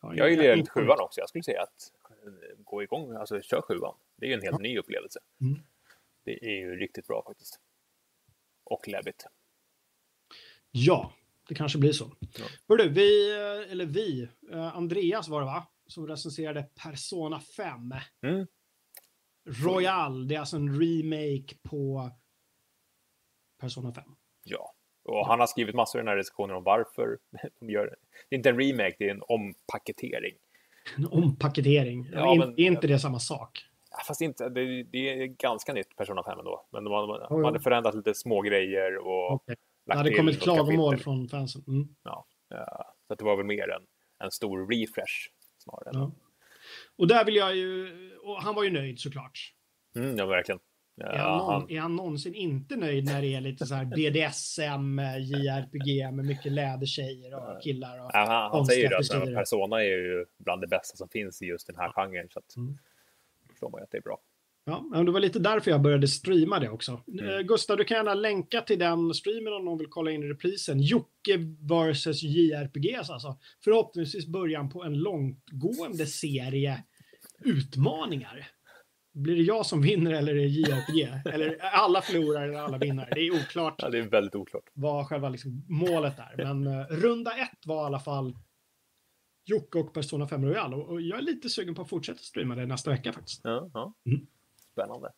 [0.00, 1.20] har Jag ingen- gillar lite sjuan också.
[1.20, 1.92] Jag skulle säga att
[2.26, 3.94] eh, gå igång, alltså kör sjuan.
[4.16, 5.20] Det är ju en helt ny upplevelse.
[5.40, 5.60] Mm.
[6.24, 7.60] Det är ju riktigt bra faktiskt.
[8.64, 9.26] Och läbbigt.
[10.70, 11.12] Ja,
[11.48, 12.12] det kanske blir så.
[12.20, 12.44] Ja.
[12.68, 13.30] Hörru, vi,
[13.70, 15.66] eller vi, eh, Andreas var det va?
[15.86, 17.94] Som recenserade Persona 5.
[18.22, 18.46] Mm.
[19.64, 22.10] Royal, det är alltså en remake på
[23.60, 24.04] Persona 5.
[24.44, 27.18] Ja, och han har skrivit massor i den här recensionen om varför
[27.60, 27.96] de gör det.
[28.28, 30.36] Det är inte en remake, det är en ompaketering.
[30.96, 32.08] En ompaketering.
[32.12, 33.66] Ja, men- är inte det samma sak?
[34.06, 36.66] Fast inte, det, det är ganska nytt Persona 5 ändå.
[36.72, 37.44] Men Jo, de jo.
[37.44, 39.42] hade förändrat lite små grejer och.
[39.46, 41.04] Det lagt hade till kommit klagomål kapitel.
[41.04, 41.64] från fansen.
[41.66, 41.88] Mm.
[42.04, 42.26] Ja,
[43.08, 43.82] så det var väl mer en,
[44.24, 45.90] en stor refresh snarare.
[45.92, 46.12] Ja.
[46.98, 47.90] Och där vill jag ju,
[48.22, 49.52] och han var ju nöjd såklart.
[49.96, 50.60] Mm, ja, verkligen.
[50.94, 53.84] Ja, Är, han han, är han någonsin inte nöjd när det är lite så här
[53.84, 57.98] BDSM, JRPG med mycket lädertjejer och killar?
[58.04, 58.10] Och...
[58.12, 59.24] ja, han, han säger ju att frisyrer.
[59.24, 62.28] men Persona är ju bland det bästa som finns i just den här genren.
[62.30, 62.78] Så att, Mm.
[63.60, 64.18] Förstår man ju att det är bra.
[64.64, 67.02] Ja, men det var lite därför jag började streama det också.
[67.08, 67.28] Mm.
[67.28, 70.80] Eh, Gustav, du kan gärna länka till den streamen om någon vill kolla in reprisen.
[70.80, 73.38] Jocke vs JRPGs alltså.
[73.64, 76.84] Förhoppningsvis början på en långtgående serie
[77.44, 78.48] utmaningar.
[79.14, 81.08] Blir det jag som vinner eller är det JRPG?
[81.34, 83.08] eller alla förlorar eller alla vinner?
[83.14, 84.64] Det är oklart Ja, det är väldigt oklart.
[84.72, 86.44] vad själva liksom målet är.
[86.44, 88.36] Men eh, runda ett var i alla fall
[89.44, 90.74] Jocke och Persona 5 Royal.
[90.74, 93.40] Och, och jag är lite sugen på att fortsätta streama det nästa vecka faktiskt.
[93.44, 93.94] Ja, ja.
[94.06, 94.26] Mm.
[94.72, 95.12] Spännande.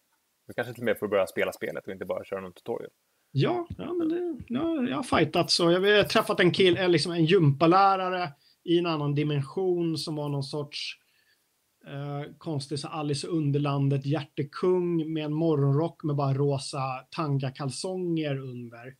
[0.46, 2.90] Du kanske till och med får börja spela spelet och inte bara köra någon tutorial.
[3.30, 5.70] Ja, ja men det, ja, jag har fightat så.
[5.70, 8.32] Jag har träffat en kille, liksom en gympalärare
[8.64, 10.98] i en annan dimension som var någon sorts
[11.86, 16.80] eh, konstig så Alice i Underlandet hjärtekung med en morgonrock med bara rosa
[17.10, 18.94] tangakalsonger under.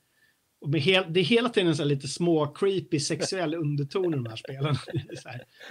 [0.62, 0.78] Och det
[1.20, 4.74] är hela tiden så lite små creepy sexuell underton i de här spelen.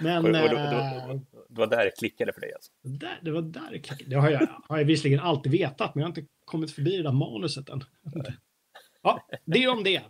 [0.00, 2.72] Men Och, och, eh, då, det var där det klickade för dig alltså.
[2.82, 4.10] där, det var där det klickade.
[4.10, 7.02] Det har jag, har jag visserligen alltid vetat, men jag har inte kommit förbi det
[7.02, 7.84] där manuset än.
[9.02, 10.02] Ja, det är om det.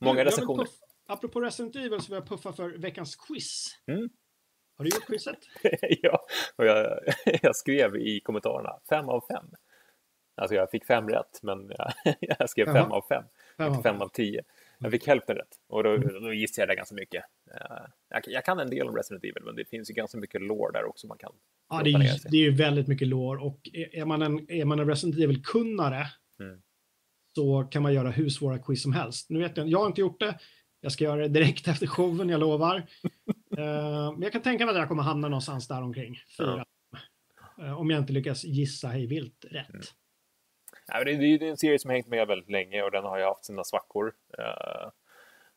[0.00, 0.64] Många recensioner.
[0.64, 3.66] puff- Apropå Resident Evil så vill jag puffa för veckans quiz.
[3.86, 4.08] Mm.
[4.76, 5.38] Har du gjort quizet?
[6.02, 6.20] ja,
[6.56, 6.98] och jag,
[7.42, 9.44] jag skrev i kommentarerna fem av fem.
[10.36, 12.82] Alltså jag fick fem rätt, men jag, jag skrev Jaha.
[12.82, 13.24] fem av fem.
[13.56, 14.42] Av fem av tio.
[14.78, 17.24] Jag fick hälften rätt och då, då gissade jag det ganska mycket.
[17.54, 17.76] Eh,
[18.08, 20.72] Jag, jag kan en del om Resident Evil, men det finns ju ganska mycket lore
[20.72, 21.32] där också man kan
[21.70, 22.30] Ja, det är, sig.
[22.30, 26.06] det är ju väldigt mycket lore och är man en, är man en Resident Evil-kunnare
[26.40, 26.62] Mm.
[27.34, 29.30] så kan man göra hur svåra quiz som helst.
[29.30, 30.38] Nu vet jag, jag har inte gjort det.
[30.80, 32.76] Jag ska göra det direkt efter showen, jag lovar.
[33.58, 36.18] Eh, men jag kan tänka mig att jag kommer hamna någonstans där omkring.
[36.38, 36.64] Fyra.
[37.60, 39.68] Eh, om jag inte lyckas gissa hej vilt rätt.
[39.70, 39.82] Mm.
[40.94, 43.24] Men det, det är en serie som hängt med väldigt länge och den har ju
[43.24, 44.14] haft sina svackor.
[44.38, 44.90] Eh,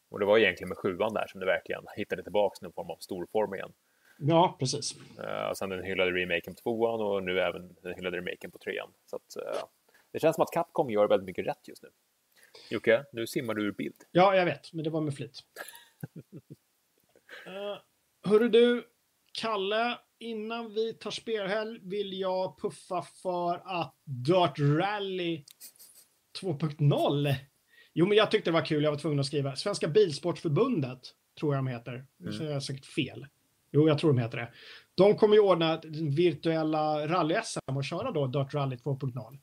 [0.09, 2.97] och det var egentligen med sjuan där som det verkligen hittade tillbaks någon form av
[2.99, 3.73] storform igen.
[4.17, 4.95] Ja, precis.
[5.19, 8.91] Uh, sen den hyllade remaken på tvåan och nu även den hyllade remaken på trean.
[9.05, 9.63] Så att, eh,
[10.11, 11.89] det känns som att Capcom gör väldigt mycket rätt just nu.
[12.69, 13.95] Jocke, nu simmar du ur bild.
[14.11, 15.39] Ja, jag vet, men det var med flit.
[17.47, 17.77] uh,
[18.29, 18.87] hörru du,
[19.33, 25.43] Kalle, innan vi tar spelhelg vill jag puffa för att Dirt Rally
[26.41, 27.35] 2.0.
[27.93, 28.83] Jo, men jag tyckte det var kul.
[28.83, 29.55] Jag var tvungen att skriva.
[29.55, 30.99] Svenska Bilsportförbundet,
[31.39, 32.05] tror jag de heter.
[32.17, 33.27] Nu säger jag säkert fel.
[33.71, 34.51] Jo, jag tror de heter det.
[34.95, 35.81] De kommer ju ordna
[36.15, 39.39] virtuella rally-SM och köra då Dirt Rally 2.0.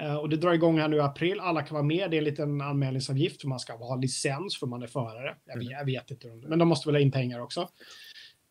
[0.00, 1.40] Eh, och det drar igång här nu i april.
[1.40, 2.10] Alla kan vara med.
[2.10, 5.36] Det är en liten anmälningsavgift för man ska ha licens för man är förare.
[5.44, 7.68] Jag vet, jag vet inte, men de måste väl ha in pengar också.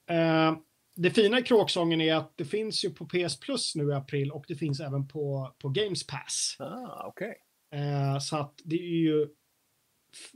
[0.09, 0.55] Eh,
[1.01, 4.31] det fina i kråksången är att det finns ju på PS Plus nu i april
[4.31, 6.55] och det finns även på, på Games Pass.
[6.59, 7.35] Ah, okej.
[7.73, 9.27] Eh, så att det är ju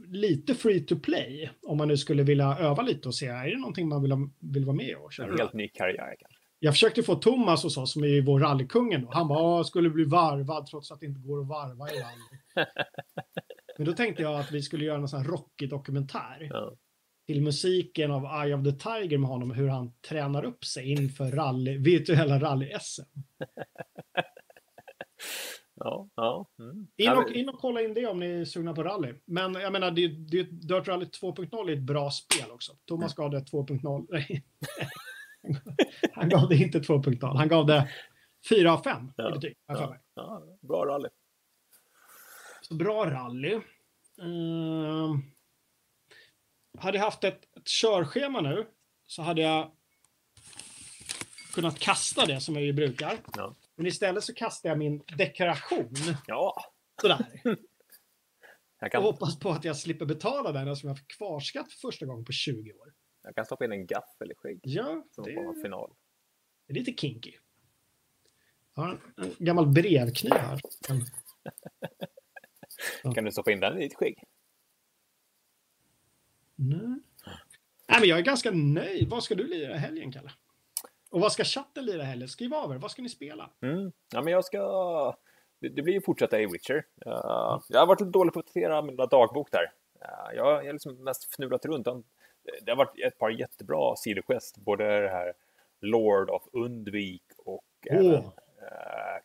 [0.07, 3.57] lite free to play om man nu skulle vilja öva lite och se, är det
[3.57, 5.31] någonting man vill, ha, vill vara med och köra?
[5.31, 6.39] En helt ny karriär kanske.
[6.59, 9.11] Jag försökte få Thomas hos oss, som är ju vår rallykungen då.
[9.11, 12.67] Han bara, "Ja, skulle bli varvad trots att det inte går att varva i rally.
[13.77, 16.75] Men då tänkte jag att vi skulle göra en sån här rockig dokumentär Ja.
[17.25, 21.31] Till musiken av Eye of the Tiger med honom, hur han tränar upp sig inför
[21.31, 23.01] rally, virtuella rally-SM.
[25.75, 26.45] Ja, ja.
[26.59, 26.87] Mm.
[26.97, 29.13] In och, in och kolla in det om ni är sugna på rally.
[29.25, 32.71] Men jag menar, det, det, Dirt Rally 2.0 är ett bra spel också.
[32.85, 34.07] Thomas gav det 2.0.
[34.09, 34.43] Nej.
[36.13, 37.37] han gav det inte 2.0.
[37.37, 37.89] Han gav det
[38.49, 39.57] 4 av 5 Ja, i betyg.
[39.65, 41.09] ja, ja, bra rally.
[42.61, 43.59] Så bra rally.
[44.21, 45.32] Ehm,
[46.77, 48.67] hade jag haft ett, ett körschema nu
[49.07, 49.71] så hade jag
[51.53, 53.17] kunnat kasta det som jag ju brukar.
[53.37, 53.55] Ja.
[53.75, 55.93] Men istället så kastar jag min dekoration
[56.27, 56.65] Ja,
[57.01, 57.25] sådär.
[57.43, 57.57] jag
[58.85, 62.05] Och kan, hoppas på att jag slipper betala den eftersom jag fick kvarskatt för första
[62.05, 62.93] gången på 20 år.
[63.23, 65.93] jag kan stoppa in en gaffel i skägg Ja, som det av final.
[66.67, 67.33] är lite kinky.
[68.75, 70.59] Jag har en, en gammal brevkniv här.
[73.15, 74.23] Kan du stoppa in den i ditt skägg?
[76.55, 76.99] Nej.
[77.87, 79.09] Nej, men jag är ganska nöjd.
[79.09, 80.31] Vad ska du lira i helgen, Kalle?
[81.09, 82.27] Och vad ska chatten lira i helgen?
[82.27, 82.77] Skriv av er.
[82.77, 83.49] Vad ska ni spela?
[83.61, 83.91] Mm.
[84.13, 85.15] Ja, men jag ska...
[85.59, 86.85] Det, det blir ju fortsätta i Witcher.
[87.07, 89.63] Uh, jag har varit lite dålig på att uppdatera min dagbok där.
[90.01, 91.87] Uh, jag har liksom mest fnulat runt.
[92.61, 95.33] Det har varit ett par jättebra sidoquest, både det här
[95.81, 97.97] Lord of Undvik och Åh.
[97.97, 98.31] även uh,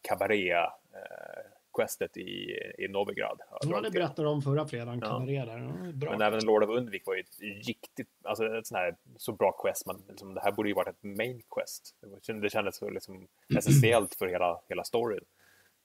[0.03, 3.41] Cabaret uh, questet i, i Novigrad.
[3.83, 3.93] ni till.
[3.93, 5.01] berättade om förra fredagen.
[5.03, 5.33] Ja.
[5.33, 6.11] Ja, bra.
[6.11, 9.53] Men även Lord of Undvik var ju ett riktigt, alltså ett sånt här så bra
[9.53, 11.95] quest, men liksom, det här borde ju varit ett main quest.
[12.27, 13.29] Det Det kändes så liksom
[13.59, 15.25] essentiellt för hela, hela storyn.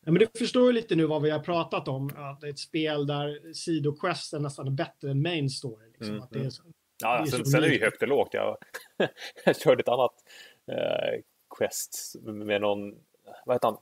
[0.05, 2.09] Ja, men du förstår ju lite nu vad vi har pratat om.
[2.15, 5.87] Att det är ett spel där sidoquesten nästan är bättre än main story.
[5.87, 6.09] Liksom.
[6.09, 6.63] Mm, att det är så,
[7.03, 8.33] Ja, Det är sen, sen är det ju högt och lågt.
[8.33, 8.57] Jag,
[9.45, 10.13] jag körde ett annat
[10.67, 11.21] eh,
[11.57, 12.95] quest med någon,
[13.45, 13.77] vad heter han?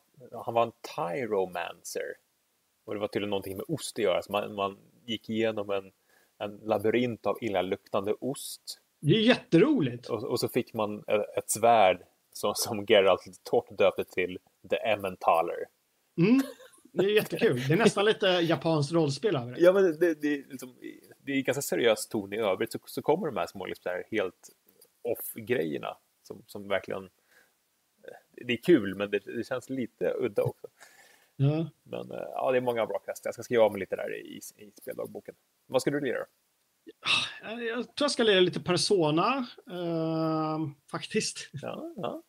[0.45, 2.15] Han var en tyromancer.
[2.85, 4.21] Och det var tydligen någonting med ost att göra.
[4.21, 5.91] Så man, man gick igenom en,
[6.37, 8.81] en labyrint av illaluktande ost.
[8.99, 10.09] det är jätteroligt.
[10.09, 14.39] Och, och så fick man ett, ett svärd som, som Geralt torrt döpte till
[14.69, 15.65] The Emmentaler.
[16.17, 16.41] Mm.
[16.93, 17.67] Det är jättekul.
[17.67, 19.61] Det är nästan lite japanskt rollspel över det.
[19.61, 20.75] Ja, men det, det, är liksom,
[21.25, 22.71] det är ganska seriös ton i övrigt.
[22.71, 24.49] Så, så kommer de här små liksom, helt
[25.01, 27.09] off-grejerna som, som verkligen...
[28.07, 30.67] eh, Det är kul, men det, det känns lite udda också.
[31.35, 31.69] Ja.
[31.83, 33.25] Men eh, ja, det är många bra quest.
[33.25, 35.35] Jag ska skriva mig lite där i, i speldagboken.
[35.67, 36.25] Vad ska du lira då?
[37.43, 39.47] Jag jag tror jag ska lira lite Persona.
[39.71, 40.59] eh,
[40.91, 41.49] faktiskt.
[41.53, 42.23] Ja, ja.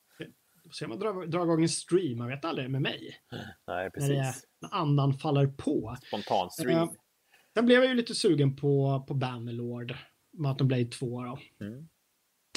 [0.72, 2.18] Se om jag drar, drar igång en stream.
[2.18, 3.16] Man vet aldrig med mig.
[3.32, 4.46] Nej, När, det är, precis.
[4.60, 5.96] när andan faller på.
[6.06, 6.78] Spontan stream.
[6.82, 6.90] Eh,
[7.54, 9.94] Sen blev jag ju lite sugen på, på Bannerlord.
[10.32, 11.38] Mountain Blade 2 då.
[11.66, 11.88] Mm.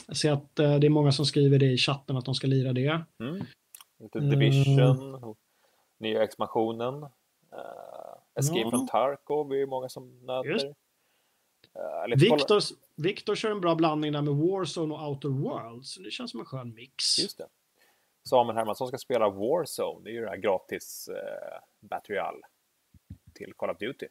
[0.08, 2.48] Jag ser att eh, det är många som skriver det i chatten att de ska
[2.48, 3.06] lira det.
[3.20, 3.46] Mm.
[4.00, 4.30] Lite Mm.
[4.40, 5.36] Division,
[6.00, 7.04] nya expansionen.
[7.04, 7.10] Uh,
[8.40, 8.70] Escape Ja.
[8.70, 10.66] from Tarkov är det många som nöter.
[10.66, 12.60] Uh, lite kolla- Victor,
[12.96, 15.96] Victor kör en bra blandning där med Warzone och Outer Worlds.
[15.96, 17.20] Det känns som en skön mix.
[17.20, 17.48] Just det.
[18.30, 20.04] Samuel Hermansson ska spela Warzone.
[20.04, 22.42] Det är ju det här gratis uh, Battery All
[23.34, 24.08] till Call of Duty.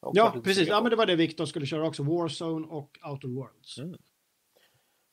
[0.00, 0.68] Också Ja, precis.
[0.68, 2.02] Ja, men det var det Victor skulle köra också.
[2.02, 3.78] Warzone och Outer Worlds.
[3.78, 3.98] Mm.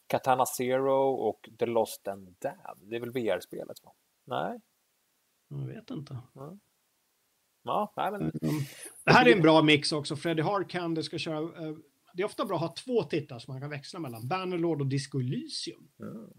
[0.07, 2.89] Katana Zero och The Lost and Damned.
[2.89, 3.83] Det är väl VR-spelet?
[3.83, 3.91] va?
[4.25, 4.59] Nej?
[5.47, 6.17] Jag vet inte.
[7.63, 8.31] Ja, nej, men
[9.05, 10.15] Det här är en bra mix också.
[10.15, 11.37] Freddy Harkan, ska köra...
[11.67, 11.75] eh,
[12.13, 14.27] Det är ofta bra att ha två titlar som man kan växla mellan.
[14.27, 15.87] Bannerlord och Disco Elysium.
[15.99, 16.29] Mm.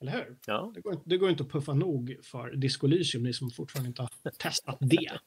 [0.00, 0.38] Eller hur?
[0.46, 0.72] ja.
[0.74, 3.88] Det går, inte- det går inte att puffa nog för Disco Elysium, ni som fortfarande
[3.88, 5.18] inte har testat det.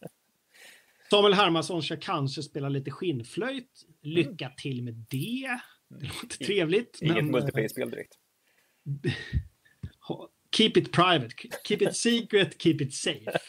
[1.09, 3.85] Samuel Hermansson ska kanske spela lite skinnflöjt.
[4.01, 5.59] Lycka till med det.
[5.99, 6.99] Det låter trevligt.
[7.01, 8.13] inget men, eh, multiplayer-spel direkt.
[9.99, 11.35] ha- Keep it private.
[11.67, 13.39] Keep it secret, keep it safe.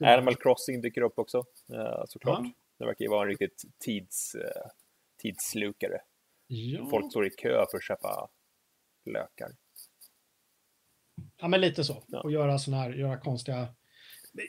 [0.04, 1.38] Animal Crossing dyker upp också,
[1.74, 2.40] eh, såklart.
[2.42, 2.52] Ja.
[2.78, 4.70] Det verkar ju vara en riktigt tids, eh,
[5.22, 6.00] tidsslukare.
[6.46, 6.86] Ja.
[6.90, 8.28] Folk står i kö för att köpa
[9.10, 9.50] lökar.
[11.36, 12.04] Ja, men lite så.
[12.06, 12.20] Ja.
[12.20, 13.68] Och göra såna här, göra konstiga...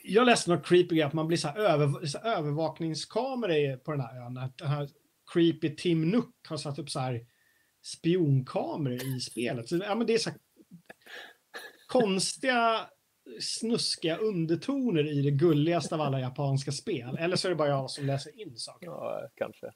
[0.04, 4.00] Jag läste något creepy att man blir så här, över, så här övervakningskameror på den
[4.00, 4.34] här ön.
[4.34, 4.88] Den här
[5.32, 7.26] creepy Tim Nook har satt upp så här
[7.82, 9.68] spionkameror i spelet.
[9.68, 10.38] Så, ja, men det är så här
[11.86, 12.90] konstiga,
[13.40, 17.16] snuskiga undertoner i det gulligaste av alla japanska spel.
[17.18, 18.86] Eller så är det bara jag som läser in saker.
[18.86, 19.72] Ja, kanske.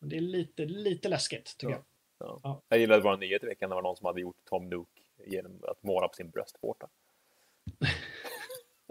[0.00, 1.84] Men det är lite, lite läskigt, tycker Ja.
[2.18, 2.28] jag.
[2.28, 2.40] Ja.
[2.42, 2.62] Ja.
[2.68, 3.70] Jag gillade vår nyhet i veckan.
[3.70, 4.88] Det var någon som hade gjort Tom Nook
[5.26, 6.88] genom att måla på sin bröstvårta.
[7.78, 7.86] det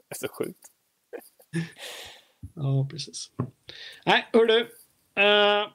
[0.10, 0.68] är så sjukt.
[2.56, 3.32] Ja, precis.
[4.06, 4.60] Nej, hördu.
[5.20, 5.74] Uh,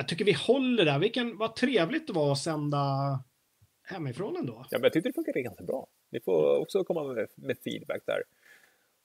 [0.00, 0.98] jag tycker vi håller där.
[0.98, 2.78] Vilken, vad trevligt det var att sända
[3.82, 4.52] hemifrån ändå.
[4.70, 5.86] Ja, men jag tyckte det funkade ganska bra.
[6.12, 8.22] Ni får också komma med, med feedback där.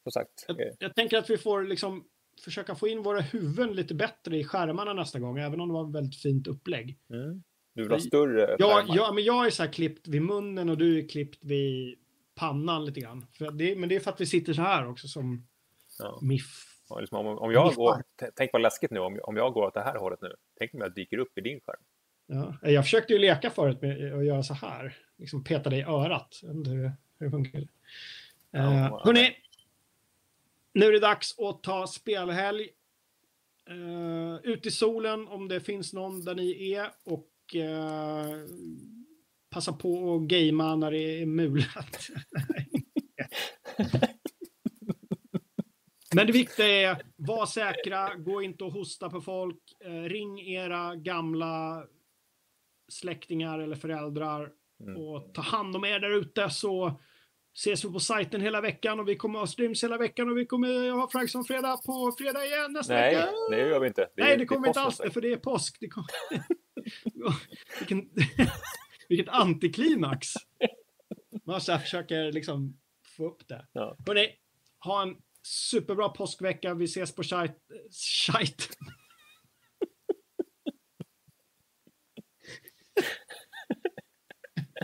[0.04, 2.04] Som sagt, Jag, eh, jag tänker att vi får liksom
[2.44, 5.90] försöka få in våra huvuden lite bättre i skärmarna nästa gång, även om det var
[5.90, 6.98] ett väldigt fint upplägg.
[7.10, 7.44] mm.
[7.74, 8.96] du vill ha större Ja, skärmar.
[8.96, 11.96] ja, men jag är så här klippt vid munnen och du är klippt vid
[12.36, 13.26] pannan lite grann.
[13.54, 15.48] Det, men det är för att vi sitter så här också som
[16.00, 16.20] Ja.
[16.22, 16.75] miff.
[17.00, 18.04] Liksom om, om jag går,
[18.36, 20.36] tänk vad läskigt nu om, om jag går åt det här hållet nu.
[20.60, 21.82] Tänk om jag dyker upp i din skärm.
[22.28, 22.70] Ja.
[22.70, 24.98] Jag försökte ju leka förut med att göra så här.
[25.18, 26.40] Liksom peta dig i örat.
[26.44, 27.68] Hur, hur det funkar.
[28.52, 29.36] Ja, Uh, hörni,
[30.74, 32.70] nu är det dags att ta spelhelg.
[33.70, 36.92] Uh, ut i solen om det finns någon där ni är.
[37.04, 38.46] Och eh,
[39.50, 42.10] passa på att gamea när det är mulet.
[46.16, 49.60] Men det viktiga är, var säkra, gå inte och hosta på folk.
[49.86, 51.84] Eh, ring era gamla
[52.90, 54.98] släktingar eller föräldrar Mm.
[55.02, 57.00] och ta hand om er där ute så
[57.54, 60.46] ses vi på sajten hela veckan och vi kommer ha streams hela veckan och vi
[60.46, 63.30] kommer ha Frags som fredag på fredag igen nästa Nej, vecka.
[63.52, 64.10] det gör vi inte.
[64.16, 65.78] Det Nej, det kommer vi inte alls för det är påsk.
[65.80, 66.08] Det kommer...
[67.80, 68.10] Vilken...
[69.10, 70.34] Vilket antiklimax.
[71.46, 72.78] Man så försöker liksom
[73.18, 73.68] få upp det.
[73.72, 73.98] Ja.
[74.08, 74.30] Hörrni,
[74.80, 76.74] ha en superbra påskvecka.
[76.74, 78.70] Vi ses på sajt.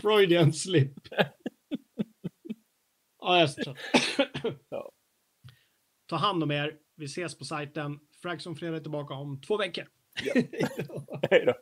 [0.02, 0.92] Freudian slip.
[3.18, 4.66] Ja, jag är så trött.
[4.68, 4.92] Ja.
[6.06, 6.78] Ta hand om er.
[6.96, 8.00] Vi ses på sajten.
[8.22, 9.88] Fragson Fredag är tillbaka om två veckor.
[11.30, 11.54] Hej då.